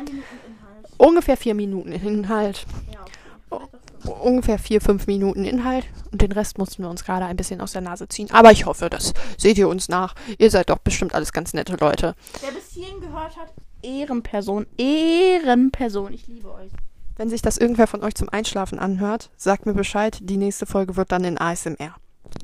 Ungefähr 0.99 1.37
vier 1.37 1.55
Minuten 1.55 1.93
Inhalt. 1.93 2.65
Ja, 2.93 3.05
okay. 3.51 3.67
Vielleicht 3.69 3.75
auch 3.75 3.81
fünf. 3.81 3.96
Ungefähr 4.09 4.59
vier, 4.59 4.81
fünf 4.81 5.07
Minuten 5.07 5.45
Inhalt. 5.45 5.87
Und 6.11 6.23
den 6.23 6.33
Rest 6.33 6.59
mussten 6.59 6.83
wir 6.83 6.91
uns 6.91 7.05
gerade 7.05 7.27
ein 7.27 7.37
bisschen 7.37 7.61
aus 7.61 7.73
der 7.73 7.83
Nase 7.83 8.09
ziehen. 8.09 8.31
Aber 8.31 8.53
ich 8.53 8.67
hoffe, 8.67 8.91
das 8.91 9.13
seht 9.37 9.59
ihr 9.59 9.69
uns 9.69 9.89
nach. 9.89 10.15
Ihr 10.39 10.51
seid 10.51 10.71
doch 10.71 10.79
bestimmt 10.79 11.15
alles 11.15 11.33
ganz 11.33 11.53
nette 11.53 11.77
Leute. 11.77 12.15
Wer 12.41 12.53
bis 12.53 12.71
hierhin 12.71 13.01
gehört 13.01 13.37
hat, 13.37 13.53
Ehrenperson. 13.83 14.67
Ehrenperson. 14.77 16.13
Ich 16.13 16.27
liebe 16.27 16.53
euch. 16.53 16.71
Wenn 17.17 17.31
sich 17.31 17.41
das 17.41 17.57
irgendwer 17.57 17.87
von 17.87 18.03
euch 18.03 18.15
zum 18.15 18.29
Einschlafen 18.29 18.79
anhört, 18.79 19.31
sagt 19.37 19.65
mir 19.65 19.75
Bescheid. 19.75 20.19
Die 20.21 20.37
nächste 20.37 20.67
Folge 20.67 20.97
wird 20.97 21.13
dann 21.13 21.25
in 21.25 21.39
ASMR. 21.39 21.95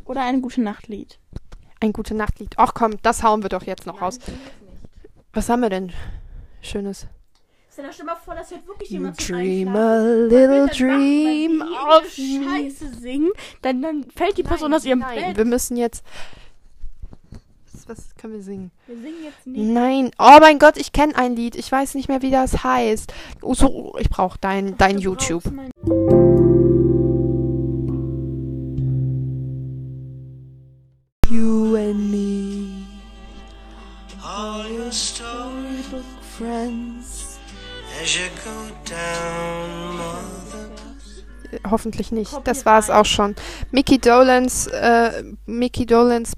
Oder 0.04 0.22
ein 0.22 0.40
gute 0.40 0.62
Nachtlied. 0.62 1.18
Ein 1.80 1.92
gute 1.92 2.14
Nachtlied. 2.14 2.54
Ach 2.56 2.72
komm, 2.74 2.96
das 3.02 3.22
hauen 3.22 3.42
wir 3.42 3.48
doch 3.48 3.64
jetzt 3.64 3.86
noch 3.86 4.00
raus. 4.00 4.18
Nein, 4.26 4.36
nicht. 4.36 5.10
Was 5.32 5.48
haben 5.48 5.60
wir 5.60 5.70
denn? 5.70 5.92
Schönes. 6.60 7.06
Stell 7.72 7.88
dir 7.90 8.04
mal 8.04 8.16
vor, 8.16 8.34
das 8.34 8.50
hört 8.50 8.68
wirklich 8.68 8.90
jemand 8.90 9.18
zum 9.18 9.34
Dream 9.34 9.74
a 9.74 9.98
little 10.02 10.68
dream 10.68 11.56
machen, 11.56 12.04
of. 12.04 12.12
Scheiße 12.12 13.00
singen, 13.00 13.30
dann, 13.62 13.80
dann 13.80 14.04
fällt 14.14 14.36
die 14.36 14.42
Person 14.42 14.74
aus 14.74 14.84
ihrem 14.84 14.98
Nein, 14.98 15.18
Bett. 15.18 15.36
wir 15.38 15.46
müssen 15.46 15.78
jetzt. 15.78 16.04
Was, 17.72 17.88
was 17.88 18.14
können 18.16 18.34
wir 18.34 18.42
singen? 18.42 18.72
Wir 18.86 18.96
singen 18.96 19.24
jetzt 19.24 19.46
nicht. 19.46 19.70
Nein. 19.70 20.10
Oh 20.18 20.36
mein 20.38 20.58
Gott, 20.58 20.76
ich 20.76 20.92
kenne 20.92 21.16
ein 21.16 21.34
Lied. 21.34 21.56
Ich 21.56 21.72
weiß 21.72 21.94
nicht 21.94 22.10
mehr, 22.10 22.20
wie 22.20 22.30
das 22.30 22.62
heißt. 22.62 23.14
Oh, 23.40 23.54
so, 23.54 23.96
ich 23.98 24.10
brauche 24.10 24.36
dein, 24.38 24.76
dein 24.76 24.96
Du 24.96 25.04
YouTube. 25.04 25.44
You 31.30 31.76
and 31.76 32.10
me, 32.10 32.84
all 34.22 34.70
your 34.70 34.92
storybook 34.92 36.04
friends. 36.36 37.01
Hoffentlich 41.70 42.10
nicht. 42.10 42.32
Das 42.44 42.66
war 42.66 42.78
es 42.78 42.90
auch 42.90 43.04
schon. 43.04 43.36
Mickey 43.70 43.98
Dolenz, 43.98 44.66
äh, 44.66 45.22
Mickey 45.46 45.86
Dolenz 45.86 46.32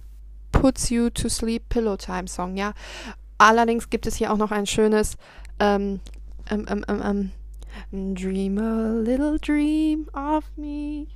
Puts 0.53 0.91
You 0.91 1.11
to 1.11 1.29
Sleep 1.29 1.69
Pillow 1.69 1.97
Time 1.97 2.29
Song, 2.29 2.57
ja. 2.57 2.75
Allerdings 3.39 3.89
gibt 3.91 4.07
es 4.07 4.17
hier 4.17 4.33
auch 4.33 4.37
noch 4.37 4.51
ein 4.51 4.67
schönes 4.67 5.17
ähm, 5.59 6.01
ähm, 6.51 6.67
ähm, 6.69 6.85
ähm, 6.89 7.31
ähm, 7.93 8.15
Dream 8.15 8.59
a 8.59 9.01
little 9.01 9.39
dream 9.39 10.07
of 10.15 10.45
me. 10.57 11.07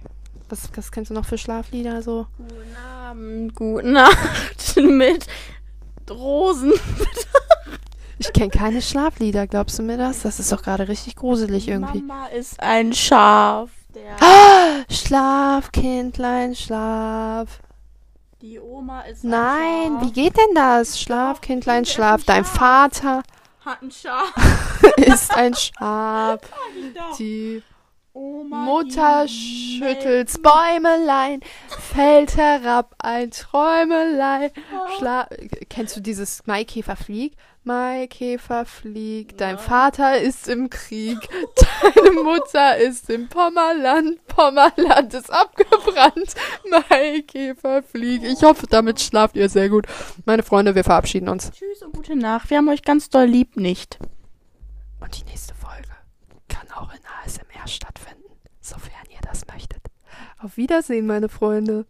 Was, 0.49 0.71
was 0.75 0.91
kennst 0.91 1.11
du 1.11 1.15
noch 1.15 1.27
für 1.27 1.39
Schlaflieder 1.39 2.03
so? 2.03 2.27
Guten 2.39 2.77
Abend, 2.77 3.55
gute 3.55 3.87
Nacht 3.87 4.77
mit 4.83 5.27
Rosen. 6.11 6.73
Ich 8.19 8.33
kenne 8.33 8.51
keine 8.51 8.83
Schlaflieder, 8.83 9.47
glaubst 9.47 9.79
du 9.79 9.83
mir 9.83 9.97
das? 9.97 10.23
Das 10.23 10.41
ist 10.41 10.51
doch 10.51 10.63
gerade 10.63 10.89
richtig 10.89 11.17
gruselig 11.17 11.69
irgendwie. 11.69 12.01
Mama 12.03 12.27
ist 12.27 12.61
ein 12.61 12.93
Schaf. 12.93 13.71
Der, 13.95 14.17
Schlaf, 14.91 15.73
Kindlein, 15.73 16.55
schlaf. 16.55 17.61
die 18.43 18.59
Oma 18.61 19.01
ist 19.03 19.25
ein 19.25 19.31
Nein, 19.31 19.93
Schaf. 19.95 20.03
wie 20.03 20.13
geht 20.13 20.37
denn 20.37 20.55
das? 20.55 21.01
Schlaf, 21.01 21.41
Kindlein, 21.41 21.85
schlaf. 21.87 22.21
ein 22.23 22.27
Dein. 22.27 22.45
Vater 22.45 23.23
hat 23.65 23.83
ein 23.83 23.91
Schaf. 23.91 24.33
ist 24.97 25.35
ein 25.35 25.55
Schaf. 25.55 26.41
Die 27.19 27.63
Oma 28.13 28.57
Mutter 28.65 29.27
die 29.27 29.79
schüttelt's 29.79 30.41
Bäumelein, 30.43 31.41
fällt 31.69 32.37
herab 32.37 32.95
ein 32.99 33.31
Träumelein. 33.31 34.51
Schla 34.99 35.29
Kennst 35.71 35.97
du 35.97 36.01
dieses 36.01 36.45
Maikäfer 36.47 36.97
flieg? 37.69 38.09
Maikäfer 38.09 38.65
flieg, 38.65 39.37
dein 39.37 39.59
Vater 39.59 40.19
ist 40.19 40.49
im 40.49 40.71
Krieg, 40.71 41.19
deine 41.95 42.13
Mutter 42.23 42.79
ist 42.79 43.11
im 43.11 43.29
Pommerland, 43.29 44.27
Pommerland 44.27 45.13
ist 45.15 45.31
abgebrannt. 45.31 46.35
Maikäfer 46.91 47.83
flieg. 47.83 48.23
Ich 48.25 48.43
hoffe, 48.43 48.67
damit 48.69 49.01
schlaft 49.01 49.37
ihr 49.37 49.49
sehr 49.49 49.69
gut. 49.69 49.87
Meine 50.25 50.43
Freunde, 50.43 50.75
wir 50.75 50.85
verabschieden 50.85 51.29
uns. 51.29 51.51
Tschüss 51.51 51.83
und 51.83 51.95
gute 51.95 52.17
Nacht. 52.17 52.51
Wir 52.51 52.59
haben 52.59 52.69
euch 52.69 52.83
ganz 52.83 53.11
doll 53.11 53.27
lieb 53.27 53.57
nicht. 53.57 53.99
Und 55.01 55.19
die 55.19 55.25
nächste 55.25 55.55
Folge 55.55 55.89
kann 56.49 56.71
auch 56.73 56.93
in 56.93 57.01
ASMR 57.25 57.69
stattfinden, 57.69 58.33
sofern 58.61 59.07
ihr 59.11 59.21
das 59.23 59.47
möchtet. 59.47 59.83
Auf 60.39 60.57
Wiedersehen, 60.57 61.07
meine 61.07 61.29
Freunde. 61.29 61.87